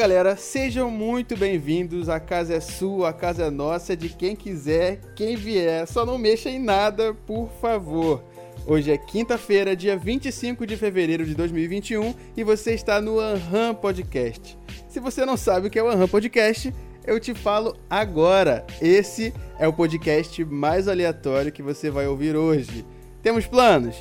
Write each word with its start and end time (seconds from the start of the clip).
galera, 0.00 0.34
sejam 0.34 0.90
muito 0.90 1.36
bem-vindos. 1.36 2.08
A 2.08 2.18
casa 2.18 2.54
é 2.54 2.60
sua, 2.60 3.10
a 3.10 3.12
casa 3.12 3.44
é 3.44 3.50
nossa, 3.50 3.94
de 3.94 4.08
quem 4.08 4.34
quiser, 4.34 4.98
quem 5.14 5.36
vier. 5.36 5.86
Só 5.86 6.06
não 6.06 6.16
mexa 6.16 6.48
em 6.48 6.58
nada, 6.58 7.12
por 7.12 7.50
favor. 7.60 8.24
Hoje 8.66 8.90
é 8.90 8.96
quinta-feira, 8.96 9.76
dia 9.76 9.98
25 9.98 10.66
de 10.66 10.74
fevereiro 10.74 11.26
de 11.26 11.34
2021 11.34 12.14
e 12.34 12.42
você 12.42 12.72
está 12.72 12.98
no 12.98 13.20
Anham 13.20 13.74
Podcast. 13.74 14.56
Se 14.88 14.98
você 14.98 15.26
não 15.26 15.36
sabe 15.36 15.66
o 15.66 15.70
que 15.70 15.78
é 15.78 15.82
o 15.82 15.90
Anham 15.90 16.08
Podcast, 16.08 16.72
eu 17.06 17.20
te 17.20 17.34
falo 17.34 17.76
agora. 17.90 18.64
Esse 18.80 19.34
é 19.58 19.68
o 19.68 19.72
podcast 19.72 20.42
mais 20.46 20.88
aleatório 20.88 21.52
que 21.52 21.62
você 21.62 21.90
vai 21.90 22.06
ouvir 22.06 22.34
hoje. 22.36 22.86
Temos 23.22 23.46
planos? 23.46 24.00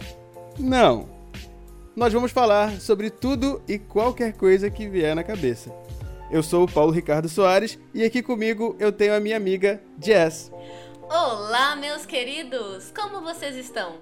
Não. 0.57 1.09
Nós 1.93 2.13
vamos 2.13 2.31
falar 2.31 2.79
sobre 2.79 3.09
tudo 3.09 3.61
e 3.67 3.77
qualquer 3.77 4.31
coisa 4.31 4.69
que 4.69 4.87
vier 4.87 5.13
na 5.13 5.25
cabeça. 5.25 5.69
Eu 6.31 6.43
sou 6.43 6.65
o 6.65 6.71
Paulo 6.71 6.91
Ricardo 6.91 7.27
Soares 7.27 7.79
e 7.91 8.03
aqui 8.03 8.21
comigo 8.21 8.75
eu 8.77 8.91
tenho 8.91 9.15
a 9.15 9.19
minha 9.19 9.35
amiga 9.35 9.81
Jess. 9.99 10.51
Olá, 11.09 11.75
meus 11.75 12.05
queridos! 12.05 12.93
Como 12.95 13.19
vocês 13.21 13.55
estão? 13.55 13.95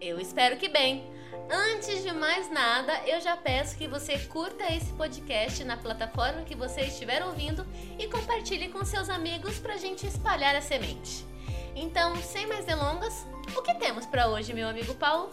Eu 0.00 0.18
espero 0.18 0.56
que 0.56 0.70
bem. 0.70 1.04
Antes 1.50 2.02
de 2.02 2.12
mais 2.14 2.50
nada, 2.50 2.98
eu 3.06 3.20
já 3.20 3.36
peço 3.36 3.76
que 3.76 3.86
você 3.86 4.18
curta 4.20 4.64
esse 4.72 4.90
podcast 4.94 5.62
na 5.64 5.76
plataforma 5.76 6.44
que 6.44 6.56
você 6.56 6.80
estiver 6.80 7.22
ouvindo 7.22 7.66
e 7.98 8.06
compartilhe 8.08 8.68
com 8.68 8.82
seus 8.82 9.10
amigos 9.10 9.58
para 9.58 9.74
a 9.74 9.78
gente 9.78 10.06
espalhar 10.06 10.56
a 10.56 10.62
semente. 10.62 11.26
Então, 11.74 12.16
sem 12.16 12.46
mais 12.46 12.64
delongas, 12.64 13.26
o 13.54 13.60
que 13.60 13.74
temos 13.74 14.06
para 14.06 14.28
hoje, 14.28 14.54
meu 14.54 14.66
amigo 14.66 14.94
Paulo? 14.94 15.30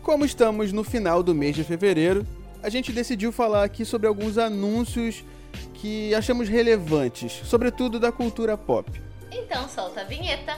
Como 0.00 0.24
estamos 0.24 0.72
no 0.72 0.84
final 0.84 1.24
do 1.24 1.34
mês 1.34 1.56
de 1.56 1.64
fevereiro, 1.64 2.24
a 2.62 2.68
gente 2.68 2.92
decidiu 2.92 3.32
falar 3.32 3.64
aqui 3.64 3.84
sobre 3.84 4.06
alguns 4.06 4.38
anúncios 4.38 5.24
que 5.82 6.14
achamos 6.14 6.48
relevantes, 6.48 7.32
sobretudo 7.44 7.98
da 7.98 8.12
cultura 8.12 8.56
pop. 8.56 8.88
Então, 9.32 9.68
solta 9.68 10.02
a 10.02 10.04
vinheta. 10.04 10.56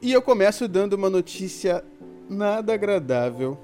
E 0.00 0.10
eu 0.10 0.22
começo 0.22 0.66
dando 0.66 0.94
uma 0.94 1.10
notícia 1.10 1.84
nada 2.30 2.72
agradável, 2.72 3.58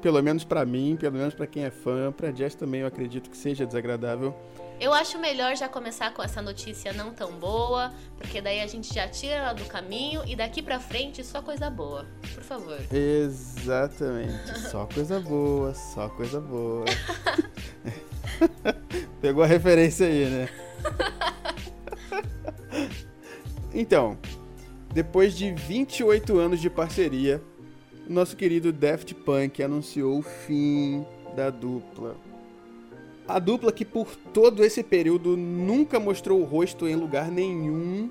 pelo 0.00 0.22
menos 0.22 0.44
para 0.44 0.64
mim, 0.64 0.96
pelo 0.96 1.16
menos 1.16 1.34
para 1.34 1.48
quem 1.48 1.64
é 1.64 1.70
fã, 1.70 2.12
para 2.12 2.30
Jess 2.30 2.54
também 2.54 2.82
eu 2.82 2.86
acredito 2.86 3.28
que 3.28 3.36
seja 3.36 3.66
desagradável. 3.66 4.32
Eu 4.78 4.92
acho 4.92 5.18
melhor 5.18 5.56
já 5.56 5.68
começar 5.68 6.12
com 6.12 6.22
essa 6.22 6.42
notícia 6.42 6.92
não 6.92 7.10
tão 7.12 7.32
boa, 7.32 7.92
porque 8.18 8.42
daí 8.42 8.60
a 8.60 8.66
gente 8.66 8.92
já 8.92 9.08
tira 9.08 9.34
ela 9.34 9.52
do 9.54 9.64
caminho 9.64 10.22
e 10.26 10.36
daqui 10.36 10.60
para 10.62 10.78
frente 10.78 11.24
só 11.24 11.40
coisa 11.40 11.70
boa. 11.70 12.06
Por 12.34 12.42
favor. 12.42 12.78
Exatamente. 12.92 14.58
Só 14.70 14.86
coisa 14.86 15.18
boa, 15.20 15.72
só 15.74 16.08
coisa 16.08 16.40
boa. 16.40 16.84
Pegou 19.20 19.42
a 19.42 19.46
referência 19.46 20.06
aí, 20.06 20.26
né? 20.26 20.48
Então, 23.78 24.16
depois 24.94 25.36
de 25.36 25.52
28 25.52 26.38
anos 26.38 26.62
de 26.62 26.70
parceria, 26.70 27.42
o 28.08 28.12
nosso 28.12 28.34
querido 28.34 28.72
Daft 28.72 29.12
Punk 29.14 29.62
anunciou 29.62 30.18
o 30.18 30.22
fim 30.22 31.04
da 31.36 31.50
dupla. 31.50 32.16
A 33.28 33.38
dupla 33.38 33.72
que 33.72 33.84
por 33.84 34.06
todo 34.32 34.64
esse 34.64 34.82
período 34.82 35.36
nunca 35.36 35.98
mostrou 35.98 36.40
o 36.40 36.44
rosto 36.44 36.86
em 36.86 36.94
lugar 36.94 37.30
nenhum, 37.30 38.10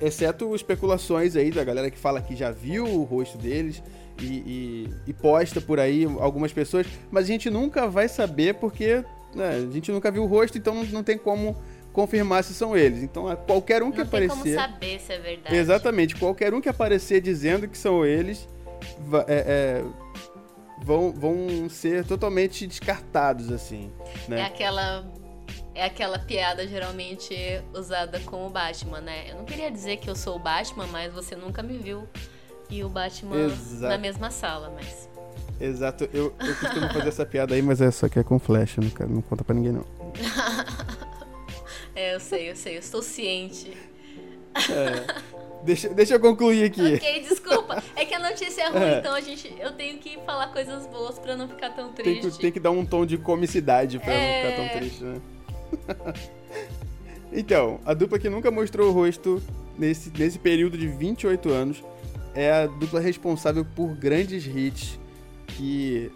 exceto 0.00 0.54
especulações 0.54 1.36
aí 1.36 1.50
da 1.50 1.64
galera 1.64 1.90
que 1.90 1.98
fala 1.98 2.20
que 2.20 2.36
já 2.36 2.50
viu 2.50 2.84
o 2.84 3.02
rosto 3.02 3.36
deles 3.36 3.82
e, 4.20 4.26
e, 4.26 4.88
e 5.08 5.12
posta 5.12 5.60
por 5.60 5.80
aí 5.80 6.04
algumas 6.20 6.52
pessoas, 6.52 6.86
mas 7.10 7.24
a 7.24 7.26
gente 7.26 7.50
nunca 7.50 7.88
vai 7.88 8.08
saber 8.08 8.54
porque 8.54 9.04
né, 9.34 9.66
a 9.68 9.72
gente 9.72 9.90
nunca 9.90 10.10
viu 10.10 10.22
o 10.22 10.26
rosto, 10.26 10.56
então 10.56 10.74
não, 10.74 10.84
não 10.84 11.02
tem 11.02 11.18
como 11.18 11.56
confirmar 11.92 12.42
se 12.44 12.54
são 12.54 12.76
eles. 12.76 13.02
Então, 13.02 13.24
qualquer 13.46 13.82
um 13.82 13.90
que 13.90 13.98
não 13.98 14.04
aparecer. 14.04 14.36
Não 14.36 14.42
tem 14.42 14.54
como 14.54 14.72
saber 14.72 15.00
se 15.00 15.12
é 15.12 15.18
verdade. 15.18 15.56
Exatamente. 15.56 16.16
Qualquer 16.16 16.54
um 16.54 16.60
que 16.60 16.68
aparecer 16.68 17.20
dizendo 17.20 17.68
que 17.68 17.78
são 17.78 18.04
eles 18.04 18.48
é, 19.28 19.34
é, 19.46 19.84
vão, 20.82 21.12
vão 21.12 21.68
ser 21.68 22.04
totalmente 22.04 22.66
descartados, 22.66 23.50
assim. 23.50 23.92
Né? 24.28 24.40
É 24.40 24.44
aquela. 24.44 25.04
É 25.74 25.84
aquela 25.84 26.20
piada 26.20 26.68
geralmente 26.68 27.34
usada 27.72 28.20
com 28.20 28.46
o 28.46 28.50
Batman, 28.50 29.00
né? 29.00 29.30
Eu 29.30 29.38
não 29.38 29.44
queria 29.44 29.70
dizer 29.70 29.96
que 29.96 30.08
eu 30.08 30.14
sou 30.14 30.36
o 30.36 30.38
Batman, 30.38 30.86
mas 30.86 31.12
você 31.12 31.34
nunca 31.34 31.64
me 31.64 31.76
viu 31.78 32.08
e 32.70 32.84
o 32.84 32.88
Batman 32.88 33.36
Exato. 33.46 33.82
na 33.82 33.98
mesma 33.98 34.30
sala, 34.30 34.72
mas. 34.72 35.08
Exato, 35.60 36.08
eu, 36.12 36.32
eu 36.38 36.56
costumo 36.56 36.92
fazer 36.92 37.08
essa 37.08 37.26
piada 37.26 37.54
aí, 37.54 37.62
mas 37.62 37.80
é 37.80 37.90
só 37.90 38.08
que 38.08 38.20
é 38.20 38.22
com 38.22 38.38
flash, 38.38 38.76
não, 38.76 39.08
não 39.08 39.22
conta 39.22 39.42
pra 39.42 39.54
ninguém 39.54 39.72
não. 39.72 39.84
É, 41.96 42.16
eu 42.16 42.18
sei, 42.18 42.50
eu 42.50 42.56
sei, 42.56 42.74
eu 42.74 42.80
estou 42.80 43.00
ciente. 43.00 43.76
É. 44.54 45.34
Deixa, 45.64 45.88
deixa 45.88 46.14
eu 46.14 46.20
concluir 46.20 46.64
aqui. 46.64 46.94
Ok, 46.94 47.20
desculpa. 47.22 47.82
É 47.96 48.04
que 48.04 48.14
a 48.14 48.18
notícia 48.18 48.62
é 48.62 48.68
ruim, 48.68 48.82
é. 48.82 48.98
então 48.98 49.14
a 49.14 49.20
gente, 49.20 49.54
eu 49.58 49.72
tenho 49.72 49.98
que 49.98 50.18
falar 50.26 50.48
coisas 50.48 50.86
boas 50.86 51.18
pra 51.18 51.36
não 51.36 51.48
ficar 51.48 51.70
tão 51.70 51.92
triste. 51.92 52.20
Tem 52.20 52.30
que, 52.30 52.38
tem 52.38 52.52
que 52.52 52.60
dar 52.60 52.70
um 52.70 52.84
tom 52.84 53.06
de 53.06 53.16
comicidade 53.16 53.98
pra 53.98 54.12
é... 54.12 54.44
não 54.44 54.50
ficar 54.50 54.62
tão 54.62 54.78
triste, 54.78 55.04
né? 55.04 55.20
então, 57.32 57.80
a 57.84 57.94
dupla 57.94 58.18
que 58.18 58.28
nunca 58.28 58.50
mostrou 58.50 58.90
o 58.90 58.92
rosto 58.92 59.42
nesse, 59.78 60.12
nesse 60.16 60.38
período 60.38 60.76
de 60.76 60.86
28 60.86 61.50
anos 61.50 61.82
é 62.34 62.52
a 62.52 62.66
dupla 62.66 63.00
responsável 63.00 63.64
por 63.64 63.94
grandes 63.94 64.46
hits 64.46 64.98
que 65.46 66.10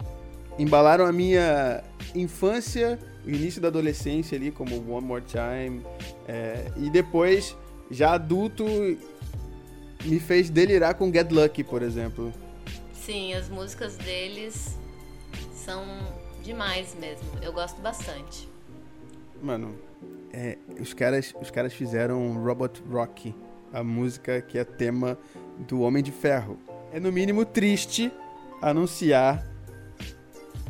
embalaram 0.57 1.05
a 1.05 1.11
minha 1.11 1.83
infância 2.13 2.99
o 3.25 3.29
início 3.29 3.61
da 3.61 3.67
adolescência 3.67 4.37
ali, 4.37 4.51
como 4.51 4.75
One 4.91 5.05
More 5.05 5.23
Time, 5.23 5.81
é, 6.27 6.71
e 6.77 6.89
depois, 6.89 7.55
já 7.91 8.13
adulto, 8.13 8.65
me 10.03 10.19
fez 10.19 10.49
delirar 10.49 10.95
com 10.95 11.11
Get 11.11 11.31
Lucky, 11.31 11.63
por 11.63 11.81
exemplo. 11.81 12.33
Sim, 12.93 13.33
as 13.33 13.49
músicas 13.49 13.97
deles 13.97 14.77
são 15.53 15.85
demais 16.43 16.95
mesmo. 16.95 17.27
Eu 17.41 17.51
gosto 17.51 17.81
bastante. 17.81 18.47
Mano, 19.41 19.75
é, 20.31 20.57
os, 20.79 20.93
caras, 20.93 21.33
os 21.41 21.49
caras 21.49 21.73
fizeram 21.73 22.43
Robot 22.43 22.83
Rock, 22.89 23.33
a 23.73 23.83
música 23.83 24.41
que 24.41 24.57
é 24.57 24.63
tema 24.63 25.17
do 25.67 25.81
Homem 25.81 26.03
de 26.03 26.11
Ferro. 26.11 26.59
É 26.91 26.99
no 26.99 27.11
mínimo 27.11 27.45
triste 27.45 28.11
anunciar 28.61 29.45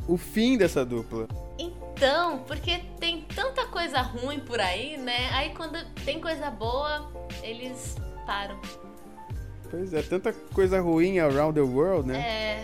o 0.07 0.17
fim 0.17 0.57
dessa 0.57 0.85
dupla. 0.85 1.27
Então, 1.57 2.39
porque 2.47 2.79
tem 2.99 3.21
tanta 3.21 3.65
coisa 3.67 4.01
ruim 4.01 4.39
por 4.39 4.59
aí, 4.59 4.97
né? 4.97 5.29
Aí 5.31 5.53
quando 5.53 5.77
tem 6.05 6.19
coisa 6.19 6.49
boa, 6.49 7.11
eles 7.43 7.95
param. 8.25 8.59
Pois 9.69 9.93
é, 9.93 10.01
tanta 10.01 10.33
coisa 10.53 10.81
ruim 10.81 11.19
around 11.19 11.53
the 11.53 11.61
world, 11.61 12.07
né? 12.07 12.19
É. 12.19 12.63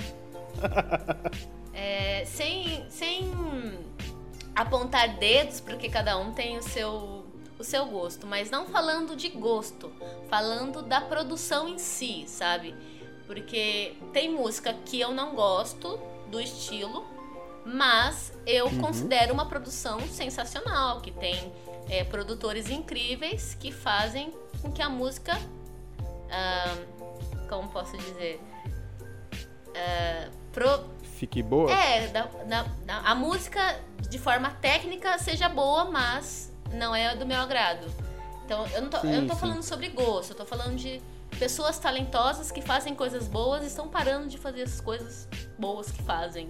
é 2.21 2.25
sem, 2.25 2.85
sem 2.89 3.31
apontar 4.55 5.17
dedos, 5.17 5.59
porque 5.59 5.89
cada 5.89 6.17
um 6.17 6.31
tem 6.31 6.57
o 6.57 6.63
seu, 6.63 7.25
o 7.59 7.63
seu 7.63 7.85
gosto, 7.85 8.25
mas 8.25 8.49
não 8.49 8.65
falando 8.67 9.15
de 9.15 9.29
gosto, 9.29 9.91
falando 10.29 10.81
da 10.81 11.01
produção 11.01 11.67
em 11.67 11.77
si, 11.77 12.23
sabe? 12.27 12.73
Porque 13.27 13.95
tem 14.13 14.31
música 14.31 14.73
que 14.85 14.99
eu 14.99 15.11
não 15.11 15.35
gosto 15.35 15.99
do 16.29 16.39
estilo, 16.39 17.05
mas 17.65 18.31
eu 18.45 18.67
uhum. 18.67 18.79
considero 18.79 19.33
uma 19.33 19.47
produção 19.47 19.99
sensacional, 20.01 21.01
que 21.01 21.11
tem 21.11 21.51
é, 21.89 22.03
produtores 22.03 22.69
incríveis 22.69 23.55
que 23.59 23.71
fazem 23.71 24.31
com 24.61 24.71
que 24.71 24.81
a 24.81 24.89
música. 24.89 25.37
Uh, 26.25 26.94
como 27.45 27.69
posso 27.69 27.97
dizer? 27.97 28.41
Uh, 29.69 30.31
pro... 30.51 30.83
Fique 31.03 31.41
boa? 31.41 31.71
É, 31.71 32.07
da, 32.07 32.23
da, 32.23 32.63
da, 32.85 32.97
a 32.99 33.15
música 33.15 33.79
de 34.09 34.19
forma 34.19 34.49
técnica 34.49 35.17
seja 35.17 35.47
boa, 35.47 35.85
mas 35.85 36.53
não 36.73 36.95
é 36.95 37.15
do 37.15 37.25
meu 37.25 37.39
agrado. 37.39 37.87
Então, 38.45 38.65
eu 38.67 38.81
não 38.81 38.89
tô, 38.89 38.99
sim, 38.99 39.13
eu 39.13 39.21
não 39.21 39.27
tô 39.27 39.35
falando 39.35 39.63
sobre 39.63 39.89
gosto, 39.89 40.31
eu 40.31 40.35
tô 40.35 40.45
falando 40.45 40.75
de 40.75 41.01
pessoas 41.39 41.79
talentosas 41.79 42.51
que 42.51 42.61
fazem 42.61 42.93
coisas 42.93 43.27
boas 43.27 43.63
e 43.63 43.67
estão 43.67 43.87
parando 43.87 44.27
de 44.27 44.37
fazer 44.37 44.63
as 44.63 44.79
coisas 44.79 45.27
boas 45.57 45.89
que 45.91 46.01
fazem. 46.03 46.49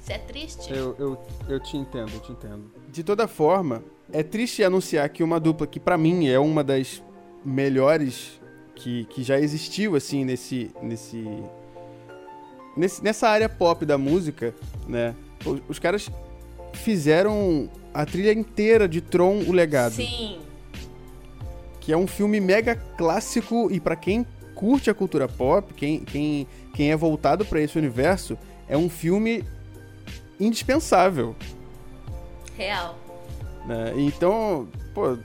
Isso 0.00 0.12
é 0.12 0.18
triste. 0.18 0.72
Eu, 0.72 0.96
eu, 0.98 1.26
eu 1.48 1.60
te 1.60 1.76
entendo, 1.76 2.12
eu 2.14 2.20
te 2.20 2.32
entendo. 2.32 2.72
De 2.88 3.04
toda 3.04 3.28
forma, 3.28 3.84
é 4.12 4.22
triste 4.22 4.64
anunciar 4.64 5.08
que 5.10 5.22
uma 5.22 5.38
dupla 5.38 5.66
que 5.66 5.78
para 5.78 5.98
mim 5.98 6.28
é 6.28 6.38
uma 6.38 6.64
das 6.64 7.02
melhores 7.44 8.39
que, 8.80 9.04
que 9.04 9.22
já 9.22 9.38
existiu 9.38 9.94
assim 9.94 10.24
nesse 10.24 10.70
nesse, 10.82 11.24
nesse 12.76 13.02
nessa 13.02 13.28
área 13.28 13.48
pop 13.48 13.84
da 13.84 13.98
música, 13.98 14.54
né? 14.88 15.14
Os, 15.44 15.60
os 15.68 15.78
caras 15.78 16.10
fizeram 16.72 17.68
a 17.92 18.06
trilha 18.06 18.32
inteira 18.32 18.88
de 18.88 19.00
Tron 19.00 19.42
o 19.46 19.52
Legado. 19.52 19.94
Sim. 19.94 20.40
Que 21.80 21.92
é 21.92 21.96
um 21.96 22.06
filme 22.06 22.40
mega 22.40 22.76
clássico 22.96 23.68
e 23.70 23.80
para 23.80 23.96
quem 23.96 24.26
curte 24.54 24.90
a 24.90 24.94
cultura 24.94 25.26
pop, 25.26 25.72
quem, 25.74 26.00
quem, 26.04 26.46
quem 26.74 26.90
é 26.90 26.96
voltado 26.96 27.44
para 27.44 27.60
esse 27.60 27.78
universo, 27.78 28.36
é 28.68 28.76
um 28.76 28.88
filme 28.88 29.44
indispensável. 30.38 31.34
Real. 32.56 32.98
Né? 33.66 33.94
Então, 33.96 34.68
pô, 34.94 35.16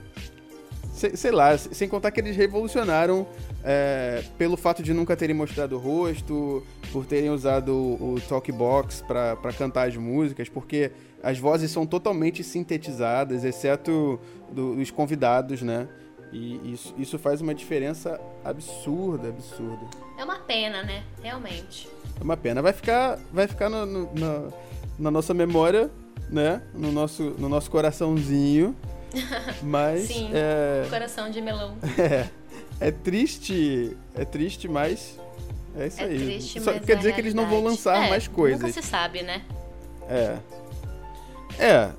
sei, 0.92 1.14
sei, 1.16 1.30
lá, 1.30 1.56
sem 1.58 1.88
contar 1.88 2.10
que 2.10 2.20
eles 2.20 2.36
revolucionaram 2.36 3.26
é, 3.64 4.22
pelo 4.38 4.56
fato 4.56 4.82
de 4.82 4.92
nunca 4.92 5.16
terem 5.16 5.34
mostrado 5.34 5.76
o 5.76 5.78
rosto, 5.78 6.64
por 6.92 7.04
terem 7.04 7.30
usado 7.30 7.72
o, 7.74 8.14
o 8.14 8.20
talkbox 8.20 9.02
para 9.02 9.52
cantar 9.56 9.88
as 9.88 9.96
músicas, 9.96 10.48
porque 10.48 10.92
as 11.22 11.38
vozes 11.38 11.70
são 11.70 11.86
totalmente 11.86 12.44
sintetizadas, 12.44 13.44
exceto 13.44 14.20
do, 14.52 14.72
os 14.72 14.90
convidados, 14.90 15.62
né? 15.62 15.88
E 16.32 16.72
isso, 16.72 16.94
isso 16.98 17.18
faz 17.18 17.40
uma 17.40 17.54
diferença 17.54 18.20
absurda, 18.44 19.28
absurda. 19.28 19.86
É 20.18 20.24
uma 20.24 20.38
pena, 20.38 20.82
né? 20.82 21.02
Realmente. 21.22 21.88
É 22.20 22.22
uma 22.22 22.36
pena. 22.36 22.60
Vai 22.62 22.72
ficar, 22.72 23.18
vai 23.32 23.46
ficar 23.46 23.68
no, 23.68 23.86
no, 23.86 24.12
no, 24.12 24.52
na 24.98 25.10
nossa 25.10 25.32
memória, 25.32 25.90
né? 26.28 26.62
No 26.74 26.90
nosso, 26.92 27.34
no 27.38 27.48
nosso 27.48 27.70
coraçãozinho. 27.70 28.74
Mas. 29.62 30.08
Sim, 30.08 30.30
é... 30.32 30.86
coração 30.90 31.30
de 31.30 31.40
melão. 31.40 31.76
É. 31.98 32.28
É 32.80 32.90
triste. 32.90 33.96
É 34.14 34.24
triste, 34.24 34.68
mas. 34.68 35.18
É 35.76 35.86
isso 35.86 36.00
é 36.00 36.04
aí. 36.04 36.18
Triste, 36.18 36.60
Só 36.60 36.78
quer 36.78 36.96
dizer 36.96 37.14
que 37.14 37.20
eles 37.20 37.34
não 37.34 37.46
vão 37.48 37.62
lançar 37.62 38.06
é, 38.06 38.08
mais 38.10 38.26
coisas. 38.28 38.60
Nunca 38.60 38.72
se 38.72 38.86
sabe, 38.86 39.22
né? 39.22 39.42
É. 40.08 40.38
É. 41.58 41.90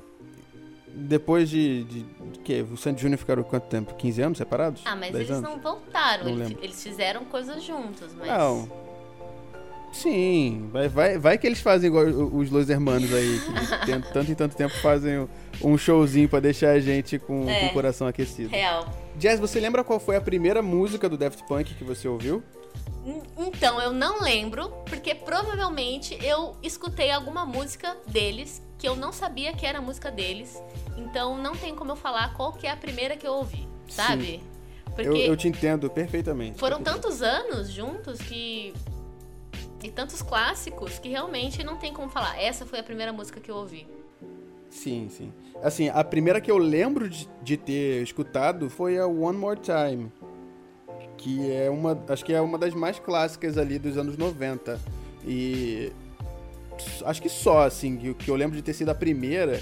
Depois 0.88 1.48
de, 1.48 1.84
de, 1.84 2.02
de 2.02 2.38
que 2.40 2.62
o 2.62 2.76
Sandy 2.76 3.02
Júnior 3.02 3.18
ficaram 3.18 3.42
quanto 3.44 3.64
tempo? 3.64 3.94
15 3.94 4.22
anos 4.22 4.38
separados? 4.38 4.82
Ah, 4.84 4.96
mas 4.96 5.12
10 5.12 5.14
eles 5.14 5.30
anos? 5.30 5.42
não 5.50 5.60
voltaram. 5.60 6.24
Não 6.24 6.44
eles, 6.44 6.58
eles 6.60 6.82
fizeram 6.82 7.24
coisas 7.24 7.62
juntos, 7.62 8.08
mas. 8.18 8.26
Não. 8.26 8.68
Sim, 9.92 10.68
vai, 10.70 10.88
vai, 10.88 11.18
vai 11.18 11.38
que 11.38 11.46
eles 11.46 11.60
fazem 11.60 11.88
igual 11.88 12.04
os 12.04 12.50
Los 12.50 12.68
Hermanos 12.68 13.12
aí, 13.12 13.40
que 13.84 13.98
tanto 14.12 14.30
e 14.30 14.34
tanto 14.34 14.54
tempo 14.56 14.74
fazem 14.80 15.26
um 15.62 15.78
showzinho 15.78 16.28
pra 16.28 16.40
deixar 16.40 16.70
a 16.72 16.80
gente 16.80 17.18
com, 17.18 17.48
É. 17.48 17.60
com 17.60 17.66
o 17.66 17.72
coração 17.72 18.06
aquecido. 18.06 18.50
Real. 18.50 18.86
Jazz, 19.18 19.40
você 19.40 19.58
lembra 19.60 19.82
qual 19.82 19.98
foi 19.98 20.16
a 20.16 20.20
primeira 20.20 20.62
música 20.62 21.08
do 21.08 21.16
Daft 21.18 21.42
Punk 21.44 21.74
que 21.74 21.84
você 21.84 22.06
ouviu? 22.06 22.42
N- 23.04 23.22
Então, 23.36 23.80
eu 23.80 23.92
não 23.92 24.20
lembro, 24.22 24.68
porque 24.88 25.14
provavelmente 25.14 26.16
eu 26.24 26.56
escutei 26.62 27.10
alguma 27.10 27.44
música 27.44 27.96
deles 28.06 28.62
que 28.78 28.86
eu 28.88 28.94
não 28.94 29.12
sabia 29.12 29.52
que 29.52 29.66
era 29.66 29.80
música 29.80 30.10
deles. 30.10 30.62
Então, 30.96 31.36
não 31.36 31.56
tem 31.56 31.74
como 31.74 31.90
eu 31.92 31.96
falar 31.96 32.32
qual 32.34 32.52
que 32.52 32.66
é 32.66 32.70
a 32.70 32.76
primeira 32.76 33.16
que 33.16 33.26
eu 33.26 33.32
ouvi, 33.32 33.66
sabe? 33.88 34.40
Porque 34.94 35.08
Eu, 35.08 35.16
eu 35.16 35.36
te 35.36 35.48
entendo 35.48 35.90
perfeitamente. 35.90 36.58
foram 36.58 36.80
tantos 36.82 37.20
anos 37.22 37.70
juntos 37.70 38.18
que. 38.20 38.72
E 39.82 39.90
tantos 39.90 40.22
clássicos 40.22 40.98
que 40.98 41.08
realmente 41.08 41.62
não 41.62 41.76
tem 41.76 41.92
como 41.92 42.08
falar. 42.08 42.40
Essa 42.40 42.66
foi 42.66 42.80
a 42.80 42.82
primeira 42.82 43.12
música 43.12 43.38
que 43.40 43.48
eu 43.50 43.56
ouvi. 43.56 43.86
Sim, 44.70 45.08
sim. 45.10 45.32
Assim, 45.62 45.88
a 45.88 46.04
primeira 46.04 46.40
que 46.40 46.50
eu 46.50 46.58
lembro 46.58 47.08
de, 47.08 47.28
de 47.42 47.56
ter 47.56 48.02
escutado 48.02 48.68
foi 48.70 48.98
a 48.98 49.06
One 49.06 49.36
More 49.38 49.58
Time. 49.58 50.12
Que 51.16 51.50
é 51.52 51.68
uma. 51.68 52.00
Acho 52.08 52.24
que 52.24 52.32
é 52.32 52.40
uma 52.40 52.56
das 52.58 52.74
mais 52.74 52.98
clássicas 52.98 53.58
ali 53.58 53.78
dos 53.78 53.96
anos 53.96 54.16
90. 54.16 54.78
E. 55.26 55.92
Acho 57.04 57.20
que 57.20 57.28
só, 57.28 57.64
assim, 57.64 58.08
o 58.08 58.14
que 58.14 58.30
eu 58.30 58.36
lembro 58.36 58.54
de 58.56 58.62
ter 58.62 58.72
sido 58.72 58.88
a 58.90 58.94
primeira 58.94 59.60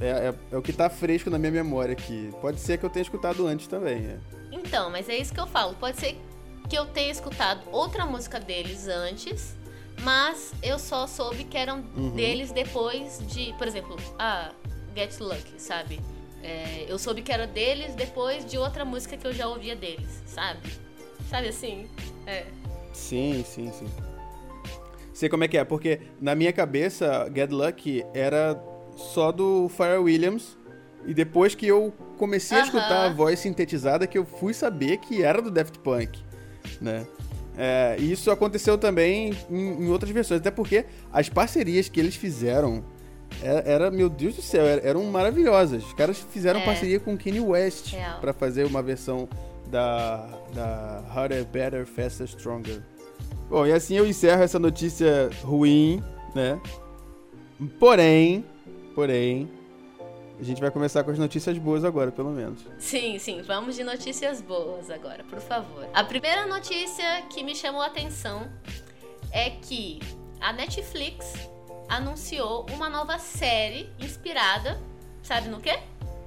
é, 0.00 0.08
é- 0.08 0.34
é 0.52 0.56
o 0.56 0.62
que 0.62 0.72
tá 0.72 0.88
fresco 0.88 1.28
na 1.28 1.38
minha 1.38 1.52
memória 1.52 1.92
aqui. 1.92 2.30
Pode 2.40 2.60
ser 2.60 2.78
que 2.78 2.86
eu 2.86 2.90
tenha 2.90 3.02
escutado 3.02 3.46
antes 3.46 3.66
também. 3.66 4.06
é. 4.06 4.16
Então, 4.50 4.88
mas 4.90 5.06
é 5.08 5.16
isso 5.18 5.34
que 5.34 5.40
eu 5.40 5.46
falo. 5.46 5.74
Pode 5.74 5.98
ser 6.00 6.16
que 6.68 6.76
eu 6.78 6.86
tenha 6.86 7.10
escutado 7.12 7.60
outra 7.70 8.06
música 8.06 8.40
deles 8.40 8.88
antes, 8.88 9.54
mas 10.02 10.52
eu 10.62 10.78
só 10.78 11.06
soube 11.06 11.44
que 11.44 11.56
eram 11.56 11.84
Uhum. 11.96 12.10
deles 12.10 12.50
depois 12.52 13.18
de, 13.28 13.52
por 13.58 13.66
exemplo, 13.66 13.96
a 14.18 14.52
Get 14.94 15.18
Lucky, 15.20 15.54
sabe? 15.60 16.00
É, 16.42 16.84
eu 16.88 16.98
soube 16.98 17.22
que 17.22 17.32
era 17.32 17.46
deles 17.46 17.94
depois 17.94 18.44
de 18.44 18.56
outra 18.58 18.84
música 18.84 19.16
que 19.16 19.26
eu 19.26 19.32
já 19.32 19.48
ouvia 19.48 19.74
deles, 19.74 20.22
sabe? 20.26 20.60
Sabe 21.28 21.48
assim? 21.48 21.88
É. 22.26 22.46
Sim, 22.92 23.44
sim, 23.46 23.72
sim. 23.72 23.86
Sei 25.12 25.28
como 25.28 25.44
é 25.44 25.48
que 25.48 25.56
é, 25.56 25.64
porque 25.64 26.00
na 26.20 26.34
minha 26.34 26.52
cabeça, 26.52 27.30
Get 27.34 27.50
Lucky 27.50 28.04
era 28.14 28.62
só 28.96 29.32
do 29.32 29.68
Pharrell 29.70 30.04
Williams. 30.04 30.56
E 31.06 31.14
depois 31.14 31.54
que 31.54 31.66
eu 31.66 31.92
comecei 32.18 32.58
a 32.58 32.60
Aham. 32.60 32.66
escutar 32.68 33.06
a 33.06 33.08
voz 33.08 33.38
sintetizada, 33.38 34.06
que 34.06 34.18
eu 34.18 34.24
fui 34.26 34.52
saber 34.52 34.98
que 34.98 35.22
era 35.22 35.40
do 35.40 35.50
Daft 35.50 35.78
Punk, 35.78 36.18
né? 36.80 37.06
É, 37.58 37.96
e 37.98 38.12
isso 38.12 38.30
aconteceu 38.30 38.76
também 38.76 39.30
em, 39.50 39.84
em 39.84 39.88
outras 39.88 40.10
versões, 40.12 40.40
até 40.40 40.50
porque 40.50 40.84
as 41.12 41.28
parcerias 41.28 41.88
que 41.88 41.98
eles 41.98 42.14
fizeram 42.14 42.84
era, 43.42 43.60
era- 43.68 43.90
meu 43.90 44.08
Deus 44.10 44.36
do 44.36 44.42
céu, 44.42 44.64
era- 44.66 44.86
eram 44.86 45.02
maravilhosas. 45.04 45.84
Os 45.84 45.92
caras 45.94 46.18
fizeram 46.30 46.60
É. 46.60 46.64
parceria 46.64 47.00
com 47.00 47.16
Kanye 47.16 47.40
West 47.40 47.92
Real. 47.92 48.20
pra 48.20 48.32
fazer 48.32 48.64
uma 48.66 48.82
versão 48.82 49.28
da, 49.70 50.28
da 50.54 51.02
Harder, 51.14 51.44
Better, 51.46 51.86
Faster, 51.86 52.26
Stronger. 52.28 52.80
Bom, 53.48 53.66
e 53.66 53.72
assim 53.72 53.96
eu 53.96 54.06
encerro 54.06 54.42
essa 54.42 54.58
notícia 54.58 55.30
ruim, 55.42 56.02
né? 56.34 56.60
Porém, 57.80 58.44
porém, 58.94 59.48
a 60.38 60.42
gente 60.42 60.60
vai 60.60 60.70
começar 60.70 61.02
com 61.02 61.10
as 61.10 61.18
notícias 61.18 61.56
boas 61.58 61.84
agora, 61.84 62.12
pelo 62.12 62.30
menos. 62.30 62.60
Sim, 62.78 63.18
sim, 63.18 63.42
vamos 63.42 63.74
de 63.74 63.82
notícias 63.84 64.40
boas 64.42 64.90
agora, 64.90 65.24
por 65.24 65.40
favor. 65.40 65.86
A 65.94 66.04
primeira 66.04 66.46
notícia 66.46 67.22
que 67.30 67.42
me 67.42 67.54
chamou 67.54 67.80
a 67.80 67.86
atenção 67.86 68.46
é 69.32 69.50
que 69.50 69.98
a 70.40 70.52
Netflix 70.52 71.34
anunciou 71.88 72.66
uma 72.72 72.88
nova 72.90 73.18
série 73.18 73.88
inspirada, 73.98 74.78
sabe 75.22 75.48
no 75.48 75.60
quê? 75.60 75.78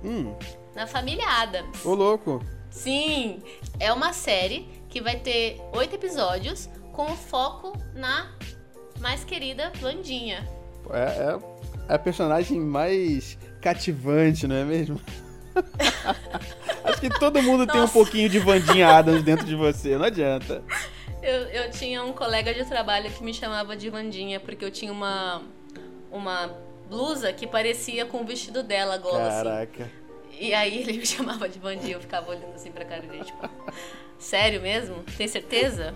Hum, 0.03 0.33
Na 0.75 0.87
família 0.87 1.25
Adams. 1.27 1.85
ô 1.85 1.93
louco. 1.93 2.41
Sim, 2.71 3.41
é 3.79 3.91
uma 3.91 4.13
série 4.13 4.67
que 4.89 5.01
vai 5.01 5.17
ter 5.17 5.59
oito 5.75 5.95
episódios 5.95 6.69
com 6.93 7.07
foco 7.15 7.73
na 7.93 8.31
mais 8.99 9.23
querida 9.23 9.71
Vandinha. 9.79 10.47
É, 10.91 11.33
é 11.33 11.93
a 11.93 11.97
personagem 11.99 12.59
mais 12.59 13.37
cativante, 13.61 14.47
não 14.47 14.55
é 14.55 14.63
mesmo? 14.63 14.99
Acho 16.83 17.01
que 17.01 17.09
todo 17.19 17.41
mundo 17.41 17.67
tem 17.67 17.77
um 17.77 17.81
Nossa. 17.81 17.93
pouquinho 17.93 18.29
de 18.29 18.39
Vandinha 18.39 18.87
Adams 18.87 19.23
dentro 19.23 19.45
de 19.45 19.55
você, 19.55 19.97
não 19.97 20.05
adianta. 20.05 20.63
Eu, 21.21 21.41
eu 21.47 21.71
tinha 21.71 22.03
um 22.03 22.13
colega 22.13 22.53
de 22.53 22.63
trabalho 22.65 23.11
que 23.11 23.23
me 23.23 23.33
chamava 23.33 23.75
de 23.75 23.89
Vandinha 23.89 24.39
porque 24.39 24.63
eu 24.63 24.71
tinha 24.71 24.91
uma, 24.91 25.41
uma 26.11 26.49
blusa 26.89 27.31
que 27.33 27.45
parecia 27.45 28.05
com 28.05 28.21
o 28.21 28.25
vestido 28.25 28.63
dela, 28.63 28.97
gola, 28.97 29.27
assim. 29.27 29.43
Caraca. 29.43 29.91
E 30.39 30.53
aí 30.53 30.81
ele 30.81 30.93
me 30.93 31.05
chamava 31.07 31.49
de 31.49 31.59
Vandinha, 31.59 31.95
eu 31.95 32.01
ficava 32.01 32.29
olhando 32.29 32.55
assim 32.55 32.71
pra 32.71 32.85
cara 32.85 33.01
dele, 33.01 33.25
tipo, 33.25 33.49
sério 34.17 34.61
mesmo? 34.61 35.03
Tem 35.17 35.27
certeza? 35.27 35.93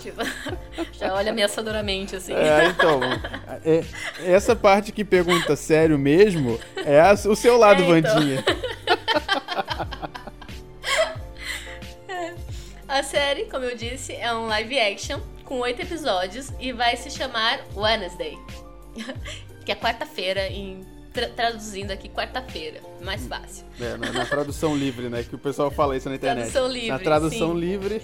Tipo, 0.00 0.22
já 0.92 1.12
olha 1.14 1.30
ameaçadoramente, 1.30 2.16
assim. 2.16 2.32
É, 2.32 2.66
então, 2.66 3.00
é- 3.64 3.84
essa 4.24 4.56
parte 4.56 4.90
que 4.92 5.04
pergunta 5.04 5.54
sério 5.56 5.98
mesmo 5.98 6.58
é 6.76 7.00
a- 7.00 7.12
o 7.12 7.36
seu 7.36 7.56
lado, 7.58 7.82
É, 7.94 7.98
então. 7.98 8.14
Vandinha. 8.14 8.44
A 12.88 13.02
série, 13.04 13.44
como 13.44 13.64
eu 13.64 13.76
disse, 13.76 14.12
é 14.14 14.32
um 14.34 14.46
live 14.46 14.78
action 14.80 15.20
com 15.44 15.58
oito 15.60 15.80
episódios 15.80 16.52
e 16.58 16.72
vai 16.72 16.96
se 16.96 17.08
chamar 17.10 17.60
Wednesday. 17.76 18.36
que 19.64 19.70
é 19.70 19.76
quarta-feira, 19.76 20.48
em 20.48 20.84
tra- 21.12 21.28
traduzindo 21.28 21.90
aqui, 21.90 22.08
quarta-feira. 22.08 22.80
Mais 23.02 23.26
fácil. 23.26 23.64
É, 23.80 23.96
na, 23.96 24.12
na 24.12 24.26
tradução 24.26 24.76
livre, 24.76 25.08
né? 25.08 25.22
Que 25.22 25.34
o 25.34 25.38
pessoal 25.38 25.70
fala 25.70 25.96
isso 25.96 26.08
na 26.08 26.14
internet. 26.16 26.50
Tradução 26.50 26.72
livre, 26.72 26.88
Na 26.90 26.98
tradução 26.98 27.52
sim. 27.52 27.58
livre. 27.60 28.02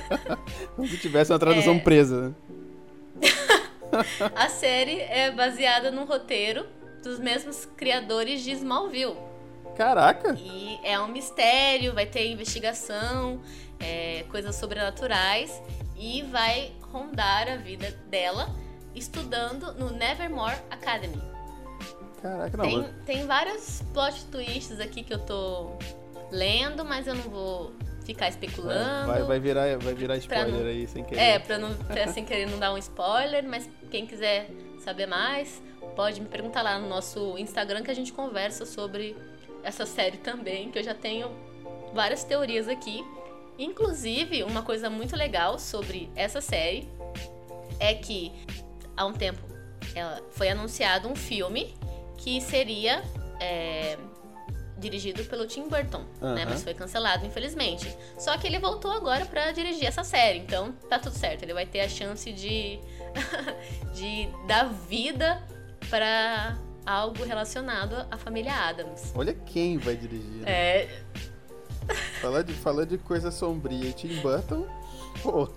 Como 0.76 0.86
se 0.88 0.98
tivesse 0.98 1.32
uma 1.32 1.38
tradução 1.38 1.74
É. 1.74 1.78
presa, 1.80 2.28
né? 2.28 2.34
A 4.34 4.48
série 4.48 5.00
é 5.00 5.30
baseada 5.30 5.90
no 5.90 6.04
roteiro 6.04 6.66
dos 7.02 7.18
mesmos 7.18 7.66
criadores 7.76 8.42
de 8.42 8.52
Smallville. 8.52 9.16
Caraca! 9.76 10.34
E 10.38 10.78
é 10.82 10.98
um 11.00 11.08
mistério, 11.08 11.92
vai 11.94 12.06
ter 12.06 12.26
investigação, 12.30 13.40
é, 13.80 14.24
coisas 14.30 14.54
sobrenaturais 14.56 15.60
e 15.96 16.22
vai 16.22 16.72
rondar 16.90 17.48
a 17.48 17.56
vida 17.56 17.90
dela 18.08 18.54
estudando 18.94 19.72
no 19.74 19.90
Nevermore 19.90 20.56
Academy. 20.70 21.20
Caraca, 22.22 22.56
não. 22.56 22.64
Tem, 22.64 22.78
mas- 22.78 22.90
tem 23.04 23.26
vários 23.26 23.82
plot 23.92 24.24
twists 24.26 24.78
aqui 24.80 25.02
que 25.02 25.12
eu 25.12 25.18
tô 25.18 25.72
lendo, 26.30 26.84
mas 26.84 27.06
eu 27.06 27.14
não 27.14 27.24
vou 27.24 27.72
ficar 28.04 28.28
especulando. 28.28 29.06
Vai, 29.08 29.22
vai, 29.22 29.40
virar, 29.40 29.78
vai 29.78 29.94
virar 29.94 30.16
spoiler 30.16 30.52
não- 30.52 30.66
aí, 30.66 30.86
sem 30.86 31.04
querer. 31.04 31.20
É, 31.20 31.38
pra, 31.38 31.58
não, 31.58 31.74
pra 31.74 32.06
sem 32.08 32.24
querer 32.24 32.48
não 32.48 32.58
dar 32.58 32.72
um 32.72 32.78
spoiler, 32.78 33.44
mas 33.46 33.68
quem 33.90 34.06
quiser 34.06 34.48
saber 34.80 35.06
mais, 35.06 35.60
pode 35.96 36.20
me 36.20 36.26
perguntar 36.28 36.62
lá 36.62 36.78
no 36.78 36.88
nosso 36.88 37.36
Instagram 37.38 37.82
que 37.82 37.90
a 37.90 37.94
gente 37.94 38.12
conversa 38.12 38.64
sobre 38.64 39.16
essa 39.62 39.84
série 39.86 40.16
também, 40.16 40.70
que 40.70 40.78
eu 40.78 40.82
já 40.82 40.94
tenho 40.94 41.30
várias 41.92 42.24
teorias 42.24 42.66
aqui. 42.68 43.04
Inclusive, 43.58 44.42
uma 44.44 44.62
coisa 44.62 44.88
muito 44.88 45.14
legal 45.14 45.58
sobre 45.58 46.10
essa 46.16 46.40
série 46.40 46.88
é 47.78 47.94
que 47.94 48.32
há 48.96 49.04
um 49.06 49.12
tempo 49.12 49.40
ela, 49.94 50.20
foi 50.30 50.48
anunciado 50.48 51.08
um 51.08 51.14
filme 51.14 51.74
que 52.22 52.40
seria 52.40 53.02
é, 53.40 53.98
dirigido 54.78 55.24
pelo 55.24 55.46
Tim 55.46 55.68
Burton, 55.68 56.04
né? 56.20 56.44
Mas 56.48 56.62
foi 56.62 56.74
cancelado, 56.74 57.26
infelizmente. 57.26 57.92
Só 58.18 58.36
que 58.38 58.46
ele 58.46 58.58
voltou 58.58 58.90
agora 58.92 59.24
pra 59.26 59.50
dirigir 59.52 59.86
essa 59.86 60.04
série, 60.04 60.38
então 60.38 60.72
tá 60.88 60.98
tudo 60.98 61.16
certo. 61.16 61.42
Ele 61.42 61.54
vai 61.54 61.66
ter 61.66 61.80
a 61.80 61.88
chance 61.88 62.32
de, 62.32 62.78
de 63.94 64.28
dar 64.46 64.64
vida 64.88 65.42
pra 65.90 66.56
algo 66.86 67.24
relacionado 67.24 67.94
à 68.10 68.16
família 68.16 68.52
Adams. 68.54 69.12
Olha 69.14 69.34
quem 69.34 69.78
vai 69.78 69.96
dirigir. 69.96 70.42
né? 70.42 70.50
É, 70.50 70.88
Falar 72.20 72.42
de, 72.42 72.52
falar 72.52 72.84
de 72.84 72.96
coisa 72.96 73.32
sombria 73.32 73.90
Tim 73.92 74.20
Burton, 74.20 74.66
pô, 75.20 75.48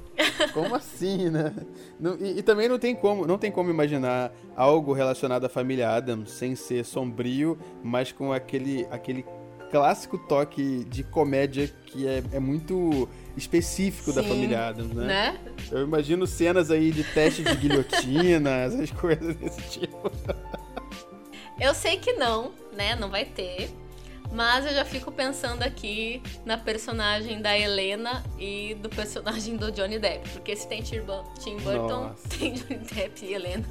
como 0.54 0.76
assim, 0.76 1.30
né? 1.30 1.54
Não- 2.00 2.16
e, 2.20 2.40
e 2.40 2.44
também 2.44 2.68
não 2.70 2.80
tem 2.80 2.96
como, 2.96 3.26
não 3.26 3.38
tem 3.38 3.52
como 3.52 3.70
imaginar 3.70 4.32
algo 4.56 4.94
relacionado 4.94 5.46
à 5.46 5.50
família 5.50 5.90
Adams 5.90 6.32
sem 6.32 6.56
ser 6.56 6.86
sombrio, 6.86 7.58
mas 7.84 8.12
com 8.12 8.32
aquele, 8.32 8.88
aquele 8.92 9.26
clássico 9.72 10.18
toque 10.18 10.86
de 10.86 11.04
comédia 11.04 11.70
que 11.88 12.08
é, 12.08 12.24
é 12.32 12.40
muito 12.40 13.10
específico 13.36 14.14
da 14.14 14.22
Sim, 14.24 14.30
família 14.30 14.68
Adams, 14.68 14.94
né? 14.94 15.06
né? 15.06 15.40
Eu 15.72 15.84
imagino 15.84 16.26
cenas 16.26 16.72
aí 16.72 16.92
de 16.92 17.04
teste 17.04 17.44
de 17.44 17.56
guilhotina, 17.56 18.52
essas 18.64 18.92
coisas 18.92 19.36
desse 19.36 19.62
tipo. 19.64 20.12
Eu 21.60 21.74
sei 21.74 21.98
que 21.98 22.14
não, 22.14 22.52
né? 22.76 22.96
Não 22.96 23.10
vai 23.10 23.26
ter. 23.26 23.70
Mas 24.32 24.66
eu 24.66 24.74
já 24.74 24.84
fico 24.84 25.12
pensando 25.12 25.64
aqui 25.64 26.22
na 26.46 26.58
personagem 26.58 27.42
da 27.42 27.58
Helena 27.58 28.24
e 28.38 28.76
do 28.82 28.90
personagem 28.90 29.56
do 29.56 29.72
Johnny 29.72 29.98
Depp. 30.00 30.28
Porque 30.30 30.56
se 30.56 30.68
tem 30.68 30.82
Tim 30.82 31.02
Bur- 31.02 31.24
Tim 31.40 31.58
Burton, 31.58 32.08
Nossa. 32.10 32.28
tem 32.38 32.54
Johnny 32.54 32.78
Depp 32.80 33.26
e 33.26 33.34
Helena. 33.34 33.66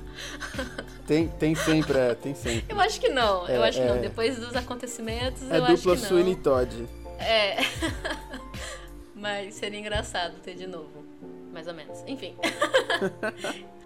Tem, 1.06 1.28
tem 1.28 1.54
sempre, 1.54 1.98
é, 1.98 2.14
tem 2.14 2.34
sempre. 2.34 2.64
Eu 2.68 2.80
acho 2.80 2.98
que 3.00 3.08
não, 3.10 3.46
eu 3.48 3.62
É, 3.62 3.68
acho 3.68 3.78
que 3.78 3.84
é. 3.86 3.88
não. 3.94 4.00
Depois 4.00 4.38
dos 4.38 4.56
acontecimentos, 4.56 5.42
É 5.50 5.58
eu 5.58 5.64
acho 5.64 5.76
dupla 5.76 5.96
que 5.96 6.02
não. 6.02 6.08
Sweeney 6.08 6.36
Todd. 6.36 6.88
É. 7.18 7.56
Mas 9.14 9.54
seria 9.54 9.78
engraçado 9.78 10.34
ter 10.42 10.54
de 10.54 10.66
novo. 10.66 11.04
Mais 11.52 11.66
ou 11.68 11.74
menos. 11.74 12.02
Enfim. 12.06 12.34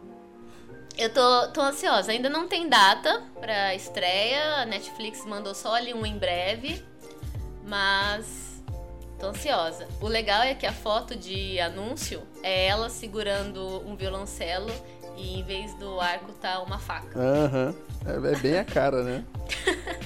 Eu 0.98 1.10
tô, 1.10 1.48
tô 1.52 1.60
ansiosa. 1.60 2.10
Ainda 2.10 2.28
não 2.28 2.48
tem 2.48 2.68
data 2.68 3.22
pra 3.40 3.72
estreia. 3.72 4.62
A 4.62 4.66
Netflix 4.66 5.24
mandou 5.24 5.54
só 5.54 5.74
ali 5.74 5.94
um 5.94 6.04
em 6.04 6.18
breve. 6.18 6.84
Mas 7.64 8.60
tô 9.18 9.28
ansiosa. 9.28 9.86
O 10.00 10.08
legal 10.08 10.42
é 10.42 10.54
que 10.54 10.66
a 10.66 10.72
foto 10.72 11.14
de 11.14 11.60
anúncio 11.60 12.22
é 12.42 12.66
ela 12.66 12.90
segurando 12.90 13.64
um 13.88 13.94
violoncelo 13.94 14.72
e 15.16 15.38
em 15.38 15.44
vez 15.44 15.72
do 15.74 16.00
arco 16.00 16.32
tá 16.32 16.60
uma 16.60 16.80
faca. 16.80 17.16
Aham. 17.16 17.74
É, 18.04 18.32
é 18.32 18.36
bem 18.36 18.58
a 18.58 18.64
cara, 18.64 19.02
né? 19.04 19.24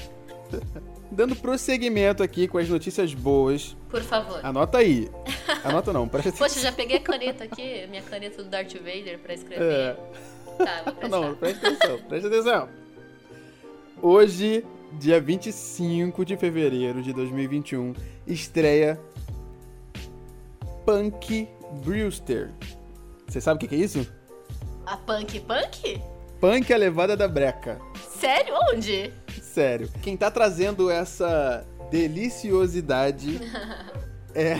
Dando 1.11 1.37
prosseguimento 1.37 2.23
aqui 2.23 2.49
com 2.49 2.59
as 2.59 2.69
notícias 2.69 3.15
boas. 3.15 3.77
Por 3.89 4.03
favor. 4.03 4.41
Anota 4.45 4.79
aí. 4.79 5.11
Anota 5.65 5.93
não, 5.93 6.09
presta. 6.09 6.33
Poxa, 6.33 6.61
já 6.61 6.73
peguei 6.73 6.97
a 6.97 7.01
caneta 7.01 7.45
aqui, 7.45 7.87
minha 7.89 8.03
caneta 8.03 8.43
do 8.43 8.49
Darth 8.49 8.75
Vader 8.75 9.19
pra 9.19 9.35
escrever. 9.35 9.63
É. 9.63 9.97
Tá, 10.59 10.83
vou 10.85 10.95
prestar. 10.95 11.09
Não, 11.09 11.35
presta 11.35 11.69
atenção, 11.69 11.99
presta 12.09 12.29
atenção. 12.29 12.69
Hoje, 14.01 14.65
dia 14.99 15.21
25 15.21 16.25
de 16.25 16.37
fevereiro 16.37 17.03
de 17.03 17.13
2021, 17.13 17.95
estreia 18.27 19.01
Punk 20.85 21.49
Brewster. 21.85 22.51
Você 23.27 23.41
sabe 23.41 23.57
o 23.57 23.61
que 23.61 23.69
que 23.69 23.75
é 23.75 23.79
isso? 23.79 24.07
A 24.85 24.97
Punk 24.97 25.41
Punk? 25.41 26.01
Punk 26.41 26.71
é 26.71 26.75
a 26.75 26.79
levada 26.79 27.17
da 27.17 27.29
breca. 27.29 27.81
Sério? 28.19 28.55
Onde? 28.73 29.13
Sério. 29.41 29.89
Quem 30.03 30.17
tá 30.17 30.31
trazendo 30.31 30.91
essa 30.91 31.65
deliciosidade 31.91 33.41
é, 34.35 34.59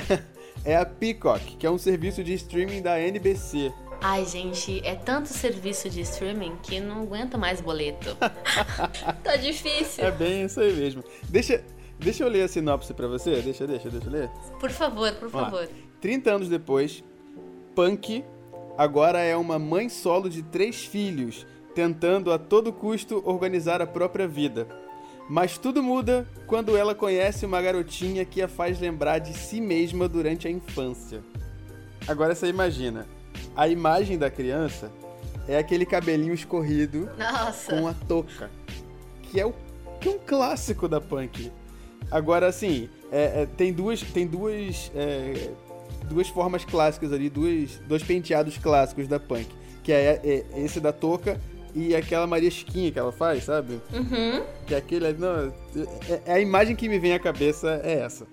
é 0.65 0.77
a 0.77 0.87
Peacock, 0.87 1.57
que 1.57 1.67
é 1.67 1.71
um 1.71 1.79
serviço 1.79 2.23
de 2.23 2.35
streaming 2.35 2.83
da 2.83 3.01
NBC. 3.01 3.73
Ai, 4.05 4.27
gente, 4.27 4.81
é 4.85 4.97
tanto 4.97 5.29
serviço 5.29 5.89
de 5.89 6.01
streaming 6.01 6.57
que 6.61 6.81
não 6.81 7.03
aguenta 7.03 7.39
mais 7.39 7.61
boleto. 7.61 8.17
tá 9.23 9.37
difícil. 9.37 10.05
É 10.05 10.11
bem 10.11 10.45
isso 10.45 10.59
aí 10.61 10.75
mesmo. 10.75 11.05
Deixa, 11.29 11.63
deixa 12.01 12.25
eu 12.25 12.29
ler 12.29 12.43
a 12.43 12.49
sinopse 12.49 12.93
pra 12.93 13.07
você. 13.07 13.41
Deixa, 13.41 13.65
deixa, 13.65 13.89
deixa 13.89 14.09
eu 14.09 14.13
ler. 14.13 14.29
Por 14.59 14.71
favor, 14.71 15.13
por 15.13 15.29
Vamos 15.29 15.53
lá. 15.53 15.59
favor. 15.61 15.69
30 16.01 16.31
anos 16.33 16.49
depois, 16.49 17.05
Punk 17.77 18.25
agora 18.77 19.21
é 19.21 19.37
uma 19.37 19.57
mãe 19.57 19.89
solo 19.89 20.29
de 20.29 20.43
três 20.43 20.85
filhos, 20.85 21.47
tentando 21.73 22.33
a 22.33 22.39
todo 22.39 22.73
custo 22.73 23.23
organizar 23.25 23.81
a 23.81 23.87
própria 23.87 24.27
vida. 24.27 24.67
Mas 25.29 25.57
tudo 25.57 25.81
muda 25.81 26.27
quando 26.49 26.77
ela 26.77 26.93
conhece 26.93 27.47
uma 27.47 27.63
garotinha 27.63 28.25
que 28.25 28.43
a 28.43 28.49
faz 28.49 28.81
lembrar 28.81 29.21
de 29.21 29.33
si 29.33 29.61
mesma 29.61 30.09
durante 30.09 30.49
a 30.49 30.51
infância. 30.51 31.23
Agora 32.09 32.35
você 32.35 32.49
imagina, 32.49 33.07
a 33.57 33.69
imagem 33.69 34.19
da 34.19 34.31
criança 34.31 34.91
é 35.49 35.59
aquele 35.59 35.85
cabelinho 35.85 36.35
escorrido 36.35 37.11
Nossa. 37.19 37.75
com 37.75 37.87
a 37.87 37.95
touca, 37.95 38.51
que 39.23 39.41
é, 39.41 39.47
o, 39.47 39.53
que 40.01 40.09
é 40.09 40.13
um 40.13 40.19
clássico 40.19 40.89
da 40.89 41.01
punk. 41.01 41.51
Agora, 42.11 42.47
assim, 42.47 42.89
é- 43.11 43.43
é, 43.43 43.47
tem 43.47 43.73
duas, 43.73 44.03
tem 44.03 44.27
duas, 44.27 44.91
é, 44.95 45.51
duas 46.09 46.29
formas 46.29 46.65
clássicas 46.65 47.13
ali, 47.13 47.29
duas, 47.29 47.79
dois 47.87 48.03
penteados 48.03 48.59
clássicos 48.59 49.09
da 49.09 49.19
punk, 49.19 49.49
que 49.83 49.93
é, 49.93 50.21
é 50.23 50.45
esse 50.61 50.79
da 50.79 50.93
touca 50.93 51.41
e 51.75 51.95
aquela 51.97 52.27
Maria 52.27 52.51
Chiquinha 52.51 52.93
que 52.93 52.99
ela 52.99 53.13
faz, 53.13 53.45
sabe? 53.45 53.81
Uhum. 53.93 54.43
Que 54.67 54.75
é 54.75 54.79
aquele, 54.79 55.13
não, 55.15 55.53
é, 56.09 56.21
é 56.27 56.33
a 56.35 56.41
imagem 56.41 56.77
que 56.77 56.89
me 56.89 56.99
vem 56.99 57.15
à 57.15 57.19
cabeça 57.19 57.81
é 57.83 58.01
essa. 58.01 58.27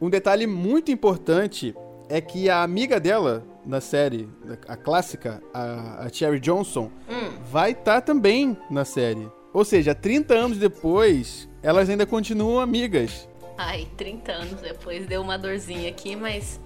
Um 0.00 0.08
detalhe 0.08 0.46
muito 0.46 0.92
importante 0.92 1.74
é 2.08 2.20
que 2.20 2.48
a 2.48 2.62
amiga 2.62 3.00
dela 3.00 3.44
na 3.68 3.80
série, 3.82 4.28
a 4.66 4.76
clássica, 4.76 5.42
a, 5.52 6.06
a 6.06 6.08
Cherry 6.08 6.40
Johnson, 6.40 6.90
Hum. 7.08 7.30
vai 7.52 7.72
estar 7.72 8.00
também 8.00 8.56
na 8.70 8.84
série. 8.84 9.30
Ou 9.52 9.64
seja, 9.64 9.94
30 9.94 10.34
anos 10.34 10.58
depois, 10.58 11.48
elas 11.62 11.88
ainda 11.90 12.06
continuam 12.06 12.58
amigas. 12.58 13.28
Ai, 13.58 13.86
30 13.96 14.32
anos 14.32 14.60
depois 14.62 15.06
deu 15.06 15.20
uma 15.20 15.36
dorzinha 15.36 15.88
aqui, 15.90 16.16
mas, 16.16 16.58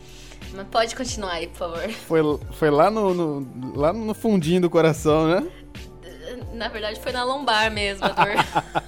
mas 0.54 0.66
pode 0.68 0.94
continuar 0.94 1.32
aí, 1.32 1.46
por 1.48 1.56
favor. 1.56 1.88
Foi, 1.90 2.20
foi 2.52 2.70
lá, 2.70 2.90
no, 2.90 3.12
no- 3.12 3.76
lá 3.76 3.92
no 3.92 4.14
fundinho 4.14 4.60
do 4.60 4.70
coração, 4.70 5.26
né? 5.26 5.48
Na 6.54 6.68
verdade, 6.68 7.00
foi 7.00 7.12
na 7.12 7.24
lombar 7.24 7.70
mesmo 7.72 8.04
a 8.04 8.08
dor. 8.10 8.34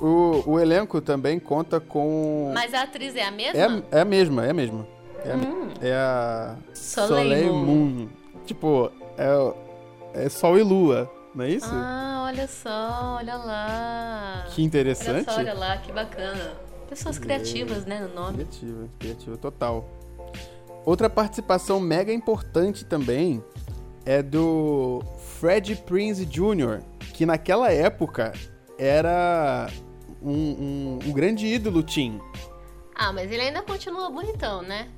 O, 0.00 0.42
o 0.52 0.58
elenco 0.60 1.00
também 1.00 1.38
conta 1.38 1.78
com. 1.78 2.50
mas 2.54 2.72
a 2.72 2.82
atriz 2.82 3.14
é 3.16 3.24
a 3.24 3.30
mesma? 3.30 3.84
É, 3.92 3.98
é 3.98 4.00
a 4.00 4.04
mesma, 4.04 4.46
é 4.46 4.50
a 4.50 4.54
mesma. 4.54 4.86
É 5.24 5.32
a, 5.32 5.36
Hum. 5.36 5.68
é 5.82 5.92
a 5.92 6.56
Soleil 6.72 7.52
Moon. 7.54 8.08
Tipo, 8.46 8.90
é, 9.18 10.24
é 10.24 10.28
Sol 10.30 10.58
e 10.58 10.62
Lua, 10.62 11.10
não 11.34 11.44
é 11.44 11.50
isso? 11.50 11.68
Ah, 11.70 12.24
olha 12.26 12.48
só, 12.48 13.16
olha 13.18 13.36
lá. 13.36 14.46
que 14.50 14.62
interessante. 14.62 15.26
Olha 15.28 15.32
só, 15.32 15.38
olha 15.38 15.54
lá, 15.54 15.76
que 15.76 15.92
bacana. 15.92 16.52
Pessoas 16.88 17.18
criativas, 17.18 17.84
né, 17.84 18.00
no 18.00 18.14
nome. 18.14 18.38
Criativa, 18.38 18.88
criativa 18.98 19.36
total. 19.36 19.88
Outra 20.84 21.10
participação 21.10 21.78
mega 21.78 22.12
importante 22.12 22.84
também 22.86 23.44
é 24.06 24.22
do 24.22 25.02
Fred 25.38 25.76
Prinze 25.76 26.24
Jr., 26.24 26.80
que 27.12 27.26
naquela 27.26 27.70
época 27.70 28.32
era 28.78 29.68
um, 30.22 30.32
um- 30.32 30.98
um 31.06 31.12
grande 31.12 31.46
ídolo 31.46 31.82
teen. 31.82 32.20
Ah, 32.94 33.12
mas 33.12 33.30
ele 33.30 33.42
ainda 33.42 33.62
continua 33.62 34.10
bonitão, 34.10 34.62
né? 34.62 34.88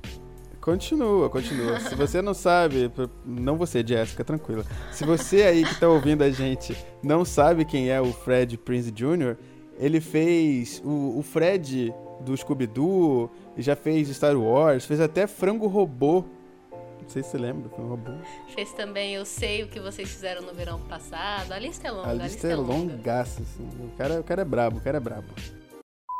Continua, 0.59 1.29
continua. 1.29 1.79
Se 1.81 1.93
você 1.95 2.21
não 2.21 2.33
sabe, 2.33 2.89
não 3.25 3.57
você, 3.57 3.83
Jéssica, 3.85 4.23
tranquila. 4.23 4.65
Se 4.93 5.05
você 5.05 5.43
aí 5.43 5.65
que 5.65 5.77
tá 5.79 5.89
ouvindo 5.89 6.21
a 6.23 6.29
gente 6.29 6.75
não 7.03 7.25
sabe 7.25 7.65
quem 7.65 7.89
é 7.89 7.99
o 7.99 8.13
Fred 8.13 8.57
Prinze 8.57 8.89
Jr., 8.91 9.35
ele 9.77 9.99
fez 9.99 10.81
o, 10.85 11.17
o 11.19 11.21
Fred 11.21 11.93
do 12.21 12.35
Scooby-Doo, 12.37 13.29
já 13.57 13.75
fez 13.75 14.07
Star 14.09 14.37
Wars, 14.37 14.85
fez 14.85 15.01
até 15.01 15.27
Frango 15.27 15.67
Robô. 15.67 16.23
Não 17.13 17.21
sei 17.21 17.23
se 17.25 17.29
você 17.29 17.37
lembra, 17.37 17.69
foi 17.69 17.85
um 17.85 17.89
robô. 17.89 18.11
Fez 18.55 18.73
também 18.73 19.13
Eu 19.13 19.23
Sei 19.23 19.61
O 19.61 19.67
Que 19.69 19.79
Vocês 19.79 20.09
Fizeram 20.09 20.41
no 20.41 20.51
Verão 20.51 20.79
Passado. 20.87 21.51
A 21.51 21.59
lista 21.59 21.87
é 21.87 21.91
longa, 21.91 22.09
A 22.09 22.13
lista 22.13 22.47
é 22.47 22.55
longaça, 22.55 23.43
assim. 23.43 23.69
O 23.85 23.95
cara, 23.95 24.19
o 24.19 24.23
cara 24.23 24.41
é 24.41 24.45
brabo, 24.45 24.77
o 24.79 24.81
cara 24.81 24.97
é 24.97 24.99
brabo. 24.99 25.27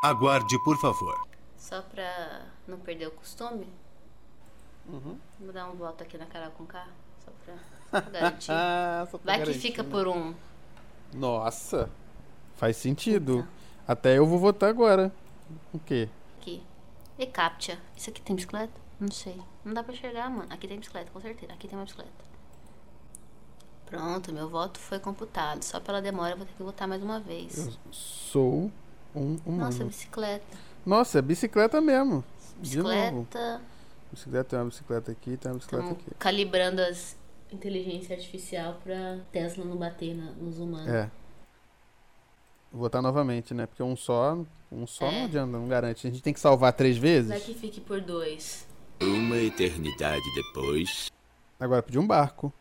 Aguarde, 0.04 0.56
por 0.64 0.80
favor. 0.80 1.28
Só 1.58 1.82
pra 1.82 2.44
não 2.68 2.78
perder 2.78 3.08
o 3.08 3.12
costume, 3.12 3.66
Uhum. 4.88 5.18
vou 5.40 5.52
dar 5.52 5.68
um 5.72 5.76
voto 5.76 6.04
aqui 6.04 6.16
na 6.16 6.28
Carol 6.28 6.52
com 6.52 6.64
K, 6.68 6.86
só 7.26 7.32
pra 7.92 8.02
garantir. 8.12 8.52
Ah, 8.52 9.08
só 9.10 9.18
pra 9.18 9.32
Vai 9.32 9.40
que 9.40 9.46
garantir, 9.48 9.60
fica 9.68 9.82
né? 9.82 9.90
por 9.90 10.08
um. 10.08 10.36
Nossa, 11.12 11.90
faz 12.56 12.78
sentido. 12.78 13.48
Até 13.88 14.20
eu 14.20 14.28
vou 14.28 14.38
votar 14.38 14.70
agora. 14.70 15.12
O 15.74 15.80
quê? 15.80 16.08
Aqui. 16.40 16.62
E 17.18 17.26
Captcha. 17.26 17.80
Isso 17.98 18.12
aqui 18.12 18.22
tem 18.22 18.36
bicicleta? 18.36 18.83
Não 19.00 19.12
sei. 19.12 19.40
Não 19.66 19.74
dá 19.74 19.84
pra 19.84 19.94
enxergar, 19.94 20.30
mano. 20.30 20.48
Aqui 20.52 20.68
tem 20.68 20.80
bicicleta, 20.80 21.12
com 21.12 21.20
certeza. 21.20 21.52
Aqui 21.54 21.68
tem 21.68 21.78
uma 21.78 21.84
bicicleta. 21.86 22.12
Pronto, 23.86 24.32
meu 24.34 24.50
voto 24.50 24.80
foi 24.80 25.00
computado. 25.00 25.62
Só 25.64 25.80
pela 25.80 26.02
demora 26.02 26.32
eu 26.34 26.38
vou 26.38 26.46
ter 26.46 26.54
que 26.54 26.64
votar 26.64 26.88
mais 26.88 27.04
uma 27.04 27.20
vez. 27.20 27.68
Eu 27.68 27.74
sou 27.92 28.72
um 29.16 29.38
humano. 29.46 29.66
Nossa, 29.66 29.84
bicicleta. 29.86 30.58
Nossa, 30.86 31.20
é 31.20 31.22
bicicleta 31.22 31.80
mesmo. 31.82 32.24
De 32.60 32.78
novo. 32.78 32.90
Bicicleta. 32.90 33.62
Bicicleta, 34.12 34.50
tem 34.50 34.60
uma 34.60 34.66
bicicleta 34.66 35.12
aqui, 35.12 35.38
tem 35.38 35.52
uma 35.52 35.58
bicicleta 35.58 35.84
Estamos 35.86 36.06
aqui. 36.08 36.16
calibrando 36.18 36.82
as 36.82 37.16
inteligência 37.52 38.16
artificial 38.16 38.80
pra 38.84 39.20
Tesla 39.32 39.64
não 39.64 39.76
bater 39.78 40.16
na- 40.16 40.32
nos 40.32 40.58
humanos. 40.58 40.88
É. 40.88 41.10
Votar 42.72 43.00
novamente, 43.02 43.54
né? 43.54 43.68
Porque 43.68 43.84
um 43.84 43.96
só, 43.96 44.36
um 44.72 44.88
só 44.88 45.06
não 45.06 45.20
É. 45.20 45.24
adianta, 45.26 45.52
não 45.52 45.68
garante. 45.68 46.08
A 46.08 46.10
gente 46.10 46.24
tem 46.24 46.34
que 46.34 46.40
salvar 46.40 46.74
três 46.74 46.98
vezes. 46.98 47.30
Vai 47.30 47.40
que 47.40 47.54
fique 47.54 47.80
por 47.80 48.02
dois. 48.02 48.66
Uma 49.04 49.38
eternidade 49.38 50.24
depois. 50.34 51.12
Agora 51.60 51.84
pedir 51.84 52.00
um 52.00 52.08
barco. 52.08 52.54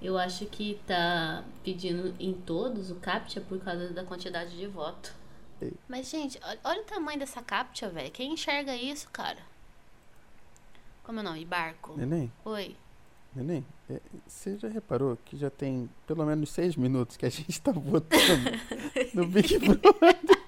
Eu 0.00 0.16
acho 0.16 0.46
que 0.46 0.78
tá 0.86 1.42
pedindo 1.64 2.14
em 2.20 2.32
todos 2.32 2.92
o 2.92 2.94
CAPTCHA 2.96 3.40
por 3.40 3.58
causa 3.58 3.88
da 3.90 4.04
quantidade 4.04 4.56
de 4.56 4.68
voto. 4.68 5.12
Ei. 5.60 5.72
Mas, 5.88 6.08
gente, 6.08 6.38
olha, 6.44 6.60
olha 6.62 6.80
o 6.82 6.84
tamanho 6.84 7.18
dessa 7.18 7.42
CAPTCHA, 7.42 7.88
velho. 7.88 8.10
Quem 8.12 8.34
enxerga 8.34 8.76
isso, 8.76 9.08
cara? 9.10 9.40
Como 11.02 11.18
é 11.18 11.22
o 11.22 11.24
nome? 11.24 11.44
Barco. 11.44 11.94
Neném, 11.96 12.30
Oi. 12.44 12.76
neném, 13.34 13.66
é, 13.90 14.00
você 14.26 14.56
já 14.58 14.68
reparou 14.68 15.18
que 15.24 15.36
já 15.36 15.50
tem 15.50 15.90
pelo 16.06 16.24
menos 16.24 16.50
seis 16.50 16.76
minutos 16.76 17.16
que 17.16 17.26
a 17.26 17.30
gente 17.30 17.60
tá 17.60 17.72
votando 17.72 18.50
no 19.14 19.26
Big 19.26 19.58
Brother? 19.66 19.80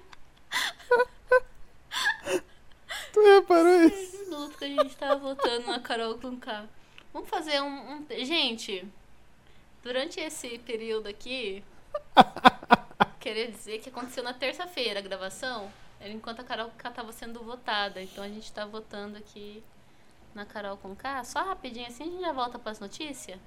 tu 3.12 3.20
reparou 3.20 3.82
isso? 3.84 4.17
Minuto 4.38 4.58
que 4.58 4.64
a 4.64 4.68
gente 4.68 4.96
tava 4.96 5.16
votando 5.16 5.66
na 5.66 5.80
Carol 5.80 6.18
com 6.18 6.36
K. 6.36 6.66
Vamos 7.12 7.28
fazer 7.28 7.60
um, 7.60 7.92
um- 7.92 8.06
Gente, 8.24 8.86
durante 9.82 10.20
esse 10.20 10.58
período 10.58 11.08
aqui, 11.08 11.62
queria 13.20 13.50
dizer 13.50 13.80
que 13.80 13.88
aconteceu 13.88 14.22
na 14.22 14.32
terça-feira 14.32 15.00
a 15.00 15.02
gravação, 15.02 15.70
era 16.00 16.12
enquanto 16.12 16.40
a 16.40 16.44
Carol 16.44 16.70
K 16.76 16.90
tava 16.90 17.12
sendo 17.12 17.40
votada. 17.40 18.00
Então 18.02 18.22
a 18.22 18.28
gente 18.28 18.52
tá 18.52 18.64
votando 18.64 19.16
aqui 19.18 19.62
na 20.34 20.44
Carol 20.44 20.76
com 20.76 20.94
K. 20.94 21.24
Só 21.24 21.42
rapidinho 21.42 21.86
assim 21.86 22.04
a 22.04 22.06
gente 22.06 22.20
já 22.20 22.32
volta 22.32 22.58
pras 22.58 22.78
notícias. 22.78 23.38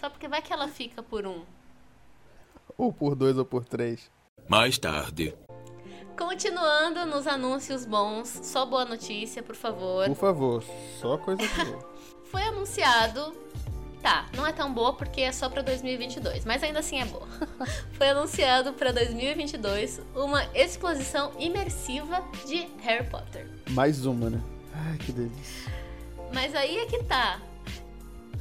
Só 0.00 0.08
porque 0.08 0.28
vai 0.28 0.40
que 0.40 0.52
ela 0.52 0.68
fica 0.68 1.02
por 1.02 1.26
um. 1.26 1.44
Ou 2.76 2.92
por 2.92 3.16
dois 3.16 3.36
ou 3.36 3.44
por 3.44 3.64
três. 3.64 4.08
Mais 4.48 4.78
tarde. 4.78 5.34
Continuando 6.18 7.06
nos 7.06 7.28
anúncios 7.28 7.84
bons, 7.84 8.40
só 8.42 8.66
boa 8.66 8.84
notícia, 8.84 9.40
por 9.40 9.54
favor. 9.54 10.04
Por 10.08 10.16
favor, 10.16 10.64
só 11.00 11.16
coisa 11.16 11.42
boa. 11.64 11.88
Foi 12.28 12.42
anunciado. 12.42 13.32
Tá, 14.02 14.26
não 14.36 14.44
é 14.44 14.52
tão 14.52 14.72
boa 14.72 14.92
porque 14.92 15.20
é 15.20 15.30
só 15.30 15.48
pra 15.48 15.62
2022, 15.62 16.44
mas 16.44 16.62
ainda 16.64 16.80
assim 16.80 17.00
é 17.00 17.04
boa. 17.04 17.26
Foi 17.94 18.08
anunciado 18.08 18.72
pra 18.72 18.90
2022 18.90 20.00
uma 20.16 20.44
exposição 20.56 21.30
imersiva 21.38 22.24
de 22.44 22.68
Harry 22.80 23.08
Potter. 23.08 23.48
Mais 23.70 24.04
uma, 24.04 24.28
né? 24.28 24.40
Ai, 24.74 24.98
que 24.98 25.12
delícia. 25.12 25.72
Mas 26.34 26.52
aí 26.52 26.78
é 26.78 26.86
que 26.86 27.04
tá. 27.04 27.40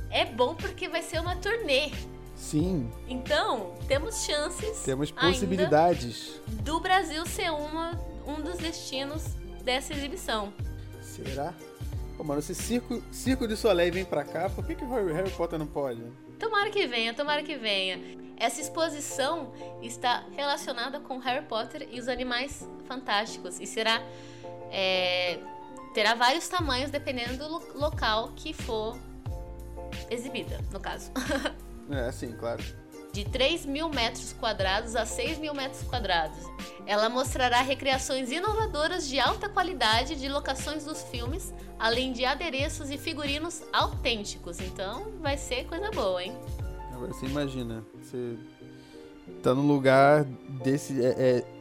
É 0.10 0.26
bom 0.26 0.56
porque 0.56 0.90
vai 0.90 1.04
ser 1.04 1.20
uma 1.20 1.36
turnê. 1.36 1.92
Sim, 2.38 2.90
Então, 3.08 3.74
temos 3.88 4.24
chances 4.24 4.80
temos 4.86 5.10
possibilidades. 5.12 6.40
do 6.62 6.80
Brasil 6.80 7.26
ser 7.26 7.52
uma, 7.52 8.00
um 8.28 8.36
dos 8.42 8.58
destinos 8.58 9.24
dessa 9.64 9.92
exibição. 9.94 10.54
Será? 11.02 11.54
Pô, 12.16 12.24
mano, 12.24 12.42
se 12.42 12.54
Circo, 12.56 13.02
Circo 13.12 13.48
de 13.48 13.58
Soleil 13.58 13.92
vem 13.92 14.06
pra 14.06 14.24
cá, 14.24 14.50
por 14.50 14.66
que, 14.66 14.76
que 14.76 14.84
o 14.84 14.90
Harry, 15.14 15.30
Potter 15.32 15.58
não 15.60 15.66
pode? 15.68 16.02
Tomara 16.40 16.70
que 16.70 16.86
venha, 16.88 17.14
tomara 17.14 17.42
que 17.44 17.56
venha. 17.58 18.00
Essa 18.38 18.62
exposição 18.62 19.52
está 19.82 20.24
relacionada 20.36 21.00
com 21.00 21.18
Harry 21.18 21.44
Potter 21.46 21.88
e 21.92 22.00
os 22.00 22.08
Animais 22.08 22.68
Fantásticos 22.88 23.60
e 23.60 23.66
será 23.66 24.00
é, 24.72 25.40
terá 25.94 26.14
vários 26.14 26.48
tamanhos 26.48 26.92
dependendo 26.92 27.36
do 27.38 27.48
lo- 27.48 27.64
local 27.80 28.32
que 28.36 28.54
for 28.54 28.96
exibida, 30.10 30.60
no 30.72 30.80
caso. 30.80 31.12
É, 31.90 32.12
sim, 32.12 32.34
claro. 32.34 32.64
De 33.14 33.26
3 33.26 33.66
mil 33.66 33.90
metros 33.90 34.34
quadrados 34.34 34.96
a 34.96 35.06
6 35.06 35.40
mil 35.40 35.54
metros 35.54 35.82
quadrados. 35.84 36.38
Ela 36.86 37.10
mostrará 37.10 37.62
recriações 37.62 38.32
inovadoras 38.32 39.08
de 39.08 39.20
alta 39.20 39.50
qualidade 39.50 40.16
de 40.16 40.30
locações 40.30 40.86
dos 40.86 41.02
filmes, 41.04 41.54
além 41.80 42.12
de 42.14 42.26
adereços 42.26 42.92
e 42.92 42.98
figurinos 42.98 43.64
autênticos. 43.74 44.60
Então 44.60 45.08
vai 45.20 45.38
ser 45.38 45.66
coisa 45.66 45.90
boa, 45.92 46.24
hein? 46.24 46.34
Agora 46.94 47.14
você 47.14 47.26
imagina, 47.26 47.84
você 48.02 48.38
tá 49.42 49.54
num 49.54 49.68
lugar 49.68 50.24
desse. 50.64 51.04
É, 51.04 51.10
é- 51.18 51.58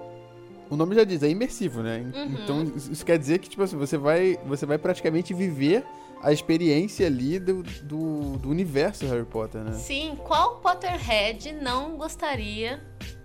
o 0.69 0.77
nome 0.77 0.97
já 0.97 1.05
diz, 1.05 1.23
é 1.23 1.29
imersivo, 1.29 1.81
né? 1.83 2.11
Uhum. 2.15 2.25
Então 2.43 2.63
isso 2.77 2.93
isso 2.93 3.05
quer 3.05 3.19
dizer 3.19 3.39
que, 3.39 3.49
tipo 3.49 3.63
assim, 3.63 3.77
você 3.77 3.97
vai, 3.97 4.39
você 4.47 4.67
vai 4.67 4.79
praticamente 4.79 5.33
viver 5.33 5.85
a 6.27 6.33
experiência 6.33 7.07
ali 7.07 7.39
do, 7.39 7.63
do, 7.63 8.37
do 8.39 8.51
universo 8.51 9.07
Harry 9.07 9.25
Potter, 9.25 9.61
né? 9.63 9.73
Sim, 9.75 10.17
qual 10.25 10.57
Potterhead 10.57 11.53
não 11.53 11.97
gostaria 11.97 12.83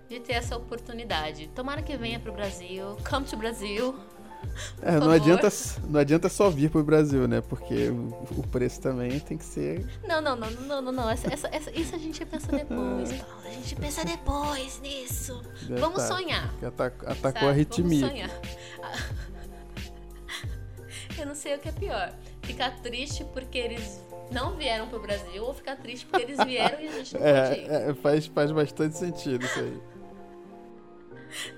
de 0.08 0.20
ter 0.20 0.34
essa 0.34 0.56
oportunidade? 0.56 1.48
Tomara 1.48 1.82
que 1.82 1.96
venha 1.96 2.20
pro 2.20 2.32
Brasil. 2.32 2.96
Come 3.10 3.26
to 3.26 3.36
Brasil. 3.36 3.92
É, 4.80 4.92
não 5.00 5.10
adianta, 5.10 5.48
não 5.88 5.98
adianta 5.98 6.28
só 6.28 6.48
vir 6.48 6.70
pro 6.70 6.84
Brasil, 6.84 7.26
né? 7.26 7.40
Porque 7.40 7.88
o, 7.88 8.08
o 8.38 8.46
preço 8.46 8.80
também 8.80 9.18
tem 9.18 9.36
que 9.36 9.44
ser. 9.44 9.84
Não, 10.06 10.20
não, 10.20 10.36
não, 10.36 10.48
não, 10.52 10.80
não, 10.82 10.92
não. 10.92 11.10
Essa, 11.10 11.26
essa, 11.32 11.48
essa- 11.48 11.72
isso 11.72 11.96
a 11.96 11.98
gente 11.98 12.24
pensa 12.24 12.46
depois, 12.54 13.12
Paulo. 13.14 13.46
A 13.46 13.50
gente 13.50 13.74
pensa 13.74 14.04
depois 14.04 14.80
nisso. 14.80 15.42
É, 15.68 15.74
Vamos 15.74 16.02
tá, 16.02 16.06
sonhar. 16.06 16.54
ata- 16.64 16.86
atacou 16.86 17.20
sabe? 17.32 17.46
a 17.46 17.48
arritmia. 17.50 18.06
Vamos 18.06 18.12
sonhar. 18.12 18.30
Eu 21.18 21.26
não 21.26 21.34
sei 21.34 21.56
o 21.56 21.58
que 21.58 21.68
é 21.68 21.72
pior. 21.72 22.12
Ficar 22.42 22.70
triste 22.82 23.24
porque 23.32 23.58
eles 23.58 24.04
não 24.30 24.56
vieram 24.56 24.88
pro 24.88 24.98
Brasil 25.00 25.44
ou 25.44 25.54
ficar 25.54 25.76
triste 25.76 26.06
porque 26.06 26.22
eles 26.22 26.42
vieram 26.44 26.80
e 26.80 26.88
a 26.88 26.92
gente 26.92 27.14
não 27.18 27.20
ir. 27.20 27.24
É, 27.30 27.90
é, 27.90 27.94
faz, 27.94 28.26
faz 28.26 28.50
bastante 28.50 28.96
sentido 28.98 29.44
isso 29.44 29.58
aí. 29.58 29.80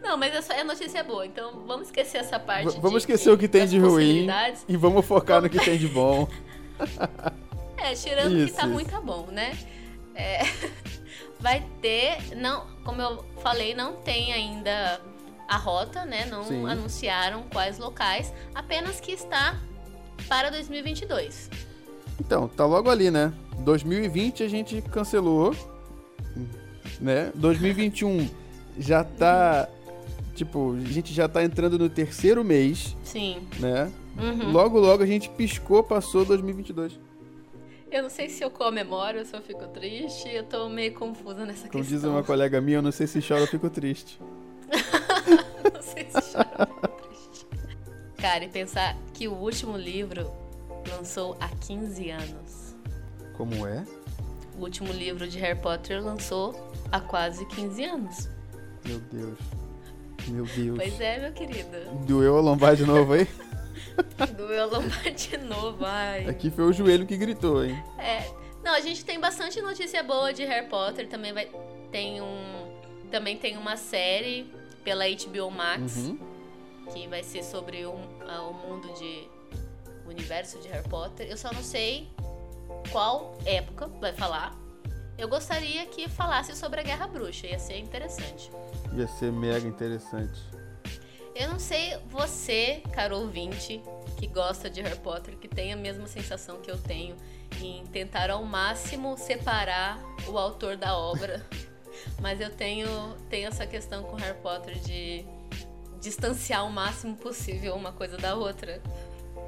Não, 0.03 0.17
mas 0.17 0.33
essa 0.35 0.55
é 0.55 0.63
notícia 0.63 1.03
boa, 1.03 1.27
então 1.27 1.65
vamos 1.67 1.89
esquecer 1.89 2.19
essa 2.19 2.39
parte. 2.39 2.67
V- 2.75 2.81
vamos 2.81 2.93
de 2.93 2.99
esquecer 3.13 3.31
o 3.31 3.37
que 3.39 3.49
tem 3.49 3.67
de 3.67 3.79
ruim 3.79 4.29
e 4.69 4.77
vamos 4.77 5.05
focar 5.05 5.43
no 5.43 5.51
que 5.51 5.59
tem 5.65 5.79
de 5.79 5.89
bom. 5.89 6.29
É, 7.77 7.93
tirando 7.93 8.31
que 8.31 8.45
Isso, 8.45 8.55
tá 8.57 8.63
isso. 8.63 8.73
muito 8.73 8.99
bom, 9.03 9.27
né? 9.27 9.53
É, 10.15 10.41
vai 11.39 11.63
ter, 11.83 12.35
não, 12.35 12.67
como 12.83 13.03
eu 13.03 13.23
falei, 13.43 13.75
não 13.75 13.97
tem 13.97 14.33
ainda 14.33 15.03
a 15.47 15.57
rota, 15.59 16.07
né? 16.07 16.25
Não 16.25 16.45
Sim. 16.45 16.67
anunciaram 16.67 17.43
quais 17.53 17.79
locais, 17.79 18.33
apenas 18.55 19.01
que 19.01 19.13
está 19.13 19.61
para 20.29 20.51
2022. 20.51 21.51
Então, 22.21 22.49
tá 22.49 22.65
logo 22.65 22.89
ali, 22.91 23.11
né? 23.11 23.33
2020 23.59 24.43
a 24.43 24.49
gente 24.49 24.81
cancelou, 24.83 25.55
né? 27.01 27.33
2021 27.35 28.29
já 28.79 29.03
tá. 29.05 29.69
Tipo, 30.35 30.75
a 30.75 30.91
gente 30.93 31.13
já 31.15 31.29
tá 31.29 31.45
entrando 31.45 31.79
no 31.79 31.89
terceiro 31.89 32.43
mês, 32.43 32.97
Sim. 33.05 33.47
né? 33.61 33.91
Uhum. 34.19 34.51
Logo, 34.51 34.79
logo 34.81 35.03
a 35.03 35.07
gente 35.07 35.29
piscou, 35.31 35.83
passou 35.83 36.25
2022. 36.25 36.99
Eu 37.91 38.03
não 38.03 38.11
sei 38.11 38.29
se 38.29 38.43
eu 38.43 38.51
comemoro 38.51 39.21
ou 39.21 39.25
se 39.25 39.37
eu 39.37 39.41
fico 39.41 39.67
triste, 39.69 40.29
eu 40.29 40.43
tô 40.43 40.69
meio 40.69 40.93
confusa 40.95 41.47
nessa 41.47 41.69
Como 41.69 41.83
questão. 41.85 41.99
diz 41.99 42.05
uma 42.05 42.25
colega 42.25 42.61
minha, 42.61 42.79
eu 42.79 42.83
não 42.83 42.91
sei 42.91 43.07
se 43.07 43.21
chora 43.21 43.43
ou 43.43 43.47
fico 43.47 43.71
triste. 43.71 44.21
Não 45.73 45.81
sei 45.83 46.07
se 46.11 46.33
choro 46.33 46.47
ou 46.59 46.67
fico 46.67 46.89
triste. 46.89 46.94
Cara, 48.35 48.47
e 48.47 48.49
pensar 48.49 48.97
que 49.13 49.29
o 49.29 49.33
último 49.33 49.77
livro 49.77 50.29
lançou 50.91 51.37
há 51.39 51.47
15 51.47 52.11
anos. 52.11 52.75
Como 53.37 53.65
é? 53.65 53.85
O 54.59 54.63
último 54.63 54.93
livro 54.93 55.29
de 55.29 55.39
Harry 55.39 55.57
Potter 55.57 56.03
lançou 56.03 56.53
há 56.91 56.99
quase 56.99 57.47
15 57.47 57.85
anos. 57.85 58.29
Meu 58.85 58.99
Deus. 58.99 59.39
Meu 60.27 60.45
Deus. 60.47 60.77
Pois 60.77 61.01
é, 61.01 61.21
meu 61.21 61.33
querido. 61.33 61.79
Doeu 62.09 62.37
a 62.37 62.41
lombar 62.41 62.75
de 62.75 62.85
novo 62.85 63.13
aí? 63.13 63.29
Doeu 64.37 64.63
a 64.65 64.67
lombar 64.67 65.13
de 65.13 65.37
novo, 65.37 65.85
ai. 65.87 66.27
Aqui 66.27 66.51
foi 66.51 66.65
o 66.65 66.73
joelho 66.73 67.07
que 67.07 67.17
gritou, 67.17 67.65
hein? 67.65 67.81
É. 67.97 68.29
Não, 68.65 68.75
a 68.75 68.81
gente 68.81 69.05
tem 69.05 69.21
bastante 69.21 69.63
notícia 69.63 70.03
boa 70.03 70.33
de 70.33 70.45
Harry 70.45 70.67
Potter. 70.67 71.09
Também 71.09 71.33
vai. 71.33 71.49
Tem 71.93 72.21
um. 72.21 72.81
Também 73.13 73.37
tem 73.37 73.57
uma 73.57 73.77
série 73.77 74.53
pela 74.83 75.05
HBO 75.07 75.53
Max. 75.53 75.99
Uhum. 75.99 76.34
Que 76.93 77.07
vai 77.09 77.23
ser 77.23 77.43
sobre 77.43 77.85
o, 77.87 77.95
a- 78.29 78.43
o 78.43 78.55
mundo 78.55 78.93
de. 78.95 79.29
O 80.07 80.11
universo 80.11 80.59
de 80.61 80.69
Harry 80.69 80.87
Potter. 80.89 81.27
Eu 81.29 81.37
só 81.37 81.51
não 81.53 81.63
sei 81.63 82.09
qual 82.93 83.39
época 83.47 83.87
vai 84.01 84.13
falar. 84.13 84.55
Eu 85.17 85.29
gostaria 85.29 85.87
que 85.87 86.09
falasse 86.09 86.55
sobre 86.57 86.81
a 86.81 86.83
Guerra 86.83 87.07
Bruxa. 87.07 87.47
Ia 87.47 87.59
ser 87.59 87.79
interessante. 87.79 88.51
Ia 88.95 89.07
ser 89.07 89.33
mega 89.33 89.67
interessante. 89.67 90.39
Eu 91.35 91.49
não 91.49 91.59
sei 91.59 91.97
você, 92.11 92.83
caro 92.93 93.17
ouvinte, 93.19 93.83
que 94.19 94.27
gosta 94.27 94.69
de 94.71 94.83
Harry 94.83 94.99
Potter, 94.99 95.37
que 95.37 95.49
tem 95.49 95.73
a 95.73 95.77
mesma 95.77 96.07
sensação 96.07 96.61
que 96.61 96.71
eu 96.71 96.79
tenho 96.79 97.17
em 97.63 97.85
tentar 97.87 98.31
ao 98.31 98.45
máximo 98.45 99.17
separar 99.17 99.99
o 100.29 100.37
autor 100.39 100.77
da 100.77 100.97
obra. 100.97 101.45
Mas 102.21 102.41
eu 102.41 102.51
tenho, 102.51 102.89
tenho 103.31 103.49
essa 103.49 103.67
questão 103.67 104.03
com 104.05 104.17
Harry 104.17 104.39
Potter 104.41 104.79
de 104.81 105.25
distanciar 106.05 106.67
o 106.67 106.71
máximo 106.71 107.17
possível 107.17 107.75
uma 107.75 107.91
coisa 107.91 108.19
da 108.19 108.35
outra. 108.35 108.81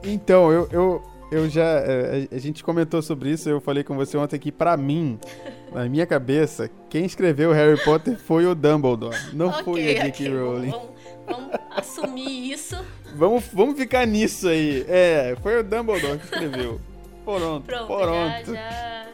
Então, 0.03 0.51
eu, 0.51 0.69
eu, 0.73 1.03
eu 1.31 1.49
já. 1.51 1.63
é, 1.65 2.27
A 2.33 2.39
gente 2.39 2.65
comentou 2.65 3.03
sobre 3.03 3.31
isso, 3.31 3.49
eu 3.49 3.61
falei 3.61 3.85
com 3.85 3.95
você 3.95 4.17
ontem 4.17 4.39
que, 4.39 4.51
pra 4.51 4.77
mim, 4.77 5.19
na 5.73 5.87
minha 5.89 6.07
cabeça, 6.07 6.71
quem 6.89 7.05
escreveu 7.05 7.53
Harry 7.53 7.79
Potter 7.85 8.19
foi 8.19 8.47
o 8.47 8.55
Dumbledore, 8.55 9.17
não 9.35 9.53
foi 9.63 9.99
a 9.99 10.05
J.K. 10.05 10.09
ok, 10.09 10.39
Rowling. 10.39 10.71
Vamos, 10.71 10.89
vamos 11.27 11.51
assumir 11.71 12.53
isso. 12.53 12.77
Vamos, 13.15 13.45
vamos 13.53 13.79
ficar 13.79 14.07
nisso 14.07 14.49
aí. 14.49 14.85
É, 14.89 15.37
foi 15.43 15.61
o 15.61 15.63
Dumbledore 15.65 16.19
que 16.19 16.25
escreveu. 16.25 16.81
Pronto, 17.25 17.67
Pronto, 17.67 17.87
pronto. 17.87 18.55
Já, 18.55 18.55
já, 18.55 19.07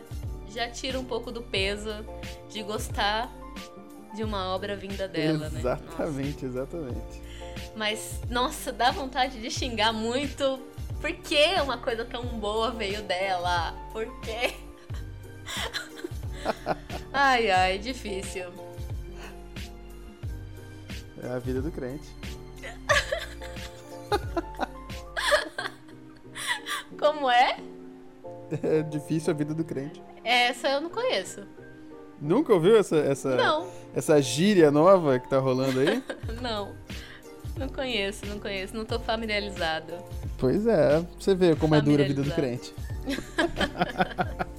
já 0.49 0.69
tira 0.69 1.01
um 1.01 1.05
pouco 1.05 1.33
do 1.33 1.41
peso 1.43 1.91
de 2.51 2.63
gostar 2.63 3.33
de 4.15 4.23
uma 4.23 4.55
obra 4.55 4.77
vinda 4.77 5.09
dela, 5.09 5.49
né? 5.49 5.61
Nossa. 5.63 5.81
exatamente, 5.81 6.45
exatamente. 6.45 7.22
Mas, 7.75 8.21
nossa, 8.29 8.71
dá 8.73 8.91
vontade 8.91 9.41
de 9.41 9.51
xingar 9.51 9.93
muito. 9.93 10.61
Por 11.01 11.13
que 11.13 11.45
uma 11.63 11.79
coisa 11.79 12.05
tão 12.05 12.25
boa 12.25 12.71
veio 12.71 13.03
dela? 13.03 13.75
Por 13.93 14.07
quê? 14.21 14.55
ai, 17.13 17.51
ai, 17.51 17.79
difícil. 17.79 18.53
É 21.23 21.29
a 21.29 21.39
vida 21.39 21.63
do 21.63 21.71
crente. 21.71 22.09
Como 26.99 27.31
é? 27.31 27.57
É 28.63 28.83
difícil 28.83 29.33
a 29.33 29.37
vida 29.37 29.55
do 29.55 29.65
crente. 29.65 30.03
Essa 30.25 30.69
eu 30.69 30.81
não 30.81 30.91
conheço. 30.91 31.43
Nunca 32.21 32.53
ouviu 32.53 32.77
essa, 32.77 32.97
essa, 32.97 33.35
Não, 33.35 33.67
essa 33.95 34.21
gíria 34.23 34.71
nova 34.71 35.19
que 35.19 35.29
tá 35.29 35.39
rolando 35.39 35.81
aí? 35.81 36.03
não. 36.41 36.77
Não 37.57 37.69
conheço, 37.69 38.25
não 38.27 38.39
conheço. 38.39 38.75
Não 38.77 38.85
tô 38.85 38.99
familiarizado. 38.99 39.93
pois 40.39 40.67
é, 40.67 41.01
você 41.19 41.35
vê 41.35 41.55
como 41.57 41.75
é 41.75 41.81
dura 41.81 42.05
a 42.05 42.07
vida 42.07 42.23
do 42.23 42.33
crente. 42.33 42.75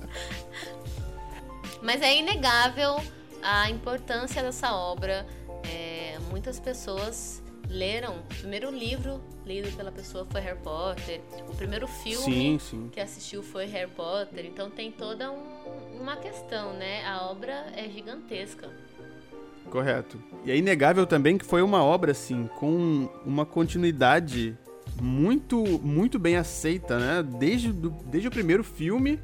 Mas 1.81 2.01
é 2.01 2.15
inegável 2.17 2.95
a 3.41 3.69
importância 3.69 4.41
dessa 4.41 4.73
obra. 4.73 5.25
É, 5.69 6.17
muitas 6.29 6.59
pessoas 6.59 7.41
leram. 7.69 8.19
O 8.19 8.23
primeiro 8.23 8.69
livro 8.71 9.21
lido 9.45 9.69
pela 9.75 9.91
pessoa 9.91 10.25
foi 10.29 10.39
Harry 10.41 10.59
Potter. 10.59 11.21
O 11.49 11.55
primeiro 11.55 11.87
filme 11.87 12.23
Sim, 12.23 12.59
sim. 12.59 12.89
que 12.89 12.99
assistiu 13.01 13.43
foi 13.43 13.65
Harry 13.65 13.91
Potter. 13.91 14.45
Então 14.45 14.69
tem 14.69 14.91
toda 14.91 15.29
um- 15.31 15.99
uma 15.99 16.15
questão, 16.15 16.73
né? 16.73 17.05
A 17.05 17.25
obra 17.29 17.65
é 17.75 17.89
gigantesca. 17.89 18.69
Correto. 19.73 20.21
E 20.45 20.51
é 20.51 20.55
inegável 20.55 21.07
também 21.07 21.35
que 21.35 21.43
foi 21.43 21.63
uma 21.63 21.83
obra, 21.83 22.11
assim, 22.11 22.47
com 22.59 23.09
uma 23.25 23.43
continuidade 23.43 24.55
muito, 25.01 25.57
muito 25.81 26.19
bem 26.19 26.35
aceita, 26.35 26.99
né? 26.99 27.23
Desde, 27.39 27.71
do- 27.71 27.89
desde 28.05 28.27
o 28.27 28.31
primeiro 28.31 28.63
filme 28.63 29.19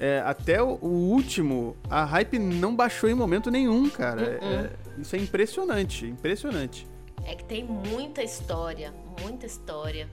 é, 0.00 0.22
até 0.24 0.62
o, 0.62 0.78
o 0.80 0.88
último, 1.10 1.76
a 1.90 2.06
hype 2.06 2.38
não 2.38 2.74
baixou 2.74 3.10
em 3.10 3.14
momento 3.14 3.50
nenhum, 3.50 3.86
cara. 3.90 4.40
Uh-uh. 4.40 4.54
É- 4.64 4.70
isso 5.02 5.14
é 5.14 5.18
impressionante, 5.18 6.06
impressionante. 6.06 6.86
É 7.26 7.34
que 7.34 7.44
tem 7.44 7.62
muita 7.62 8.22
história, 8.22 8.94
muita 9.22 9.44
história. 9.44 10.08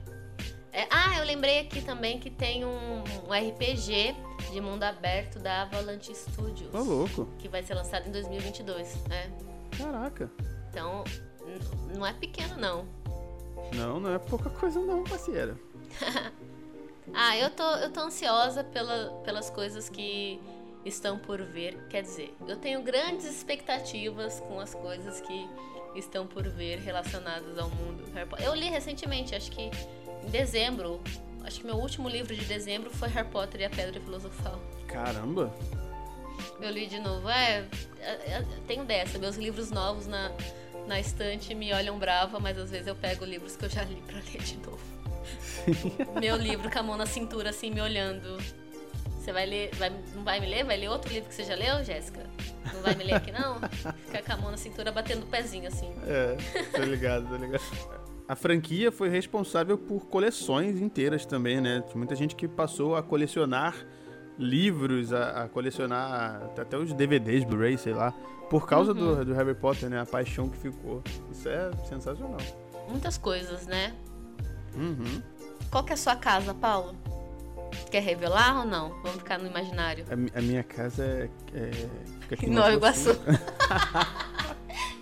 É, 0.74 0.86
ah, 0.90 1.18
eu 1.18 1.24
lembrei 1.24 1.60
aqui 1.60 1.80
também 1.80 2.18
que 2.20 2.28
tem 2.28 2.66
um, 2.66 3.02
um 3.26 3.32
RPG 3.32 4.14
de 4.52 4.60
mundo 4.60 4.82
aberto 4.82 5.38
da 5.38 5.62
Avalanche 5.62 6.14
Studios. 6.14 6.72
Ô, 6.74 6.82
louco. 6.82 7.28
Que 7.38 7.48
vai 7.48 7.62
ser 7.62 7.74
lançado 7.74 8.06
em 8.08 8.12
2022, 8.12 8.94
né? 9.08 9.30
Caraca. 9.82 10.30
Então, 10.70 11.04
não 11.94 12.06
é 12.06 12.12
pequeno, 12.12 12.56
não. 12.56 12.86
Não, 13.74 14.00
não 14.00 14.14
é 14.14 14.18
pouca 14.18 14.50
coisa 14.50 14.80
não, 14.80 15.04
parceira. 15.04 15.56
Ah, 17.12 17.36
eu 17.36 17.50
tô, 17.50 17.64
eu 17.64 17.90
tô 17.90 18.00
ansiosa 18.00 18.62
pela, 18.62 19.10
pelas 19.24 19.50
coisas 19.50 19.88
que 19.88 20.40
estão 20.84 21.18
por 21.18 21.42
vir. 21.42 21.76
Quer 21.88 22.02
dizer, 22.02 22.34
eu 22.46 22.56
tenho 22.56 22.82
grandes 22.82 23.26
expectativas 23.26 24.40
com 24.40 24.60
as 24.60 24.74
coisas 24.74 25.20
que 25.20 25.48
estão 25.96 26.26
por 26.26 26.48
vir 26.48 26.78
relacionadas 26.78 27.58
ao 27.58 27.68
mundo 27.68 28.04
Harry 28.14 28.28
Potter. 28.28 28.46
Eu 28.46 28.54
li 28.54 28.68
recentemente, 28.68 29.34
acho 29.34 29.50
que 29.50 29.62
em 29.62 30.30
dezembro. 30.30 31.00
Acho 31.42 31.60
que 31.60 31.66
meu 31.66 31.76
último 31.76 32.08
livro 32.08 32.34
de 32.34 32.44
dezembro 32.44 32.90
foi 32.90 33.08
Harry 33.08 33.28
Potter 33.28 33.62
e 33.62 33.64
a 33.64 33.70
Pedra 33.70 34.00
Filosofal. 34.00 34.60
Caramba. 34.86 35.52
Eu 36.60 36.70
li 36.70 36.86
de 36.86 36.98
novo. 36.98 37.28
É, 37.28 37.64
é, 38.00 38.10
é, 38.10 38.46
tenho 38.66 38.84
dessa. 38.84 39.18
Meus 39.18 39.36
livros 39.36 39.70
novos 39.70 40.06
na, 40.06 40.30
na 40.86 41.00
estante 41.00 41.54
me 41.54 41.72
olham 41.72 41.98
brava, 41.98 42.38
mas 42.38 42.58
às 42.58 42.70
vezes 42.70 42.86
eu 42.86 42.94
pego 42.94 43.24
livros 43.24 43.56
que 43.56 43.64
eu 43.64 43.68
já 43.70 43.82
li 43.84 44.02
pra 44.06 44.16
ler 44.32 44.42
de 44.42 44.56
novo. 44.58 44.78
Meu 46.20 46.36
livro 46.36 46.70
com 46.70 46.78
a 46.78 46.82
mão 46.82 46.96
na 46.96 47.06
cintura, 47.06 47.50
assim, 47.50 47.70
me 47.70 47.80
olhando. 47.80 48.38
Você 49.18 49.32
vai 49.32 49.46
ler. 49.46 49.70
Vai, 49.74 49.90
não 50.14 50.24
vai 50.24 50.40
me 50.40 50.46
ler? 50.46 50.64
Vai 50.64 50.76
ler 50.76 50.88
outro 50.88 51.12
livro 51.12 51.28
que 51.28 51.34
você 51.34 51.44
já 51.44 51.54
leu, 51.54 51.84
Jéssica? 51.84 52.24
Não 52.72 52.82
vai 52.82 52.94
me 52.94 53.04
ler 53.04 53.14
aqui, 53.14 53.32
não? 53.32 53.60
Fica 54.06 54.22
com 54.22 54.32
a 54.32 54.36
mão 54.36 54.50
na 54.50 54.56
cintura 54.56 54.90
batendo 54.90 55.24
o 55.24 55.26
pezinho, 55.26 55.68
assim. 55.68 55.92
É, 56.06 56.36
tô 56.72 56.82
ligado, 56.82 57.28
tô 57.28 57.36
ligado. 57.36 57.62
A 58.26 58.36
franquia 58.36 58.92
foi 58.92 59.08
responsável 59.08 59.76
por 59.76 60.06
coleções 60.06 60.80
inteiras 60.80 61.26
também, 61.26 61.60
né? 61.60 61.82
Muita 61.94 62.14
gente 62.14 62.36
que 62.36 62.46
passou 62.46 62.94
a 62.94 63.02
colecionar 63.02 63.74
livros, 64.38 65.12
a, 65.12 65.44
a 65.44 65.48
colecionar 65.48 66.42
até 66.58 66.76
os 66.76 66.92
DVDs, 66.92 67.44
Blu-ray, 67.44 67.76
sei 67.76 67.92
lá, 67.92 68.12
por 68.48 68.66
causa 68.66 68.92
do, 68.92 69.24
do 69.24 69.34
Harry 69.34 69.54
Potter, 69.54 69.88
né? 69.88 70.00
A 70.00 70.06
paixão 70.06 70.48
que 70.48 70.56
ficou. 70.56 71.02
Isso 71.30 71.48
é 71.48 71.70
sensacional. 71.88 72.40
Muitas 72.88 73.16
coisas, 73.16 73.66
né? 73.66 73.94
Uhum. 74.74 75.22
Qual 75.70 75.84
que 75.84 75.92
é 75.92 75.94
a 75.94 75.96
sua 75.96 76.16
casa, 76.16 76.52
Paulo? 76.52 76.96
Quer 77.90 78.02
revelar 78.02 78.58
ou 78.58 78.64
não? 78.64 78.90
Vamos 79.02 79.18
ficar 79.18 79.38
no 79.38 79.46
imaginário. 79.46 80.04
A, 80.10 80.38
a 80.38 80.42
minha 80.42 80.64
casa 80.64 81.04
é. 81.04 81.28
é 81.54 81.70
fica 82.20 82.34
aqui 82.34 82.46
Em 82.46 82.50
Nova 82.50 82.72
Iguaçu. 82.72 83.10
Iguaçu. 83.10 83.40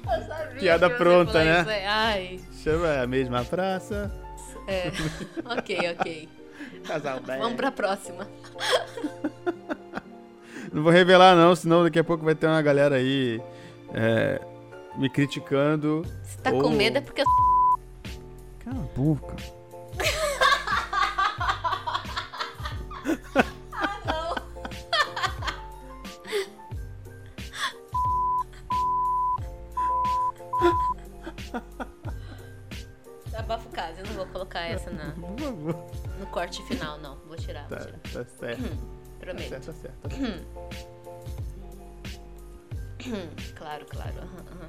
Eu 0.09 0.27
sabia 0.27 0.57
Piada 0.61 0.91
pronta, 0.91 1.45
né? 1.45 1.61
isso. 1.61 1.71
Ai, 1.89 2.41
Chama 2.63 3.03
a 3.03 3.07
mesma 3.07 3.45
praça. 3.45 4.13
é. 4.67 4.91
ok, 5.45 5.79
ok. 5.99 6.29
Casal 6.89 7.21
bem. 7.21 7.39
Vamos 7.39 7.57
pra 7.57 7.71
próxima. 7.71 8.27
Não 10.73 10.83
vou 10.83 10.93
revelar, 10.93 11.35
não, 11.35 11.57
senão 11.57 11.83
daqui 11.83 11.99
a 11.99 12.05
pouco 12.05 12.23
vai 12.25 12.35
ter 12.35 12.47
uma 12.47 12.61
galera 12.61 12.97
aí 12.97 13.41
é, 13.95 14.39
me 14.99 15.09
criticando. 15.09 16.05
Se 16.23 16.37
tá 16.39 16.51
Ou- 16.51 16.61
com 16.61 16.69
medo 16.71 16.99
é 16.99 17.01
porque 17.01 17.23
Cala 18.59 18.77
a 18.77 18.99
boca. 18.99 19.35
Por 35.13 35.39
favor. 35.39 35.91
no 36.19 36.27
corte 36.27 36.63
final, 36.65 36.99
não. 36.99 37.17
Vou 37.27 37.37
tirar, 37.37 37.69
vou 37.69 37.79
Tá, 37.79 37.85
tirar. 37.85 37.99
tá 37.99 38.25
certo. 38.39 38.63
Tá 38.63 38.77
Prometo. 39.21 39.49
certo, 39.49 39.67
tá 39.67 39.73
certo. 39.73 39.99
tá 40.03 40.11
certo. 40.11 40.47
Claro, 43.57 43.87
claro. 43.87 44.19
aham, 44.19 44.45
aham. 44.53 44.69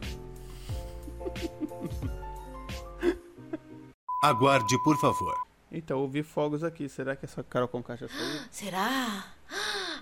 Aguarde, 4.23 4.77
por 4.83 4.97
favor. 4.99 5.35
Então, 5.71 5.99
ouvi 5.99 6.23
fogos 6.23 6.63
aqui. 6.63 6.89
Será 6.89 7.15
que 7.15 7.25
essa 7.25 7.43
Carol 7.43 7.67
com 7.67 7.81
caixa 7.83 8.07
saiu? 8.07 8.41
Será? 8.51 9.25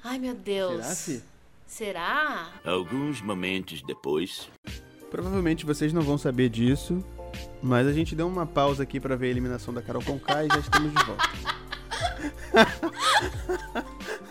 Ai, 0.03 0.17
meu 0.17 0.33
Deus. 0.33 0.85
Será, 0.85 0.95
Fi? 0.95 1.23
Será? 1.65 2.49
Alguns 2.65 3.21
momentos 3.21 3.81
depois. 3.81 4.49
Provavelmente 5.11 5.65
vocês 5.65 5.93
não 5.93 6.01
vão 6.01 6.17
saber 6.17 6.49
disso, 6.49 7.03
mas 7.61 7.87
a 7.87 7.93
gente 7.93 8.13
deu 8.15 8.27
uma 8.27 8.45
pausa 8.45 8.83
aqui 8.83 8.99
pra 8.99 9.15
ver 9.15 9.27
a 9.27 9.29
eliminação 9.29 9.73
da 9.73 9.81
Carol 9.81 10.03
Conká 10.03 10.43
e 10.43 10.47
já 10.47 10.59
estamos 10.59 10.91
de 10.93 11.03
volta. 11.05 11.29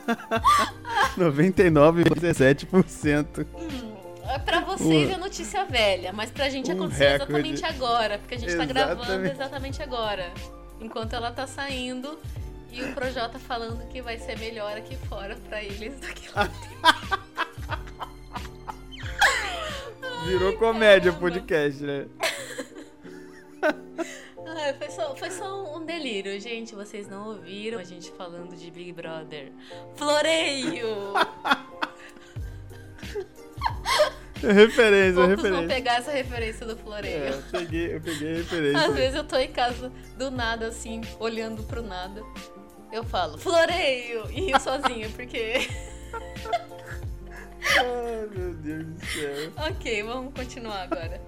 99,17%. 1.18 3.46
É 4.28 4.38
pra 4.38 4.60
vocês 4.60 5.10
é 5.10 5.16
notícia 5.16 5.64
velha, 5.64 6.12
mas 6.12 6.30
pra 6.30 6.48
gente 6.50 6.70
um 6.70 6.74
aconteceu 6.74 7.08
recorde. 7.12 7.32
exatamente 7.32 7.64
agora, 7.64 8.18
porque 8.18 8.34
a 8.34 8.38
gente 8.38 8.54
tá 8.56 8.64
gravando 8.64 9.02
Exatamente. 9.02 9.34
exatamente 9.34 9.82
agora. 9.82 10.32
Enquanto 10.80 11.12
ela 11.14 11.30
tá 11.30 11.46
saindo 11.46 12.18
e 12.70 12.82
o 12.82 12.92
Projota 12.92 13.38
falando 13.38 13.86
que 13.88 14.02
vai 14.02 14.18
ser 14.18 14.38
melhor 14.38 14.76
aqui 14.76 14.96
fora 15.08 15.36
pra 15.48 15.62
eles 15.62 15.98
do 16.00 16.06
que 16.08 16.28
lá. 16.34 16.50
Virou 20.26 20.52
comédia 20.54 21.12
o 21.12 21.14
podcast, 21.14 21.82
né? 21.84 22.06
Foi 25.16 25.30
só 25.30 25.76
um 25.76 25.84
delírio, 25.84 26.38
gente. 26.40 26.74
Vocês 26.74 27.08
não 27.08 27.28
ouviram 27.28 27.78
a 27.78 27.84
gente 27.84 28.10
falando 28.12 28.56
de 28.56 28.70
Big 28.70 28.92
Brother. 28.92 29.52
Floreio! 29.96 31.14
É 34.42 34.52
referência, 34.52 35.14
Poucos 35.14 35.30
referência. 35.30 35.50
vão 35.52 35.66
pegar 35.66 35.94
essa 35.96 36.12
referência 36.12 36.66
do 36.66 36.76
floreio. 36.76 37.24
É, 37.24 37.30
eu 37.30 37.42
peguei, 37.50 37.96
eu 37.96 38.00
peguei 38.00 38.32
a 38.32 38.36
referência. 38.36 38.86
Às 38.86 38.94
vezes 38.94 39.14
eu 39.14 39.24
tô 39.24 39.36
em 39.36 39.50
casa 39.50 39.90
do 40.18 40.30
nada, 40.30 40.66
assim, 40.68 41.00
olhando 41.18 41.62
pro 41.62 41.82
nada. 41.82 42.22
Eu 42.92 43.02
falo, 43.02 43.38
floreio! 43.38 44.30
E 44.30 44.42
rio 44.42 44.60
sozinha, 44.60 45.08
porque. 45.16 45.68
Ai, 47.78 48.28
meu 48.36 48.54
Deus 48.54 48.84
do 48.86 49.06
céu. 49.06 49.52
ok, 49.56 50.02
vamos 50.02 50.34
continuar 50.34 50.82
agora. 50.82 51.20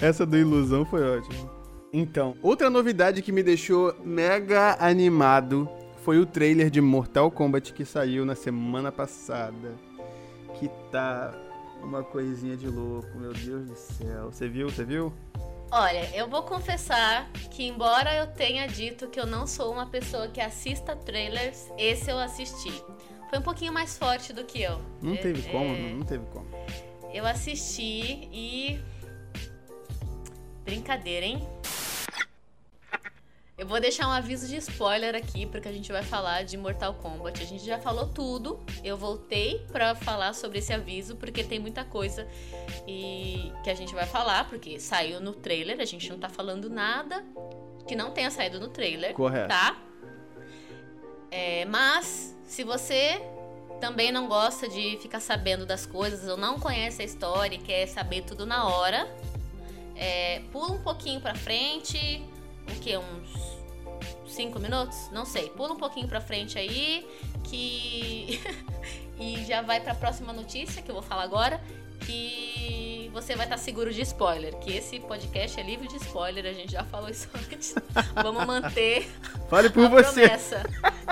Essa 0.00 0.24
do 0.26 0.36
ilusão 0.36 0.84
foi 0.86 1.18
ótima. 1.18 1.63
Então, 1.96 2.34
outra 2.42 2.68
novidade 2.68 3.22
que 3.22 3.30
me 3.30 3.40
deixou 3.40 3.94
mega 4.04 4.76
animado 4.80 5.68
foi 6.02 6.18
o 6.18 6.26
trailer 6.26 6.68
de 6.68 6.80
Mortal 6.80 7.30
Kombat 7.30 7.72
que 7.72 7.84
saiu 7.84 8.24
na 8.26 8.34
semana 8.34 8.90
passada. 8.90 9.76
Que 10.58 10.68
tá 10.90 11.32
uma 11.80 12.02
coisinha 12.02 12.56
de 12.56 12.66
louco, 12.68 13.16
meu 13.16 13.32
Deus 13.32 13.66
do 13.68 13.76
céu. 13.76 14.32
Você 14.32 14.48
viu? 14.48 14.68
Você 14.68 14.84
viu? 14.84 15.12
Olha, 15.70 16.10
eu 16.16 16.28
vou 16.28 16.42
confessar 16.42 17.30
que, 17.50 17.64
embora 17.68 18.12
eu 18.16 18.26
tenha 18.26 18.66
dito 18.66 19.06
que 19.06 19.20
eu 19.20 19.26
não 19.26 19.46
sou 19.46 19.72
uma 19.72 19.86
pessoa 19.86 20.26
que 20.26 20.40
assista 20.40 20.96
trailers, 20.96 21.70
esse 21.78 22.10
eu 22.10 22.18
assisti. 22.18 22.72
Foi 23.30 23.38
um 23.38 23.42
pouquinho 23.42 23.72
mais 23.72 23.96
forte 23.96 24.32
do 24.32 24.42
que 24.44 24.62
eu. 24.62 24.80
Não 25.00 25.14
É- 25.14 25.18
teve 25.18 25.42
como, 25.50 25.74
é, 25.76 25.92
não 25.92 26.02
teve 26.02 26.24
como. 26.32 26.46
Eu 27.12 27.24
assisti 27.24 28.28
e. 28.32 28.80
Brincadeira, 30.64 31.24
hein? 31.26 31.46
Eu 33.64 33.68
vou 33.68 33.80
deixar 33.80 34.06
um 34.06 34.10
aviso 34.10 34.46
de 34.46 34.58
spoiler 34.58 35.14
aqui, 35.14 35.46
porque 35.46 35.66
a 35.66 35.72
gente 35.72 35.90
vai 35.90 36.02
falar 36.02 36.44
de 36.44 36.54
Mortal 36.54 36.92
Kombat. 36.92 37.42
A 37.42 37.46
gente 37.46 37.64
já 37.64 37.78
falou 37.78 38.06
tudo. 38.06 38.62
Eu 38.84 38.94
voltei 38.94 39.64
pra 39.72 39.94
falar 39.94 40.34
sobre 40.34 40.58
esse 40.58 40.70
aviso, 40.70 41.16
porque 41.16 41.42
tem 41.42 41.58
muita 41.58 41.82
coisa 41.82 42.28
e 42.86 43.50
que 43.64 43.70
a 43.70 43.74
gente 43.74 43.94
vai 43.94 44.04
falar, 44.04 44.50
porque 44.50 44.78
saiu 44.78 45.18
no 45.18 45.32
trailer. 45.32 45.80
A 45.80 45.86
gente 45.86 46.10
não 46.10 46.18
tá 46.18 46.28
falando 46.28 46.68
nada 46.68 47.24
que 47.88 47.96
não 47.96 48.10
tenha 48.10 48.30
saído 48.30 48.60
no 48.60 48.68
trailer 48.68 49.14
Correto. 49.14 49.48
tá? 49.48 49.82
É, 51.30 51.64
mas, 51.64 52.36
se 52.44 52.64
você 52.64 53.18
também 53.80 54.12
não 54.12 54.28
gosta 54.28 54.68
de 54.68 54.98
ficar 54.98 55.20
sabendo 55.20 55.64
das 55.64 55.86
coisas 55.86 56.28
ou 56.28 56.36
não 56.36 56.60
conhece 56.60 57.00
a 57.00 57.04
história 57.06 57.56
e 57.56 57.58
quer 57.58 57.86
saber 57.86 58.24
tudo 58.24 58.44
na 58.44 58.68
hora, 58.68 59.08
é, 59.96 60.42
pula 60.52 60.72
um 60.72 60.82
pouquinho 60.82 61.18
pra 61.18 61.34
frente, 61.34 62.22
o 62.68 62.80
que, 62.80 62.94
uns 62.96 63.43
5 64.34 64.58
minutos? 64.58 65.10
Não 65.12 65.24
sei, 65.24 65.48
pula 65.50 65.72
um 65.72 65.76
pouquinho 65.76 66.08
pra 66.08 66.20
frente 66.20 66.58
aí, 66.58 67.06
que... 67.44 68.40
e 69.18 69.44
já 69.44 69.62
vai 69.62 69.80
pra 69.80 69.94
próxima 69.94 70.32
notícia 70.32 70.82
que 70.82 70.90
eu 70.90 70.94
vou 70.94 71.02
falar 71.02 71.22
agora, 71.22 71.60
que 72.00 73.10
você 73.12 73.36
vai 73.36 73.46
estar 73.46 73.56
seguro 73.56 73.92
de 73.92 74.02
spoiler, 74.02 74.56
que 74.56 74.76
esse 74.76 74.98
podcast 74.98 75.58
é 75.58 75.62
livre 75.62 75.86
de 75.86 75.96
spoiler, 75.96 76.44
a 76.46 76.52
gente 76.52 76.72
já 76.72 76.82
falou 76.82 77.08
isso 77.08 77.28
antes. 77.38 77.74
Vamos 78.14 78.44
manter 78.44 79.08
Fale 79.48 79.70
por 79.70 79.86
uma 79.86 80.02
você. 80.02 80.22
promessa 80.22 80.62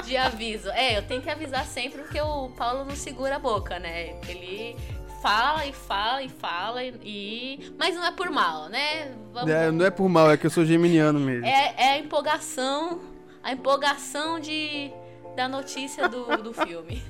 de 0.05 0.17
aviso. 0.17 0.69
É, 0.71 0.99
eu 0.99 1.03
tenho 1.03 1.23
que 1.23 1.31
avisar 1.31 1.65
sempre 1.65 2.03
porque 2.03 2.21
o 2.21 2.49
Paulo 2.51 2.85
não 2.85 2.97
segura 2.97 3.37
a 3.37 3.39
boca, 3.39 3.79
né? 3.79 4.21
Ele 4.29 4.77
fala 5.23 5.65
e 5.65 5.73
fala 5.73 6.23
e 6.23 6.29
fala 6.29 6.83
e. 6.83 7.73
Mas 7.79 7.95
não 7.95 8.05
é 8.05 8.11
por 8.11 8.29
mal, 8.31 8.69
né? 8.69 9.15
Vamos... 9.33 9.49
É, 9.49 9.71
não 9.71 9.87
é 9.87 9.91
por 9.91 10.09
mal, 10.09 10.31
é 10.31 10.37
que 10.37 10.45
eu 10.45 10.51
sou 10.51 10.65
geminiano 10.65 11.21
mesmo. 11.21 11.47
É, 11.47 11.75
é 11.77 11.89
a 11.93 11.99
empolgação. 11.99 13.12
A 13.43 13.53
empolgação 13.53 14.39
de, 14.39 14.91
da 15.35 15.49
notícia 15.49 16.09
do, 16.09 16.37
do 16.43 16.53
filme. 16.53 17.03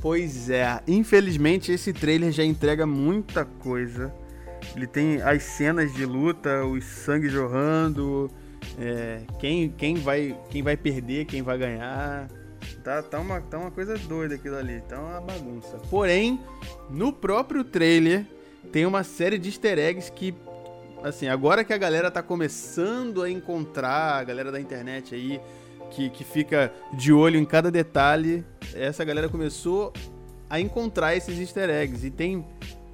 Pois 0.00 0.48
é, 0.48 0.80
infelizmente 0.86 1.72
esse 1.72 1.92
trailer 1.92 2.30
já 2.30 2.44
entrega 2.44 2.86
muita 2.86 3.44
coisa. 3.44 4.14
Ele 4.74 4.86
tem 4.86 5.20
as 5.22 5.42
cenas 5.42 5.92
de 5.92 6.06
luta, 6.06 6.64
os 6.64 6.84
sangue 6.84 7.28
jorrando, 7.28 8.30
é, 8.78 9.22
quem, 9.40 9.70
quem, 9.70 9.96
vai, 9.96 10.38
quem 10.50 10.62
vai 10.62 10.76
perder, 10.76 11.24
quem 11.24 11.42
vai 11.42 11.58
ganhar. 11.58 12.28
Tá, 12.84 13.02
tá, 13.02 13.18
uma, 13.18 13.40
tá 13.40 13.58
uma 13.58 13.70
coisa 13.70 13.98
doida 13.98 14.36
aquilo 14.36 14.56
ali, 14.56 14.80
tá 14.88 15.00
uma 15.00 15.20
bagunça. 15.20 15.78
Porém, 15.90 16.40
no 16.88 17.12
próprio 17.12 17.64
trailer 17.64 18.24
tem 18.70 18.86
uma 18.86 19.02
série 19.02 19.38
de 19.38 19.48
easter 19.48 19.78
eggs 19.78 20.12
que, 20.12 20.34
assim, 21.02 21.28
agora 21.28 21.64
que 21.64 21.72
a 21.72 21.78
galera 21.78 22.10
tá 22.10 22.22
começando 22.22 23.22
a 23.22 23.30
encontrar, 23.30 24.20
a 24.20 24.24
galera 24.24 24.50
da 24.50 24.60
internet 24.60 25.14
aí, 25.14 25.40
que, 25.90 26.10
que 26.10 26.24
fica 26.24 26.72
de 26.92 27.12
olho 27.12 27.38
em 27.38 27.44
cada 27.44 27.70
detalhe, 27.70 28.44
essa 28.74 29.04
galera 29.04 29.28
começou 29.28 29.92
a 30.48 30.60
encontrar 30.60 31.16
esses 31.16 31.38
easter 31.38 31.70
eggs. 31.70 32.06
E 32.06 32.10
tem 32.10 32.44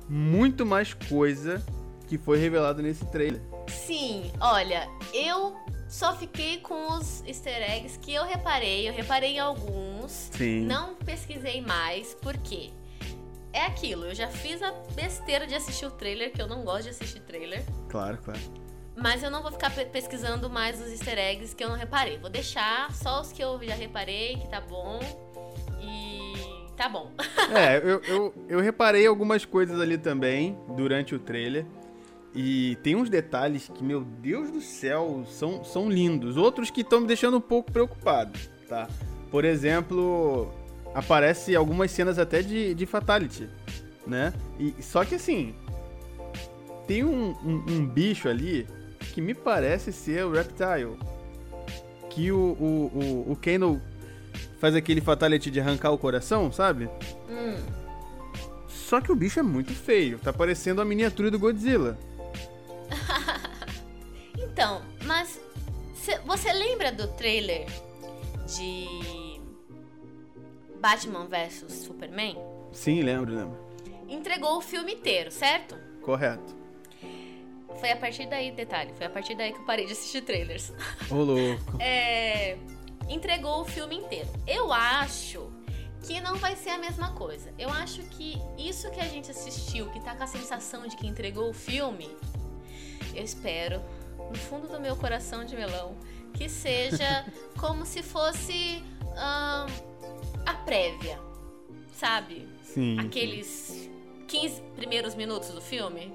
muito 0.09 0.64
mais 0.67 0.95
coisa 0.95 1.62
que 2.07 2.19
foi 2.19 2.38
revelada 2.38 2.83
nesse 2.83 3.05
trailer. 3.07 3.40
Sim, 3.69 4.31
olha, 4.40 4.88
eu 5.12 5.57
só 5.88 6.14
fiquei 6.17 6.59
com 6.59 6.93
os 6.93 7.23
easter 7.27 7.62
eggs 7.71 7.99
que 7.99 8.12
eu 8.12 8.25
reparei. 8.25 8.88
Eu 8.88 8.93
reparei 8.93 9.37
em 9.37 9.38
alguns. 9.38 10.31
Sim. 10.33 10.67
Não 10.67 10.95
pesquisei 10.95 11.61
mais, 11.61 12.14
por 12.14 12.37
quê? 12.38 12.71
É 13.55 13.67
aquilo, 13.67 14.07
eu 14.07 14.14
já 14.14 14.27
fiz 14.29 14.61
a 14.61 14.73
besteira 14.97 15.47
de 15.47 15.55
assistir 15.55 15.87
o 15.87 15.90
trailer, 15.93 16.33
que 16.33 16.43
eu 16.43 16.49
não 16.49 16.64
gosto 16.64 16.83
de 16.85 16.88
assistir 16.90 17.21
trailer. 17.21 17.62
Claro, 17.88 18.19
claro. 18.25 18.40
Mas 18.97 19.23
eu 19.23 19.31
não 19.31 19.43
vou 19.43 19.53
ficar 19.53 19.71
pe- 19.73 19.85
pesquisando 19.87 20.51
mais 20.51 20.81
os 20.81 20.88
easter 20.90 21.17
eggs 21.19 21.55
que 21.55 21.62
eu 21.62 21.69
não 21.69 21.77
reparei. 21.77 22.19
Vou 22.19 22.29
deixar 22.31 22.93
só 22.93 23.21
os 23.21 23.31
que 23.33 23.43
eu 23.43 23.61
já 23.62 23.75
reparei, 23.75 24.37
que 24.38 24.49
tá 24.49 24.61
bom. 24.61 24.99
E 25.81 26.33
tá 26.77 26.88
bom. 26.88 27.11
É, 27.55 27.77
eu, 27.79 28.01
eu, 28.05 28.35
eu 28.49 28.61
reparei 28.61 29.07
algumas 29.07 29.45
coisas 29.45 29.81
ali 29.81 29.99
também 29.99 30.59
durante 30.77 31.14
o 31.14 31.19
trailer. 31.19 31.64
E 32.35 32.75
tem 32.83 32.97
uns 32.97 33.09
detalhes 33.09 33.71
que, 33.73 33.85
meu 33.85 34.03
Deus 34.03 34.51
do 34.51 34.61
céu, 34.61 35.25
são, 35.29 35.62
são 35.62 35.88
lindos. 35.88 36.37
Outros 36.37 36.71
que 36.71 36.81
estão 36.81 37.01
me 37.03 37.07
deixando 37.07 37.37
um 37.37 37.40
pouco 37.40 37.71
preocupado, 37.71 38.37
tá? 38.69 38.88
Por 39.31 39.45
exemplo, 39.45 40.53
aparece 40.94 41.54
algumas 41.57 41.90
cenas 41.90 42.18
até 42.18 42.40
de, 42.42 42.74
de 42.74 42.87
Fatality, 42.87 43.48
né? 44.07 44.33
E, 44.59 44.74
só 44.83 45.04
que 45.04 45.16
assim, 45.16 45.54
tem 46.87 47.04
um, 47.04 47.30
um, 47.44 47.64
um 47.68 47.87
bicho 47.87 48.28
ali 48.28 48.66
que 49.12 49.20
me 49.20 49.35
parece 49.35 49.92
ser 49.92 50.24
o 50.24 50.30
Reptile. 50.33 50.96
Que 52.11 52.30
o, 52.30 52.37
o, 52.38 52.90
o, 53.26 53.33
o 53.33 53.37
Kano 53.37 53.83
faz 54.61 54.74
aquele 54.76 55.00
Fatality 55.00 55.50
de 55.50 55.61
arrancar 55.61 55.90
o 55.90 55.98
coração, 55.98 56.52
sabe? 56.52 56.88
Hum, 57.28 57.57
Só 58.68 59.00
que 59.00 59.11
o 59.11 59.16
bicho 59.16 59.40
é 59.40 59.42
muito 59.42 59.72
feio. 59.72 60.18
Tá 60.20 60.33
parecendo 60.33 60.80
a 60.80 60.85
miniatura 60.85 61.30
do 61.30 61.38
Godzilla. 61.38 61.98
Então, 64.37 64.83
mas 65.04 65.40
cê- 65.96 66.18
você 66.24 66.52
lembra 66.52 66.92
do 66.92 67.09
trailer 67.09 67.66
de 68.57 68.87
Batman 70.85 71.27
vs 71.27 71.73
Superman? 71.73 72.37
Sim, 72.70 73.01
lembro, 73.01 73.35
lembro. 73.35 73.59
Entregou 74.07 74.59
o 74.59 74.61
filme 74.61 74.92
inteiro, 74.92 75.31
certo? 75.31 75.79
Correto. 76.03 76.55
Foi 77.81 77.90
a 77.90 77.97
partir 77.97 78.27
daí, 78.27 78.53
detalhe, 78.53 78.92
foi 78.92 79.07
a 79.07 79.11
partir 79.11 79.35
daí 79.35 79.55
que 79.55 79.61
eu 79.61 79.64
parei 79.64 79.87
de 79.87 79.92
assistir 79.92 80.20
trailers. 80.20 80.75
Ô, 81.11 81.23
louco. 81.23 81.79
É, 81.81 82.59
entregou 83.09 83.62
o 83.62 83.64
filme 83.64 83.97
inteiro. 83.97 84.29
Eu 84.47 84.70
acho 84.70 85.51
que 86.03 86.20
não 86.20 86.37
vai 86.37 86.55
ser 86.55 86.68
a 86.68 86.79
mesma 86.79 87.12
coisa. 87.12 87.51
Eu 87.59 87.70
acho 87.70 88.03
que 88.03 88.38
isso 88.59 88.90
que 88.90 89.01
a 89.01 89.09
gente 89.09 89.31
assistiu, 89.31 89.90
que 89.90 90.01
tá 90.01 90.14
com 90.14 90.25
a 90.25 90.27
sensação 90.27 90.87
de 90.87 90.94
que 90.99 91.07
entregou 91.07 91.49
o 91.49 91.55
filme, 91.55 92.11
eu 93.14 93.25
espero, 93.25 93.81
no 94.18 94.37
fundo 94.37 94.68
do 94.68 94.79
meu 94.79 94.97
coração 94.97 95.47
de 95.47 95.57
melão, 95.57 95.97
que 96.35 96.47
seja 96.47 97.25
como 97.59 97.87
se 97.87 98.03
fosse 98.03 98.85
ahn, 99.16 99.66
a 100.46 100.54
prévia, 100.54 101.18
sabe? 101.94 102.48
Sim. 102.62 102.98
Aqueles 102.98 103.90
15 104.28 104.61
primeiros 104.76 105.14
minutos 105.14 105.50
do 105.50 105.61
filme. 105.61 106.12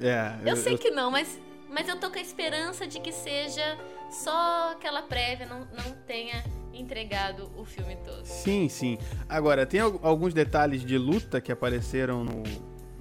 É. 0.00 0.34
Eu 0.44 0.56
sei 0.56 0.78
que 0.78 0.90
não, 0.90 1.10
mas, 1.10 1.38
mas 1.68 1.88
eu 1.88 1.98
tô 1.98 2.10
com 2.10 2.18
a 2.18 2.22
esperança 2.22 2.86
de 2.86 3.00
que 3.00 3.12
seja 3.12 3.76
só 4.10 4.72
aquela 4.72 5.02
prévia, 5.02 5.46
não, 5.46 5.60
não 5.60 5.92
tenha 6.06 6.42
entregado 6.72 7.50
o 7.56 7.64
filme 7.64 7.96
todo. 8.04 8.24
Sim, 8.24 8.68
sim. 8.68 8.96
Agora, 9.28 9.66
tem 9.66 9.80
al- 9.80 10.00
alguns 10.02 10.32
detalhes 10.32 10.84
de 10.84 10.96
luta 10.96 11.40
que 11.40 11.52
apareceram 11.52 12.24
no, 12.24 12.42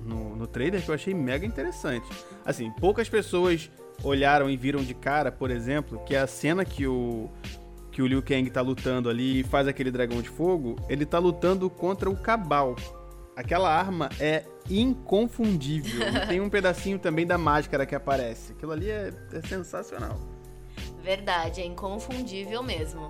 no, 0.03 0.35
no 0.35 0.47
trailer 0.47 0.83
que 0.83 0.89
eu 0.89 0.95
achei 0.95 1.13
mega 1.13 1.45
interessante. 1.45 2.07
Assim, 2.45 2.69
poucas 2.71 3.07
pessoas 3.07 3.69
olharam 4.03 4.49
e 4.49 4.57
viram 4.57 4.83
de 4.83 4.93
cara, 4.93 5.31
por 5.31 5.51
exemplo, 5.51 5.99
que 6.05 6.15
a 6.15 6.27
cena 6.27 6.65
que 6.65 6.85
o 6.87 7.29
que 7.99 8.03
o 8.03 8.07
Liu 8.07 8.23
Kang 8.23 8.49
tá 8.49 8.61
lutando 8.61 9.09
ali 9.09 9.41
e 9.41 9.43
faz 9.43 9.67
aquele 9.67 9.91
dragão 9.91 10.21
de 10.21 10.29
fogo, 10.29 10.77
ele 10.87 11.05
tá 11.05 11.19
lutando 11.19 11.69
contra 11.69 12.09
o 12.09 12.15
Cabal. 12.15 12.77
Aquela 13.35 13.69
arma 13.69 14.09
é 14.21 14.45
inconfundível. 14.69 16.07
e 16.07 16.27
tem 16.27 16.39
um 16.39 16.47
pedacinho 16.49 16.97
também 16.97 17.27
da 17.27 17.37
máscara 17.37 17.85
que 17.85 17.93
aparece. 17.93 18.53
Aquilo 18.53 18.71
ali 18.71 18.89
é, 18.89 19.11
é 19.33 19.41
sensacional. 19.45 20.17
Verdade, 21.03 21.59
é 21.59 21.65
inconfundível 21.65 22.63
mesmo. 22.63 23.09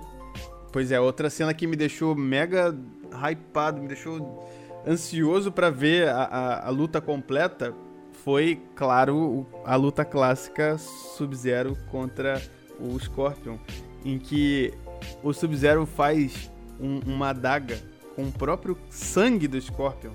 Pois 0.72 0.90
é, 0.90 0.98
outra 0.98 1.30
cena 1.30 1.54
que 1.54 1.68
me 1.68 1.76
deixou 1.76 2.16
mega 2.16 2.76
hypado, 3.12 3.80
me 3.80 3.86
deixou 3.86 4.44
ansioso 4.84 5.52
para 5.52 5.70
ver 5.70 6.08
a, 6.08 6.24
a, 6.24 6.66
a, 6.66 6.70
luta 6.70 7.00
completa 7.00 7.72
foi, 8.24 8.60
claro, 8.74 9.46
a 9.64 9.76
luta 9.76 10.04
clássica 10.04 10.76
Sub-Zero 10.78 11.76
contra 11.92 12.42
o 12.80 12.98
Scorpion, 12.98 13.56
em 14.04 14.18
que 14.18 14.72
o 15.22 15.32
Sub-Zero 15.32 15.86
faz 15.86 16.50
um, 16.78 17.00
uma 17.06 17.30
adaga 17.30 17.78
com 18.14 18.24
o 18.24 18.32
próprio 18.32 18.76
sangue 18.88 19.46
do 19.46 19.60
Scorpion. 19.60 20.12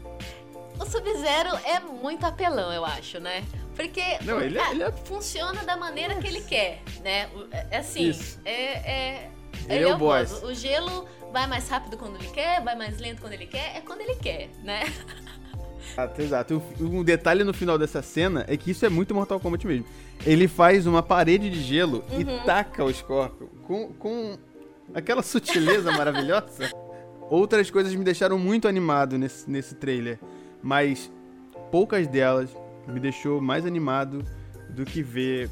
O 0.79 0.85
Sub-Zero 0.85 1.55
é 1.65 1.79
muito 1.79 2.25
apelão, 2.25 2.71
eu 2.73 2.85
acho, 2.85 3.19
né? 3.19 3.43
Porque 3.75 4.01
Não, 4.23 4.41
ele, 4.41 4.57
é, 4.57 4.71
ele 4.71 4.83
é... 4.83 4.91
funciona 4.91 5.63
da 5.63 5.77
maneira 5.77 6.15
que 6.15 6.27
ele 6.27 6.41
quer, 6.41 6.81
né? 7.01 7.29
É 7.71 7.77
assim, 7.77 8.09
Isso. 8.09 8.39
é, 8.43 8.51
é, 8.51 9.31
ele, 9.69 9.85
é 9.85 9.93
o 9.93 9.97
boss. 9.97 10.43
O 10.43 10.53
gelo 10.53 11.07
vai 11.31 11.47
mais 11.47 11.67
rápido 11.69 11.97
quando 11.97 12.15
ele 12.15 12.29
quer, 12.29 12.61
vai 12.61 12.75
mais 12.75 12.99
lento 12.99 13.21
quando 13.21 13.33
ele 13.33 13.47
quer, 13.47 13.77
é 13.77 13.81
quando 13.81 14.01
ele 14.01 14.15
quer, 14.15 14.49
né? 14.63 14.83
Exato, 15.93 16.21
exato. 16.21 16.63
Um 16.81 17.03
detalhe 17.03 17.43
no 17.43 17.53
final 17.53 17.77
dessa 17.77 18.01
cena 18.01 18.43
é 18.49 18.57
que 18.57 18.71
isso 18.71 18.85
é 18.85 18.89
muito 18.89 19.13
Mortal 19.13 19.39
Kombat 19.39 19.65
mesmo. 19.67 19.85
Ele 20.25 20.47
faz 20.47 20.87
uma 20.87 21.03
parede 21.03 21.49
de 21.49 21.61
gelo 21.61 22.03
uhum. 22.11 22.21
e 22.21 22.25
taca 22.43 22.83
o 22.83 22.91
Scorpion 22.91 23.47
com, 23.65 23.93
com 23.93 24.37
aquela 24.93 25.21
sutileza 25.21 25.91
maravilhosa. 25.91 26.69
Outras 27.29 27.69
coisas 27.69 27.93
me 27.93 28.03
deixaram 28.03 28.37
muito 28.37 28.67
animado 28.67 29.17
nesse, 29.17 29.49
nesse 29.49 29.75
trailer, 29.75 30.19
mas 30.61 31.11
poucas 31.71 32.07
delas 32.07 32.49
me 32.87 32.99
deixou 32.99 33.41
mais 33.41 33.65
animado 33.65 34.23
do 34.69 34.85
que 34.85 35.01
ver 35.01 35.49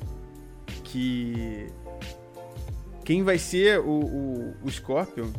que 0.84 1.67
quem 3.04 3.23
vai 3.23 3.38
ser 3.38 3.80
o, 3.80 3.89
o, 3.89 4.56
o 4.63 4.71
Scorpion 4.71 5.32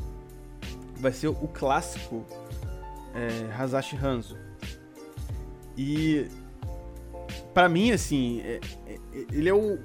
vai 0.96 1.12
ser 1.12 1.28
o 1.28 1.48
clássico 1.48 2.24
é, 3.14 4.04
Hanzo. 4.04 4.37
E 5.76 6.26
para 7.52 7.68
mim, 7.68 7.92
assim, 7.92 8.40
é, 8.40 8.60
é, 8.87 8.98
ele 9.32 9.48
é 9.48 9.54
o, 9.54 9.78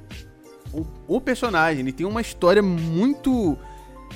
o, 0.74 0.86
o, 1.08 1.22
personagem, 1.22 1.82
ele 1.82 1.92
tem 1.92 2.06
uma 2.06 2.22
história 2.22 2.62
muito 2.62 3.58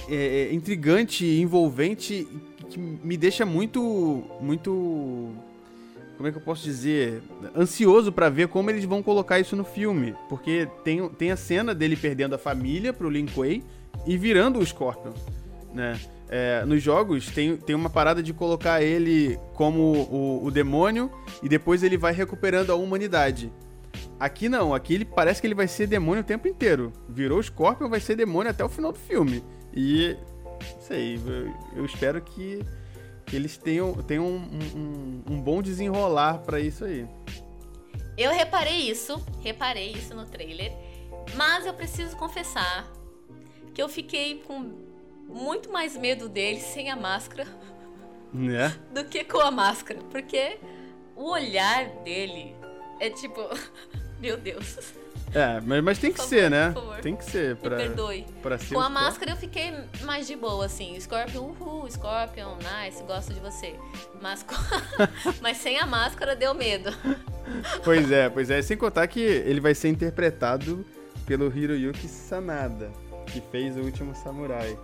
é, 0.10 0.50
é 0.50 0.54
intrigante 0.54 1.26
envolvente 1.26 2.28
que 2.70 2.80
me 2.80 3.16
deixa 3.16 3.46
muito, 3.46 4.24
muito, 4.42 5.32
como 6.18 6.28
é 6.28 6.32
que 6.32 6.38
eu 6.38 6.42
posso 6.42 6.64
dizer, 6.64 7.22
ansioso 7.56 8.12
para 8.12 8.30
ver 8.30 8.48
como 8.48 8.70
eles 8.70 8.84
vão 8.86 9.04
colocar 9.04 9.40
isso 9.40 9.56
no 9.56 9.64
filme, 9.64 10.16
porque 10.28 10.68
tem, 10.84 11.08
tem 11.10 11.32
a 11.32 11.38
cena 11.38 11.74
dele 11.76 11.96
perdendo 11.96 12.34
a 12.34 12.38
família 12.38 12.92
pro 12.92 13.10
Lin 13.10 13.28
Kuei 13.28 13.64
e 14.06 14.18
virando 14.18 14.60
o 14.60 14.66
Scorpion, 14.66 15.14
né? 15.74 16.00
É, 16.30 16.66
nos 16.66 16.82
jogos 16.82 17.28
tem, 17.28 17.58
tem 17.58 17.76
uma 17.76 17.92
parada 17.92 18.24
de 18.24 18.34
colocar 18.34 18.82
ele 18.82 19.38
como 19.54 19.80
o, 19.80 20.44
o, 20.44 20.50
demônio 20.50 21.12
e 21.44 21.50
depois 21.50 21.84
ele 21.84 21.96
vai 21.96 22.12
recuperando 22.12 22.72
a 22.72 22.76
humanidade. 22.76 23.52
Aqui 24.24 24.48
não, 24.48 24.74
aqui 24.74 24.94
ele 24.94 25.04
parece 25.04 25.42
que 25.42 25.48
ele 25.48 25.54
vai 25.54 25.68
ser 25.68 25.86
demônio 25.86 26.22
o 26.22 26.26
tempo 26.26 26.48
inteiro. 26.48 26.94
Virou 27.10 27.44
Scorpion, 27.44 27.90
vai 27.90 28.00
ser 28.00 28.16
demônio 28.16 28.50
até 28.50 28.64
o 28.64 28.70
final 28.70 28.94
do 28.94 28.98
filme. 28.98 29.44
E 29.76 30.16
sei, 30.80 31.18
eu, 31.18 31.54
eu 31.76 31.86
espero 31.86 32.22
que, 32.22 32.64
que, 33.26 33.36
eles 33.36 33.58
tenham, 33.58 33.92
tenham 33.96 34.26
um, 34.26 35.24
um, 35.28 35.34
um 35.34 35.42
bom 35.42 35.62
desenrolar 35.62 36.38
para 36.38 36.58
isso 36.62 36.86
aí. 36.86 37.06
Eu 38.18 38.32
reparei 38.32 38.90
isso, 38.90 39.22
reparei 39.42 39.92
isso 39.92 40.16
no 40.16 40.26
trailer, 40.26 40.72
mas 41.36 41.66
eu 41.66 41.74
preciso 41.74 42.16
confessar 42.16 42.90
que 43.74 43.82
eu 43.82 43.90
fiquei 43.90 44.42
com 44.48 44.72
muito 45.28 45.70
mais 45.70 45.98
medo 45.98 46.30
dele 46.30 46.62
sem 46.62 46.90
a 46.90 46.96
máscara 46.96 47.46
né? 48.32 48.74
do 48.94 49.04
que 49.04 49.26
com 49.26 49.40
a 49.40 49.52
máscara, 49.52 50.00
porque 50.10 50.60
o 51.14 51.30
olhar 51.30 51.90
dele 52.06 52.56
é 53.02 53.10
tipo, 53.10 53.42
meu 54.24 54.38
Deus. 54.38 54.78
É, 55.34 55.60
mas, 55.62 55.84
mas 55.84 56.00
tem 56.00 56.12
que 56.12 56.18
favor, 56.18 56.30
ser, 56.30 56.50
né? 56.50 56.74
Tem 57.02 57.16
que 57.16 57.26
ser 57.26 57.58
pra, 57.58 57.76
Me 57.76 57.84
perdoe. 57.84 58.26
Pra 58.42 58.58
ser 58.58 58.74
com 58.74 58.80
a 58.80 58.90
máscara 58.90 59.32
eu 59.32 59.36
fiquei 59.36 59.74
mais 60.04 60.28
de 60.28 60.36
boa, 60.36 60.66
assim. 60.66 60.98
Scorpion, 60.98 61.54
uhul, 61.60 61.90
Scorpion, 61.90 62.56
nice, 62.58 63.04
gosto 63.04 63.34
de 63.34 63.40
você. 63.42 63.76
Mas, 64.22 64.46
mas 65.42 65.58
sem 65.58 65.78
a 65.78 65.86
máscara 65.86 66.36
deu 66.38 66.54
medo. 66.54 66.90
Pois 67.84 68.10
é, 68.12 68.30
pois 68.30 68.50
é. 68.50 68.62
Sem 68.62 68.78
contar 68.78 69.08
que 69.08 69.20
ele 69.20 69.60
vai 69.60 69.76
ser 69.76 69.90
interpretado 69.90 70.86
pelo 71.26 71.54
Hiroyuki 71.54 72.08
Sanada, 72.08 72.90
que 73.26 73.42
fez 73.52 73.76
o 73.76 73.82
último 73.82 74.16
Samurai. 74.16 74.78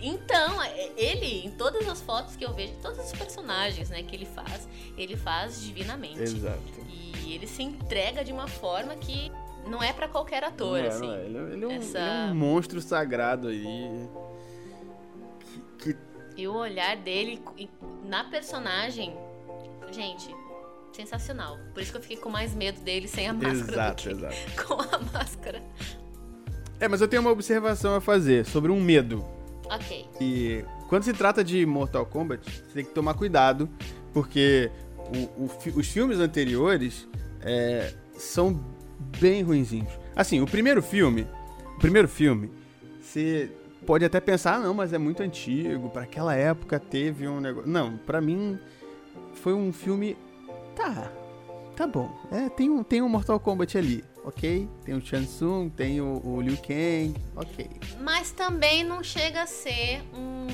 Então, 0.00 0.62
ele, 0.96 1.46
em 1.46 1.50
todas 1.52 1.88
as 1.88 2.00
fotos 2.00 2.36
que 2.36 2.44
eu 2.44 2.52
vejo, 2.54 2.74
todos 2.82 3.04
os 3.04 3.12
personagens 3.12 3.90
né, 3.90 4.02
que 4.02 4.14
ele 4.14 4.26
faz, 4.26 4.68
ele 4.96 5.16
faz 5.16 5.60
divinamente. 5.62 6.22
Exato. 6.22 6.60
E 6.88 7.05
ele 7.34 7.46
se 7.46 7.62
entrega 7.62 8.24
de 8.24 8.32
uma 8.32 8.46
forma 8.46 8.94
que 8.96 9.30
não 9.66 9.82
é 9.82 9.92
para 9.92 10.08
qualquer 10.08 10.44
ator, 10.44 10.78
não 10.78 10.84
é, 10.84 10.88
assim. 10.88 11.06
Não 11.06 11.14
é. 11.14 11.24
Ele, 11.24 11.38
ele, 11.38 11.64
é 11.64 11.68
um, 11.68 11.72
Essa... 11.72 11.98
ele, 11.98 12.08
é 12.08 12.32
um, 12.32 12.34
monstro 12.34 12.80
sagrado 12.80 13.48
aí. 13.48 14.08
Que, 15.78 15.94
que... 15.94 15.98
E 16.36 16.48
o 16.48 16.54
olhar 16.54 16.96
dele 16.96 17.42
na 18.04 18.24
personagem, 18.24 19.16
gente, 19.90 20.34
sensacional. 20.92 21.58
Por 21.74 21.82
isso 21.82 21.92
que 21.92 21.98
eu 21.98 22.02
fiquei 22.02 22.16
com 22.16 22.30
mais 22.30 22.54
medo 22.54 22.80
dele 22.80 23.08
sem 23.08 23.28
a 23.28 23.32
máscara 23.32 23.72
exato, 23.72 24.08
do 24.08 24.08
que 24.08 24.26
exato. 24.26 24.36
com 24.66 24.74
a 24.74 24.98
máscara. 25.12 25.62
É, 26.78 26.88
mas 26.88 27.00
eu 27.00 27.08
tenho 27.08 27.22
uma 27.22 27.30
observação 27.30 27.94
a 27.94 28.00
fazer 28.00 28.44
sobre 28.44 28.70
um 28.70 28.80
medo. 28.80 29.24
Ok. 29.64 30.06
E 30.20 30.64
quando 30.88 31.02
se 31.02 31.12
trata 31.12 31.42
de 31.42 31.64
Mortal 31.66 32.06
Kombat, 32.06 32.44
você 32.44 32.74
tem 32.74 32.84
que 32.84 32.92
tomar 32.92 33.14
cuidado, 33.14 33.68
porque 34.12 34.70
o, 35.14 35.44
o, 35.44 35.78
os 35.78 35.88
filmes 35.88 36.18
anteriores 36.18 37.06
é, 37.40 37.92
são 38.14 38.64
bem 39.18 39.42
ruinzinhos. 39.42 39.92
Assim, 40.14 40.40
o 40.40 40.46
primeiro 40.46 40.82
filme, 40.82 41.26
o 41.76 41.78
primeiro 41.78 42.08
filme, 42.08 42.50
você 43.00 43.50
pode 43.84 44.04
até 44.04 44.20
pensar, 44.20 44.54
ah, 44.54 44.60
não, 44.60 44.74
mas 44.74 44.92
é 44.92 44.98
muito 44.98 45.22
antigo, 45.22 45.90
para 45.90 46.02
aquela 46.02 46.34
época 46.34 46.78
teve 46.80 47.28
um 47.28 47.40
negócio. 47.40 47.68
Não, 47.68 47.96
para 47.98 48.20
mim 48.20 48.58
foi 49.34 49.52
um 49.52 49.72
filme 49.72 50.16
tá, 50.74 51.12
tá 51.76 51.86
bom. 51.86 52.10
É, 52.32 52.48
tem 52.48 52.70
um 52.70 52.82
tem 52.82 53.02
um 53.02 53.08
Mortal 53.08 53.38
Kombat 53.38 53.76
ali 53.78 54.04
ok. 54.26 54.68
Tem 54.84 54.94
o 54.94 55.00
Chansung, 55.00 55.70
tem 55.70 56.00
o, 56.00 56.20
o 56.24 56.40
Liu 56.40 56.56
Kang, 56.56 57.14
ok. 57.36 57.70
Mas 58.00 58.32
também 58.32 58.82
não 58.82 59.02
chega 59.02 59.42
a 59.42 59.46
ser 59.46 60.02
um 60.12 60.46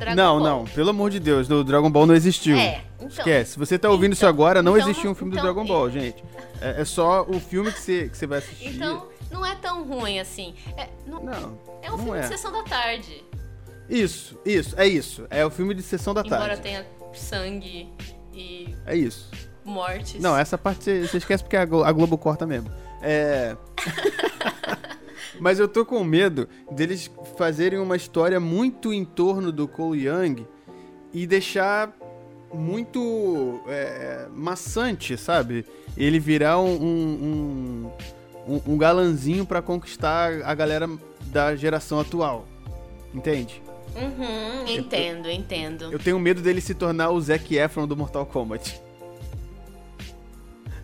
Dragon 0.00 0.16
não, 0.16 0.38
Ball. 0.38 0.42
Não, 0.42 0.58
não, 0.60 0.64
pelo 0.66 0.90
amor 0.90 1.10
de 1.10 1.20
Deus, 1.20 1.48
o 1.48 1.62
Dragon 1.62 1.90
Ball 1.90 2.06
não 2.06 2.14
existiu. 2.14 2.56
É, 2.56 2.82
então. 2.96 3.08
Esquece, 3.08 3.52
se 3.52 3.58
você 3.58 3.78
tá 3.78 3.88
ouvindo 3.88 4.12
então, 4.12 4.14
isso 4.14 4.26
agora, 4.26 4.62
não 4.62 4.76
então, 4.76 4.88
existiu 4.88 5.10
um 5.10 5.14
filme 5.14 5.32
então, 5.32 5.44
do 5.44 5.52
Dragon 5.52 5.66
Ball, 5.66 5.90
gente. 5.90 6.24
É, 6.60 6.80
é, 6.80 6.84
só 6.84 7.22
o 7.28 7.38
filme 7.38 7.70
que 7.70 7.80
você, 7.80 8.08
que 8.08 8.16
você 8.16 8.26
vai 8.26 8.38
assistir. 8.38 8.74
Então, 8.74 9.06
não 9.30 9.44
é 9.44 9.54
tão 9.54 9.84
ruim 9.84 10.18
assim. 10.18 10.54
É, 10.76 10.88
não, 11.06 11.22
não 11.22 11.58
é 11.82 11.92
um 11.92 11.98
filme 11.98 12.18
é. 12.18 12.22
de 12.22 12.28
sessão 12.28 12.50
da 12.50 12.62
tarde. 12.64 13.24
Isso, 13.88 14.38
isso, 14.44 14.74
é 14.78 14.86
isso. 14.86 15.26
É 15.30 15.44
o 15.44 15.50
filme 15.50 15.74
de 15.74 15.82
sessão 15.82 16.14
da 16.14 16.22
Embora 16.22 16.56
tarde. 16.56 16.68
Embora 16.68 16.84
tenha 16.84 16.86
sangue 17.12 17.88
e. 18.32 18.74
É 18.86 18.96
isso. 18.96 19.30
Mortes. 19.64 20.20
Não, 20.20 20.36
essa 20.36 20.56
parte 20.56 20.84
você, 20.84 21.06
você 21.06 21.18
esquece 21.18 21.42
porque 21.42 21.56
a 21.56 21.64
Globo 21.64 22.16
corta 22.16 22.46
mesmo. 22.46 22.70
É. 23.02 23.56
Mas 25.38 25.58
eu 25.58 25.68
tô 25.68 25.84
com 25.84 26.02
medo 26.02 26.48
deles 26.70 27.10
fazerem 27.36 27.78
uma 27.78 27.96
história 27.96 28.40
muito 28.40 28.92
em 28.92 29.04
torno 29.04 29.52
do 29.52 29.68
Cole 29.68 30.06
Young 30.06 30.46
e 31.12 31.26
deixar 31.26 31.94
muito 32.52 33.60
é, 33.68 34.26
maçante, 34.34 35.16
sabe? 35.16 35.64
Ele 35.96 36.18
virar 36.18 36.60
um, 36.60 36.74
um, 36.74 37.90
um, 38.48 38.60
um 38.66 38.78
galanzinho 38.78 39.46
para 39.46 39.62
conquistar 39.62 40.42
a 40.42 40.54
galera 40.54 40.88
da 41.26 41.54
geração 41.54 42.00
atual. 42.00 42.46
Entende? 43.14 43.62
Uhum, 43.94 44.68
entendo, 44.68 45.26
eu, 45.26 45.32
entendo. 45.32 45.92
Eu 45.92 45.98
tenho 45.98 46.18
medo 46.18 46.40
dele 46.40 46.60
se 46.60 46.74
tornar 46.74 47.10
o 47.10 47.20
Zac 47.20 47.56
Efron 47.56 47.86
do 47.86 47.96
Mortal 47.96 48.24
Kombat. 48.24 48.80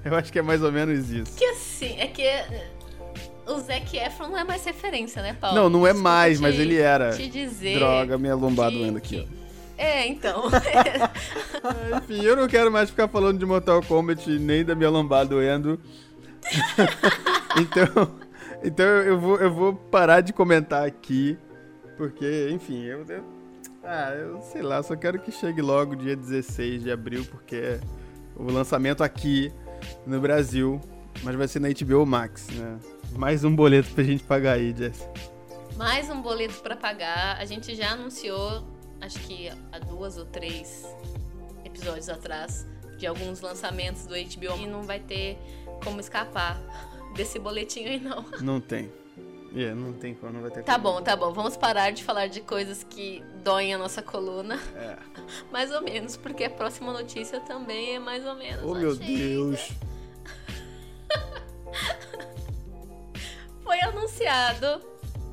Eu 0.04 0.14
acho 0.14 0.32
que 0.32 0.38
é 0.38 0.42
mais 0.42 0.62
ou 0.62 0.70
menos 0.70 1.10
isso. 1.10 1.36
Que 1.36 1.44
assim, 1.46 1.98
é 1.98 2.06
que 2.06 2.22
o 3.46 3.58
Zac 3.60 3.96
Efron 3.96 4.28
não 4.28 4.38
é 4.38 4.44
mais 4.44 4.64
referência, 4.64 5.22
né, 5.22 5.36
Paulo? 5.40 5.56
Não, 5.56 5.70
não 5.70 5.86
é 5.86 5.92
mais, 5.92 6.40
mas 6.40 6.58
ele 6.58 6.76
era. 6.76 7.10
Te 7.12 7.28
dizer. 7.28 7.78
Droga, 7.78 8.18
minha 8.18 8.34
lombada 8.34 8.72
doendo 8.72 8.98
aqui, 8.98 9.26
ó. 9.26 9.46
É, 9.78 10.06
então. 10.06 10.44
Enfim, 11.98 12.22
eu 12.22 12.34
não 12.34 12.48
quero 12.48 12.72
mais 12.72 12.88
ficar 12.88 13.08
falando 13.08 13.38
de 13.38 13.44
Mortal 13.44 13.82
Kombat 13.82 14.28
nem 14.38 14.64
da 14.64 14.74
minha 14.74 14.90
lombada 14.90 15.30
doendo. 15.30 15.78
então, 17.60 18.16
então 18.64 18.86
eu 18.86 19.18
vou, 19.18 19.36
eu 19.36 19.52
vou 19.52 19.74
parar 19.74 20.22
de 20.22 20.32
comentar 20.32 20.86
aqui. 20.86 21.38
Porque, 21.96 22.48
enfim, 22.50 22.84
eu, 22.84 23.04
eu 23.08 23.24
Ah, 23.82 24.12
eu 24.14 24.40
sei 24.42 24.62
lá, 24.62 24.82
só 24.82 24.96
quero 24.96 25.18
que 25.18 25.30
chegue 25.30 25.62
logo 25.62 25.94
dia 25.94 26.16
16 26.16 26.82
de 26.82 26.90
abril, 26.90 27.24
porque 27.30 27.56
é 27.56 27.80
o 28.34 28.50
lançamento 28.50 29.02
aqui 29.02 29.52
no 30.06 30.20
Brasil, 30.20 30.80
mas 31.22 31.34
vai 31.34 31.48
ser 31.48 31.60
na 31.60 31.68
HBO 31.68 32.04
Max, 32.04 32.48
né? 32.48 32.78
Mais 33.14 33.44
um 33.44 33.54
boleto 33.54 33.90
pra 33.92 34.04
gente 34.04 34.22
pagar 34.24 34.52
aí, 34.54 34.74
Jess. 34.76 35.08
Mais 35.76 36.10
um 36.10 36.20
boleto 36.20 36.60
pra 36.60 36.76
pagar. 36.76 37.36
A 37.38 37.44
gente 37.44 37.74
já 37.74 37.92
anunciou, 37.92 38.62
acho 39.00 39.18
que 39.20 39.48
há 39.72 39.78
duas 39.78 40.16
ou 40.18 40.24
três 40.26 40.84
episódios 41.64 42.08
atrás, 42.08 42.66
de 42.98 43.06
alguns 43.06 43.40
lançamentos 43.40 44.06
do 44.06 44.14
HBO 44.14 44.56
e 44.62 44.66
não 44.66 44.82
vai 44.82 45.00
ter 45.00 45.38
como 45.84 46.00
escapar 46.00 46.60
desse 47.14 47.38
boletinho 47.38 47.88
aí, 47.88 48.00
não. 48.00 48.24
Não 48.40 48.60
tem. 48.60 48.90
Yeah, 49.54 49.74
não 49.80 49.94
tem 49.94 50.12
como, 50.14 50.34
não 50.34 50.42
vai 50.42 50.50
ter 50.50 50.62
Tá 50.64 50.74
como. 50.78 50.96
bom, 50.96 51.02
tá 51.02 51.16
bom. 51.16 51.32
Vamos 51.32 51.56
parar 51.56 51.90
de 51.90 52.04
falar 52.04 52.26
de 52.26 52.42
coisas 52.42 52.84
que 52.84 53.22
doem 53.42 53.72
a 53.72 53.78
nossa 53.78 54.02
coluna. 54.02 54.60
É. 54.74 54.98
Mais 55.50 55.72
ou 55.72 55.80
menos, 55.80 56.14
porque 56.14 56.44
a 56.44 56.50
próxima 56.50 56.92
notícia 56.92 57.40
também 57.40 57.94
é 57.94 57.98
mais 57.98 58.26
ou 58.26 58.34
menos. 58.34 58.60
Oh, 58.62 58.74
meu. 58.74 58.94
Deus. 58.94 59.70
Anunciado 64.16 64.80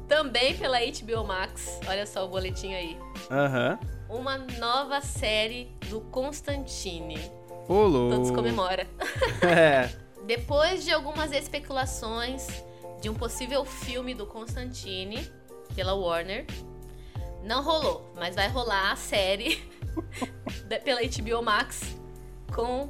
também 0.07 0.57
pela 0.57 0.77
HBO 0.79 1.25
Max. 1.25 1.79
Olha 1.88 2.05
só 2.05 2.25
o 2.25 2.27
boletim 2.27 2.73
aí. 2.73 2.97
Aham. 3.31 3.79
Uma 4.09 4.38
nova 4.38 5.01
série 5.01 5.71
do 5.89 6.01
Constantine. 6.01 7.19
Ô, 7.67 7.86
louco. 7.86 8.15
Todos 8.15 8.31
comemora. 8.31 8.86
É. 9.41 9.89
Depois 10.25 10.84
de 10.84 10.91
algumas 10.91 11.31
especulações 11.31 12.47
de 13.01 13.09
um 13.09 13.13
possível 13.13 13.65
filme 13.65 14.13
do 14.13 14.25
Constantine 14.25 15.29
pela 15.75 15.93
Warner, 15.93 16.45
não 17.43 17.61
rolou, 17.61 18.09
mas 18.15 18.36
vai 18.36 18.47
rolar 18.47 18.93
a 18.93 18.95
série 18.95 19.61
pela 20.84 21.01
HBO 21.01 21.41
Max 21.43 21.81
com 22.53 22.89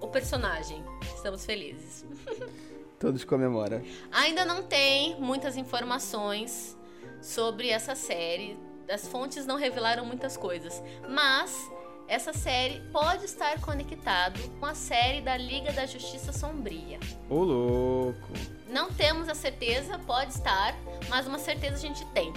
o 0.00 0.08
personagem. 0.08 0.84
Estamos 1.14 1.46
felizes. 1.46 2.04
Todos 2.98 3.24
comemoram. 3.24 3.82
Ainda 4.10 4.44
não 4.44 4.62
tem 4.62 5.20
muitas 5.20 5.56
informações 5.56 6.76
sobre 7.20 7.68
essa 7.68 7.94
série. 7.94 8.58
As 8.90 9.06
fontes 9.08 9.44
não 9.46 9.56
revelaram 9.56 10.04
muitas 10.06 10.36
coisas, 10.36 10.82
mas 11.08 11.70
essa 12.08 12.32
série 12.32 12.80
pode 12.92 13.24
estar 13.24 13.60
conectado 13.60 14.38
com 14.60 14.66
a 14.66 14.74
série 14.74 15.20
da 15.20 15.36
Liga 15.36 15.72
da 15.72 15.84
Justiça 15.86 16.32
Sombria. 16.32 16.98
Ô, 17.28 17.42
louco. 17.42 18.28
Não 18.68 18.90
temos 18.92 19.28
a 19.28 19.34
certeza, 19.34 19.98
pode 19.98 20.32
estar, 20.32 20.74
mas 21.08 21.26
uma 21.26 21.38
certeza 21.38 21.74
a 21.74 21.80
gente 21.80 22.04
tem. 22.06 22.32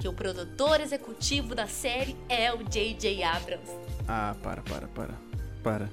Que 0.00 0.08
o 0.08 0.12
produtor 0.12 0.80
executivo 0.80 1.54
da 1.54 1.66
série 1.68 2.16
é 2.28 2.52
o 2.52 2.64
J.J. 2.64 3.22
Abrams. 3.22 3.70
Ah, 4.08 4.34
para, 4.42 4.60
para, 4.62 4.88
para. 4.88 5.14
Para. 5.62 5.90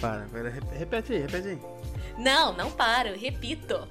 Para, 0.00 0.26
para. 0.26 0.48
Rep- 0.50 0.72
Repete 0.72 1.12
aí, 1.12 1.18
repete 1.20 1.48
aí. 1.48 1.58
Não, 2.18 2.52
não 2.52 2.70
para, 2.70 3.10
eu 3.10 3.18
repito. 3.18 3.86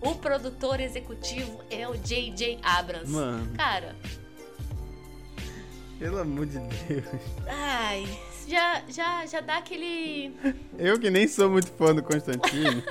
O 0.00 0.14
produtor 0.16 0.80
executivo 0.80 1.60
é 1.70 1.88
o 1.88 1.96
J.J. 1.96 2.58
Abrams. 2.62 3.10
Mano. 3.10 3.52
Cara, 3.56 3.94
Pelo 5.98 6.18
amor 6.18 6.46
de 6.46 6.58
Deus. 6.58 7.04
ai, 7.46 8.04
já, 8.48 8.82
já, 8.88 9.24
já 9.26 9.40
dá 9.40 9.58
aquele. 9.58 10.34
Eu 10.76 10.98
que 10.98 11.08
nem 11.10 11.28
sou 11.28 11.48
muito 11.48 11.70
fã 11.72 11.94
do 11.94 12.02
Constantino. 12.02 12.82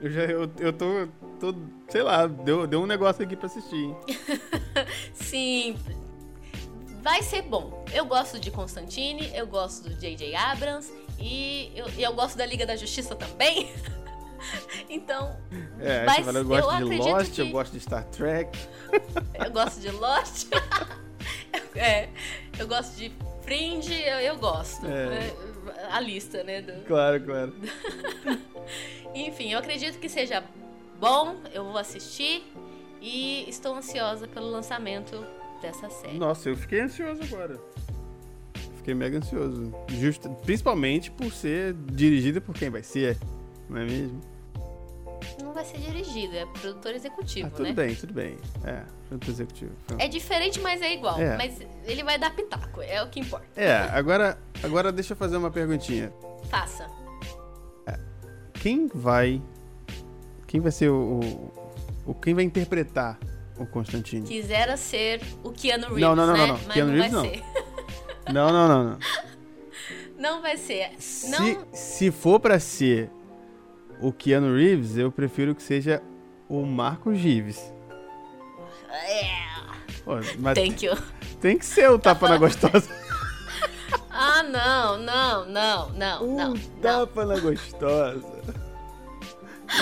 eu 0.00 0.10
já, 0.10 0.22
eu, 0.22 0.48
eu 0.60 0.72
tô, 0.72 1.08
tô, 1.40 1.54
sei 1.88 2.02
lá, 2.02 2.26
deu, 2.28 2.68
deu 2.68 2.80
um 2.80 2.86
negócio 2.86 3.24
aqui 3.24 3.34
pra 3.34 3.46
assistir. 3.46 3.92
Sim. 5.12 5.76
Vai 7.02 7.22
ser 7.22 7.42
bom. 7.42 7.84
Eu 7.92 8.04
gosto 8.06 8.38
de 8.38 8.52
Constantine, 8.52 9.28
eu 9.34 9.46
gosto 9.48 9.88
do 9.88 9.94
J.J. 9.96 10.36
Abrams 10.36 10.92
e 11.18 11.72
eu, 11.74 11.86
eu 11.98 12.12
gosto 12.14 12.36
da 12.36 12.46
Liga 12.46 12.64
da 12.66 12.76
Justiça 12.76 13.14
também. 13.14 13.72
então, 14.88 15.36
É, 15.80 16.04
Mas 16.04 16.24
fala, 16.24 16.38
eu 16.38 16.42
eu 16.42 16.48
gosto 16.48 16.68
de 16.76 16.82
acredito 16.84 17.08
Lost, 17.08 17.32
que- 17.32 17.40
eu 17.40 17.48
gosto 17.50 17.72
de 17.72 17.80
Star 17.80 18.04
Trek. 18.04 18.58
eu 19.44 19.50
gosto 19.50 19.80
de 19.80 19.90
Lost. 19.90 20.48
é, 21.74 22.08
eu 22.58 22.66
gosto 22.68 22.96
de 22.96 23.12
Fringe, 23.42 23.94
eu, 23.94 24.18
eu 24.20 24.36
gosto. 24.36 24.86
É. 24.86 25.06
né? 25.06 25.32
A 25.90 26.00
lista, 26.00 26.42
né? 26.44 26.62
do- 26.62 26.84
Claro, 26.84 27.20
claro. 27.22 27.54
Enfim, 29.14 29.52
eu 29.52 29.58
acredito 29.58 29.98
que 29.98 30.08
seja 30.08 30.42
bom, 31.00 31.36
eu 31.52 31.64
vou 31.64 31.78
assistir 31.78 32.44
e 33.00 33.48
estou 33.48 33.74
ansiosa 33.74 34.26
pelo 34.28 34.50
lançamento 34.50 35.24
dessa 35.62 35.88
série. 35.88 36.18
Nossa, 36.18 36.48
eu 36.48 36.56
fiquei 36.56 36.80
ansioso 36.80 37.22
agora. 37.22 37.58
Fiquei 38.88 38.94
mega 38.94 39.18
ansioso. 39.18 39.70
Justo, 39.88 40.30
principalmente 40.46 41.10
por 41.10 41.30
ser 41.30 41.74
dirigida 41.92 42.40
por 42.40 42.54
quem 42.54 42.70
vai 42.70 42.82
ser, 42.82 43.18
não 43.68 43.82
é 43.82 43.84
mesmo? 43.84 44.18
Não 45.42 45.52
vai 45.52 45.62
ser 45.62 45.76
dirigido, 45.76 46.34
é 46.34 46.46
produtor 46.46 46.94
executivo, 46.94 47.48
Ah, 47.48 47.50
tudo 47.50 47.64
né? 47.64 47.72
bem, 47.74 47.94
tudo 47.94 48.14
bem. 48.14 48.38
É, 48.64 48.82
produto 49.06 49.28
executivo. 49.30 49.72
É 49.98 50.08
diferente, 50.08 50.58
mas 50.60 50.80
é 50.80 50.94
igual. 50.94 51.20
É. 51.20 51.36
Mas 51.36 51.58
ele 51.84 52.02
vai 52.02 52.18
dar 52.18 52.34
pitaco, 52.34 52.80
é 52.80 53.02
o 53.02 53.08
que 53.10 53.20
importa. 53.20 53.44
É, 53.54 53.76
agora, 53.92 54.38
agora 54.62 54.90
deixa 54.90 55.12
eu 55.12 55.18
fazer 55.18 55.36
uma 55.36 55.50
perguntinha. 55.50 56.10
Faça. 56.48 56.86
Quem 58.54 58.86
vai. 58.86 59.42
Quem 60.46 60.60
vai 60.62 60.72
ser 60.72 60.88
o. 60.88 61.20
o, 62.06 62.14
quem 62.14 62.32
vai 62.32 62.42
interpretar 62.44 63.18
o 63.58 63.66
Constantine? 63.66 64.26
Quisera 64.26 64.78
ser 64.78 65.20
o 65.44 65.50
Keanu 65.52 65.88
Reeves, 65.88 66.00
Não, 66.00 66.16
não, 66.16 66.26
não, 66.26 66.32
né? 66.32 66.38
não, 66.40 66.46
não. 66.48 66.60
Mas 66.64 66.72
Keanu 66.74 66.92
não 66.92 66.98
Reeves, 67.02 67.12
vai 67.12 67.36
não. 67.36 67.67
Não, 68.32 68.50
não, 68.52 68.68
não, 68.68 68.84
não. 68.84 68.98
Não 70.18 70.42
vai 70.42 70.56
ser. 70.56 70.90
Se, 70.98 71.30
Não. 71.30 71.66
se 71.72 72.10
for 72.10 72.40
pra 72.40 72.58
ser 72.58 73.10
o 74.00 74.12
Keanu 74.12 74.54
Reeves, 74.56 74.96
eu 74.96 75.12
prefiro 75.12 75.54
que 75.54 75.62
seja 75.62 76.02
o 76.48 76.64
Marcos 76.66 77.18
Gives. 77.18 77.72
É. 78.90 79.30
Pô, 80.04 80.14
mas 80.38 80.54
Thank 80.58 80.84
you. 80.86 80.96
tem 81.40 81.56
que 81.58 81.64
ser 81.66 81.88
o 81.90 81.98
tapa 81.98 82.28
na 82.28 82.36
gostosa. 82.38 82.88
Ah, 84.20 84.42
não, 84.42 84.98
não, 84.98 85.46
não, 85.46 85.88
não, 85.90 86.22
Um 86.24 86.36
não. 86.36 86.50
não. 86.54 86.58
tapa 86.82 87.24
na 87.24 87.38
gostosa. 87.38 88.42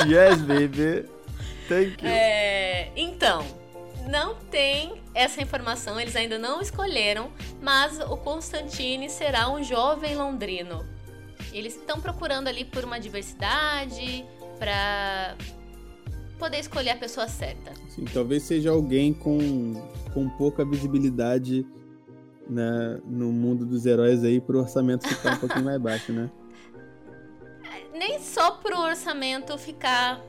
Yes, 0.06 0.42
baby. 0.42 1.08
Thank 1.66 2.04
you. 2.04 2.10
É, 2.10 2.92
então, 2.94 3.46
não 4.06 4.36
tem 4.36 5.02
essa 5.14 5.42
informação, 5.42 6.00
eles 6.00 6.14
ainda 6.14 6.38
não 6.38 6.60
escolheram, 6.60 7.30
mas 7.60 7.98
o 8.00 8.16
Constantine 8.16 9.08
será 9.10 9.50
um 9.50 9.62
jovem 9.62 10.14
londrino. 10.14 10.84
Eles 11.52 11.74
estão 11.74 12.00
procurando 12.00 12.48
ali 12.48 12.64
por 12.64 12.84
uma 12.84 12.98
diversidade, 12.98 14.24
pra 14.58 15.36
poder 16.38 16.58
escolher 16.58 16.90
a 16.90 16.96
pessoa 16.96 17.28
certa. 17.28 17.72
Sim, 17.88 18.04
talvez 18.04 18.42
seja 18.42 18.70
alguém 18.70 19.12
com, 19.12 19.74
com 20.12 20.28
pouca 20.28 20.64
visibilidade 20.64 21.66
né, 22.48 23.00
no 23.04 23.32
mundo 23.32 23.64
dos 23.64 23.86
heróis 23.86 24.22
aí 24.22 24.40
pro 24.40 24.60
orçamento 24.60 25.08
ficar 25.08 25.34
um 25.34 25.38
pouquinho 25.38 25.64
mais 25.64 25.80
baixo, 25.80 26.12
né? 26.12 26.30
Nem 27.92 28.20
só 28.20 28.52
pro 28.52 28.78
orçamento 28.78 29.56
ficar 29.56 30.22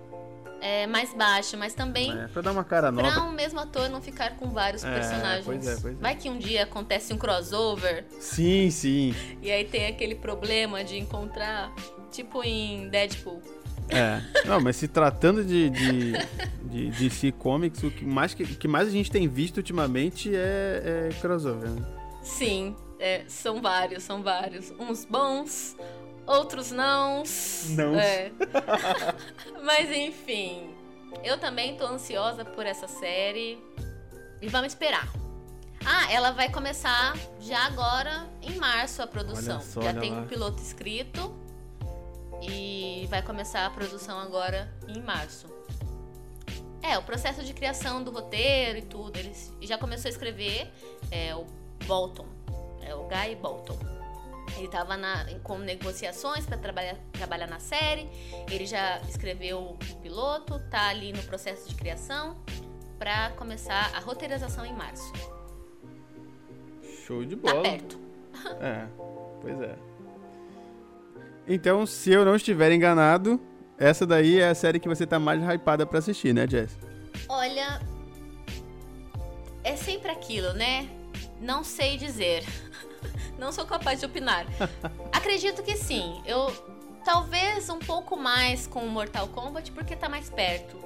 é, 0.61 0.87
mais 0.87 1.13
baixo, 1.13 1.57
mas 1.57 1.73
também 1.73 2.11
É, 2.11 2.27
pra 2.27 2.41
dar 2.41 2.51
uma 2.51 2.63
cara 2.63 2.91
Pra 2.91 3.03
nova. 3.03 3.21
um 3.21 3.31
mesmo 3.31 3.59
ator 3.59 3.89
não 3.89 4.01
ficar 4.01 4.35
com 4.37 4.49
vários 4.49 4.83
É, 4.83 4.93
personagens. 4.93 5.45
pois 5.45 5.67
é, 5.67 5.75
pois 5.81 5.93
é. 5.97 6.01
Vai 6.01 6.15
que 6.15 6.29
um 6.29 6.37
dia 6.37 6.63
acontece 6.63 7.13
um 7.13 7.17
crossover 7.17 8.05
Sim, 8.19 8.69
sim. 8.71 9.15
e 9.41 9.51
aí 9.51 9.65
tem 9.65 9.87
aquele 9.87 10.15
problema 10.15 10.83
de 10.83 10.97
encontrar, 10.97 11.71
tipo 12.11 12.43
em 12.43 12.87
Deadpool. 12.89 13.41
É. 13.89 14.21
Não, 14.45 14.59
mas 14.59 14.75
se 14.75 14.87
tratando 14.87 15.45
de, 15.45 15.69
de, 15.69 16.11
de 16.63 16.89
DC 17.09 17.31
Comics, 17.33 17.81
o 17.83 17.89
que 17.89 18.03
mais, 18.03 18.33
que, 18.33 18.43
que 18.45 18.67
mais 18.67 18.87
a 18.87 18.91
gente 18.91 19.09
tem 19.09 19.27
visto 19.29 19.57
ultimamente 19.57 20.29
é, 20.35 21.09
é 21.09 21.09
crossover. 21.21 21.69
Né? 21.69 21.81
Sim, 22.21 22.75
é, 22.99 23.23
são 23.29 23.61
vários, 23.61 24.03
são 24.03 24.21
vários. 24.21 24.73
Uns 24.77 25.05
bons, 25.05 25.77
outros 26.27 26.71
não. 26.71 27.23
Nãos. 27.69 27.97
É. 27.97 28.31
Mas 29.63 29.89
enfim, 29.89 30.75
eu 31.23 31.39
também 31.39 31.75
tô 31.77 31.85
ansiosa 31.85 32.43
por 32.45 32.65
essa 32.65 32.87
série 32.87 33.57
e 34.41 34.47
vamos 34.47 34.67
esperar. 34.67 35.07
Ah, 35.85 36.11
ela 36.11 36.31
vai 36.31 36.51
começar 36.51 37.15
já 37.39 37.65
agora 37.65 38.27
em 38.41 38.57
março 38.57 39.01
a 39.01 39.07
produção. 39.07 39.61
Só, 39.61 39.81
já 39.81 39.93
tem 39.93 40.11
lá. 40.11 40.19
um 40.19 40.27
piloto 40.27 40.61
escrito 40.61 41.33
e 42.41 43.07
vai 43.09 43.21
começar 43.21 43.65
a 43.65 43.69
produção 43.69 44.19
agora 44.19 44.69
em 44.87 45.01
março. 45.01 45.47
É, 46.81 46.97
o 46.97 47.03
processo 47.03 47.43
de 47.43 47.53
criação 47.53 48.03
do 48.03 48.11
roteiro 48.11 48.79
e 48.79 48.81
tudo, 48.81 49.17
ele 49.17 49.33
já 49.61 49.77
começou 49.77 50.07
a 50.07 50.11
escrever 50.11 50.71
é, 51.09 51.35
o 51.35 51.45
Bolton, 51.85 52.27
é 52.81 52.93
o 52.93 53.07
Guy 53.07 53.35
Bolton. 53.35 53.96
Ele 54.57 54.65
estava 54.65 54.95
com 55.43 55.57
negociações 55.59 56.45
para 56.45 56.57
trabalhar, 56.57 56.95
trabalhar 57.13 57.47
na 57.47 57.59
série. 57.59 58.09
Ele 58.51 58.65
já 58.65 58.99
escreveu 59.07 59.59
o 59.59 59.77
piloto, 60.01 60.59
tá 60.69 60.87
ali 60.89 61.13
no 61.13 61.21
processo 61.23 61.69
de 61.69 61.75
criação. 61.75 62.35
pra 62.97 63.29
começar 63.37 63.91
a 63.95 63.99
roteirização 63.99 64.65
em 64.65 64.73
março. 64.73 65.13
Show 67.05 67.23
de 67.23 67.35
Tá 67.35 67.51
bola. 67.51 67.63
perto. 67.63 67.99
É, 68.61 68.87
pois 69.41 69.61
é. 69.61 69.75
Então, 71.47 71.85
se 71.85 72.11
eu 72.11 72.25
não 72.25 72.35
estiver 72.35 72.71
enganado, 72.71 73.39
essa 73.77 74.05
daí 74.05 74.39
é 74.39 74.49
a 74.49 74.55
série 74.55 74.79
que 74.79 74.87
você 74.89 75.05
tá 75.07 75.17
mais 75.19 75.41
hypada 75.43 75.85
pra 75.85 75.99
assistir, 75.99 76.33
né, 76.33 76.47
Jess? 76.47 76.75
Olha, 77.29 77.79
é 79.63 79.75
sempre 79.75 80.09
aquilo, 80.11 80.53
né? 80.53 80.89
Não 81.39 81.63
sei 81.63 81.97
dizer. 81.97 82.43
Não 83.37 83.51
sou 83.51 83.65
capaz 83.65 83.99
de 83.99 84.05
opinar. 84.05 84.45
Acredito 85.11 85.61
que 85.63 85.75
sim. 85.75 86.21
Eu 86.25 86.51
talvez 87.05 87.69
um 87.69 87.79
pouco 87.79 88.17
mais 88.17 88.67
com 88.67 88.79
o 88.81 88.89
Mortal 88.89 89.27
Kombat 89.27 89.71
porque 89.71 89.95
tá 89.95 90.09
mais 90.09 90.29
perto. 90.29 90.77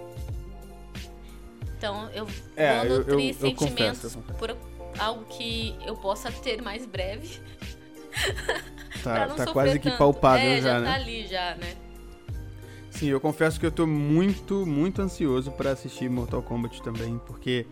Então 1.78 2.10
eu 2.14 2.28
É, 2.56 2.78
vou 2.80 2.86
eu- 2.86 2.92
eu- 2.94 2.98
nutrir 3.00 3.30
eu 3.30 3.34
sentimentos 3.34 3.58
confesso, 4.14 4.18
eu 4.18 4.22
confesso. 4.22 4.38
por 4.40 5.02
algo 5.02 5.24
que 5.26 5.76
eu 5.86 5.96
possa 5.96 6.32
ter 6.32 6.62
mais 6.62 6.86
breve. 6.86 7.40
Tá, 9.04 9.26
tá 9.30 9.48
quase 9.48 9.80
que 9.80 9.90
tanto. 9.90 9.98
palpável 9.98 10.52
é, 10.52 10.62
já, 10.62 10.74
já 10.74 10.80
né? 10.80 10.86
tá 10.90 10.94
ali 10.94 11.26
já, 11.28 11.56
né? 11.56 11.76
Sim, 12.92 13.08
eu 13.08 13.20
confesso 13.20 13.60
que 13.60 13.66
eu 13.66 13.72
tô 13.72 13.88
muito, 13.88 14.64
muito 14.64 15.02
ansioso 15.02 15.50
pra 15.54 15.72
assistir 15.72 16.08
Mortal 16.08 16.44
Kombat 16.44 16.84
também, 16.84 17.20
porque. 17.26 17.66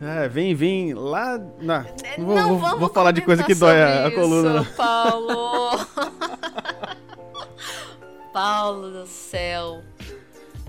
É, 0.00 0.28
vem, 0.28 0.54
vem 0.54 0.92
lá. 0.92 1.38
Não, 1.60 1.84
não 2.18 2.26
vou, 2.26 2.34
Não 2.36 2.78
vou- 2.78 2.88
falar 2.90 3.12
de 3.12 3.22
coisa 3.22 3.42
que 3.42 3.54
dói 3.54 3.82
a, 3.82 4.06
a 4.06 4.10
coluna. 4.10 4.60
isso, 4.62 4.72
Paulo. 4.74 5.86
Paulo 8.32 8.90
do 8.90 9.06
céu. 9.06 9.80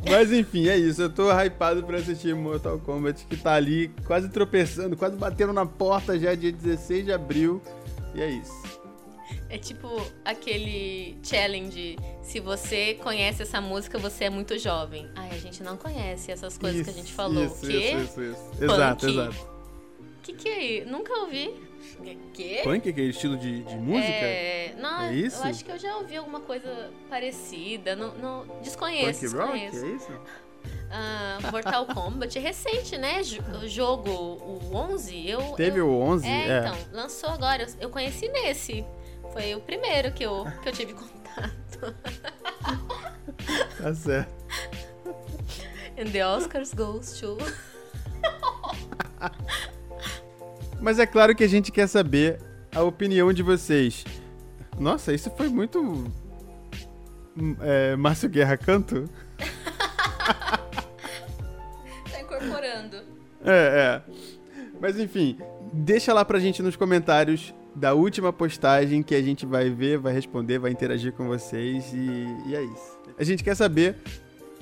Mas 0.09 0.31
enfim, 0.31 0.67
é 0.69 0.77
isso. 0.77 1.01
Eu 1.01 1.09
tô 1.09 1.29
hypado 1.31 1.83
pra 1.83 1.97
assistir 1.97 2.33
Mortal 2.33 2.79
Kombat, 2.79 3.25
que 3.25 3.35
tá 3.35 3.53
ali 3.55 3.89
quase 4.05 4.29
tropeçando, 4.29 4.95
quase 4.95 5.17
batendo 5.17 5.51
na 5.51 5.65
porta 5.65 6.17
já 6.17 6.33
dia 6.33 6.51
16 6.51 7.05
de 7.05 7.11
abril. 7.11 7.61
E 8.15 8.21
é 8.21 8.29
isso. 8.29 8.76
É 9.49 9.57
tipo 9.57 9.87
aquele 10.25 11.17
challenge. 11.23 11.97
Se 12.21 12.39
você 12.39 12.95
conhece 12.95 13.43
essa 13.43 13.61
música, 13.61 13.97
você 13.97 14.25
é 14.25 14.29
muito 14.29 14.57
jovem. 14.59 15.09
Ai, 15.15 15.29
a 15.31 15.37
gente 15.37 15.63
não 15.63 15.77
conhece 15.77 16.31
essas 16.31 16.57
coisas 16.57 16.83
que 16.83 16.89
a 16.89 16.93
gente 16.93 17.13
falou. 17.13 17.45
Isso, 17.45 17.69
isso, 17.71 17.97
isso, 17.97 18.23
isso. 18.23 18.63
Exato, 18.63 19.07
exato. 19.07 19.57
Que 20.23 20.33
que 20.33 20.49
é 20.49 20.63
isso? 20.79 20.89
Nunca 20.89 21.13
ouvi. 21.21 21.53
Quê? 22.33 22.59
Punk, 22.63 22.91
que 22.91 22.99
é 23.01 23.03
estilo 23.05 23.37
de, 23.37 23.63
de 23.63 23.75
música? 23.75 24.11
É, 24.11 24.75
não, 24.77 25.01
É 25.03 25.13
isso? 25.13 25.37
eu 25.37 25.43
acho 25.49 25.63
que 25.63 25.71
eu 25.71 25.79
já 25.79 25.95
ouvi 25.97 26.17
alguma 26.17 26.41
coisa 26.41 26.91
parecida. 27.09 27.95
Não, 27.95 28.13
não- 28.15 28.45
desconheço, 28.61 29.21
Punk 29.21 29.35
rock? 29.37 29.69
desconheço. 29.69 29.85
É 29.85 29.89
isso? 29.95 30.21
Ah, 30.91 31.37
Mortal 31.51 31.85
Kombat 31.93 32.37
é 32.37 32.41
recente, 32.41 32.97
né? 32.97 33.21
O 33.63 33.67
jogo, 33.67 34.09
o 34.11 34.75
11, 34.75 35.29
eu... 35.29 35.41
Teve 35.53 35.79
eu, 35.79 35.87
o 35.87 36.01
11? 36.01 36.27
É, 36.27 36.59
então, 36.59 36.77
lançou 36.91 37.29
agora. 37.29 37.65
Eu 37.79 37.89
conheci 37.89 38.27
nesse. 38.27 38.85
Foi 39.37 39.53
o 39.53 39.59
primeiro 39.61 40.11
que 40.11 40.23
eu, 40.23 40.47
que 40.63 40.69
eu 40.69 40.73
tive 40.73 40.93
contato. 40.93 41.93
Tá 43.77 43.93
certo. 43.93 44.33
And 45.95 46.11
the 46.11 46.25
Oscars 46.25 46.73
goes 46.73 47.19
to... 47.19 47.37
Mas 50.81 50.97
é 50.97 51.05
claro 51.05 51.35
que 51.35 51.43
a 51.43 51.47
gente 51.47 51.71
quer 51.71 51.85
saber 51.85 52.41
a 52.73 52.81
opinião 52.81 53.31
de 53.31 53.43
vocês. 53.43 54.03
Nossa, 54.79 55.13
isso 55.13 55.29
foi 55.37 55.49
muito. 55.49 55.79
hum, 55.79 57.55
É, 57.61 57.95
Márcio 57.95 58.27
Guerra 58.27 58.57
canto? 58.57 59.07
Tá 62.11 62.19
incorporando. 62.19 62.97
É, 63.45 64.01
é. 64.01 64.01
Mas 64.81 64.99
enfim, 64.99 65.37
deixa 65.71 66.11
lá 66.11 66.25
pra 66.25 66.39
gente 66.39 66.63
nos 66.63 66.75
comentários 66.75 67.53
da 67.77 67.93
última 67.93 68.33
postagem 68.33 69.03
que 69.03 69.13
a 69.13 69.21
gente 69.21 69.45
vai 69.45 69.69
ver, 69.69 69.99
vai 69.99 70.11
responder, 70.11 70.57
vai 70.57 70.71
interagir 70.71 71.13
com 71.13 71.27
vocês 71.27 71.93
e, 71.93 72.27
e 72.47 72.55
é 72.55 72.63
isso. 72.63 72.97
A 73.17 73.23
gente 73.23 73.43
quer 73.43 73.55
saber 73.55 73.95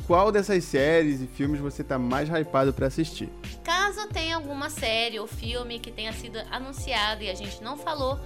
qual 0.05 0.34
dessas 0.34 0.63
séries 0.66 1.22
e 1.22 1.28
filmes 1.28 1.61
você 1.61 1.82
tá 1.82 1.97
mais 1.97 2.30
hypado 2.30 2.74
pra 2.74 2.88
assistir. 2.88 3.30
Caso 3.63 4.05
tenha 4.09 4.36
alguma 4.36 4.70
série 4.70 5.18
ou 5.18 5.28
filme 5.28 5.80
que 5.80 5.91
tenha 5.91 6.11
sido 6.11 6.38
anunciado 6.51 7.24
e 7.24 7.30
a 7.30 7.34
gente 7.34 7.63
não 7.63 7.78
falou, 7.78 8.20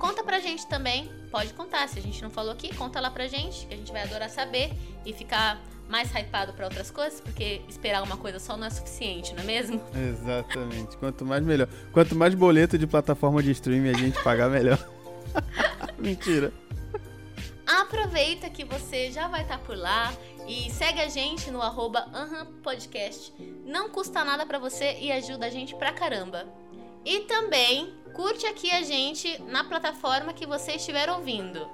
conta 0.00 0.24
pra 0.24 0.40
gente 0.40 0.66
também. 0.66 1.08
Pode 1.30 1.54
contar. 1.54 1.88
Se 1.88 2.00
a 2.00 2.02
gente 2.02 2.20
não 2.20 2.28
falou 2.28 2.52
aqui, 2.52 2.74
conta 2.74 3.00
lá 3.00 3.10
pra 3.10 3.28
gente, 3.28 3.64
que 3.66 3.74
a 3.74 3.76
gente 3.76 3.92
vai 3.92 4.02
adorar 4.02 4.28
saber 4.28 4.72
e 5.06 5.12
ficar 5.12 5.62
mais 5.88 6.10
hypado 6.14 6.52
pra 6.52 6.66
outras 6.66 6.90
coisas, 6.90 7.20
porque 7.20 7.62
esperar 7.68 8.02
uma 8.02 8.16
coisa 8.16 8.38
só 8.38 8.56
não 8.56 8.66
é 8.66 8.70
suficiente, 8.70 9.34
não 9.34 9.42
é 9.42 9.46
mesmo? 9.46 9.82
Exatamente. 9.94 10.96
Quanto 10.96 11.24
mais 11.24 11.44
melhor. 11.44 11.68
Quanto 11.92 12.14
mais 12.14 12.34
boleto 12.34 12.78
de 12.78 12.86
plataforma 12.86 13.42
de 13.42 13.50
streaming 13.50 13.90
a 13.90 13.98
gente 13.98 14.22
pagar, 14.22 14.48
melhor. 14.48 14.78
Mentira. 15.98 16.52
Aproveita 17.66 18.50
que 18.50 18.64
você 18.64 19.10
já 19.10 19.28
vai 19.28 19.42
estar 19.42 19.58
por 19.58 19.76
lá 19.76 20.12
e 20.46 20.70
segue 20.70 21.00
a 21.00 21.08
gente 21.08 21.50
no 21.50 21.62
arroba 21.62 22.06
podcast. 22.62 23.32
Não 23.64 23.88
custa 23.88 24.24
nada 24.24 24.44
pra 24.44 24.58
você 24.58 24.98
e 25.00 25.12
ajuda 25.12 25.46
a 25.46 25.50
gente 25.50 25.74
pra 25.76 25.92
caramba. 25.92 26.46
E 27.04 27.20
também 27.20 27.94
curte 28.12 28.46
aqui 28.46 28.70
a 28.70 28.82
gente 28.82 29.40
na 29.42 29.64
plataforma 29.64 30.32
que 30.32 30.46
você 30.46 30.72
estiver 30.72 31.08
ouvindo. 31.10 31.66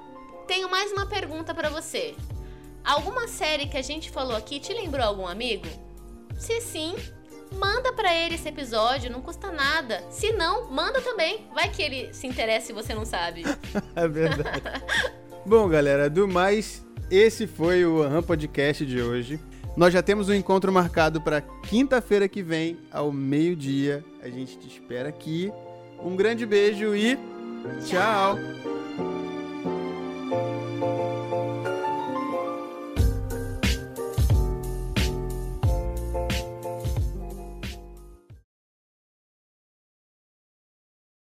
Tenho 0.46 0.70
mais 0.70 0.92
uma 0.92 1.06
pergunta 1.06 1.54
pra 1.54 1.68
você. 1.68 2.14
Alguma 2.84 3.28
série 3.28 3.66
que 3.66 3.76
a 3.76 3.82
gente 3.82 4.10
falou 4.10 4.36
aqui 4.36 4.58
te 4.60 4.72
lembrou 4.72 5.04
algum 5.04 5.26
amigo? 5.26 5.66
Se 6.38 6.60
sim, 6.60 6.94
manda 7.52 7.92
pra 7.92 8.14
ele 8.14 8.36
esse 8.36 8.48
episódio, 8.48 9.10
não 9.10 9.20
custa 9.20 9.50
nada. 9.50 10.02
Se 10.10 10.32
não, 10.32 10.70
manda 10.70 11.00
também. 11.00 11.46
Vai 11.54 11.68
que 11.68 11.82
ele 11.82 12.12
se 12.14 12.26
interessa 12.26 12.72
e 12.72 12.74
você 12.74 12.94
não 12.94 13.04
sabe. 13.04 13.42
É 13.94 14.06
verdade. 14.08 14.62
Bom, 15.44 15.68
galera, 15.68 16.08
do 16.08 16.28
mais, 16.28 16.84
esse 17.10 17.46
foi 17.46 17.84
o 17.84 18.02
Aham 18.02 18.22
Podcast 18.22 18.84
de 18.84 19.00
hoje. 19.00 19.40
Nós 19.76 19.92
já 19.92 20.02
temos 20.02 20.28
um 20.28 20.34
encontro 20.34 20.72
marcado 20.72 21.20
para 21.20 21.40
quinta-feira 21.40 22.28
que 22.28 22.42
vem, 22.42 22.76
ao 22.90 23.12
meio-dia. 23.12 24.04
A 24.22 24.28
gente 24.28 24.58
te 24.58 24.66
espera 24.66 25.08
aqui. 25.08 25.52
Um 26.02 26.16
grande 26.16 26.44
beijo 26.44 26.94
e 26.94 27.18
tchau. 27.86 28.36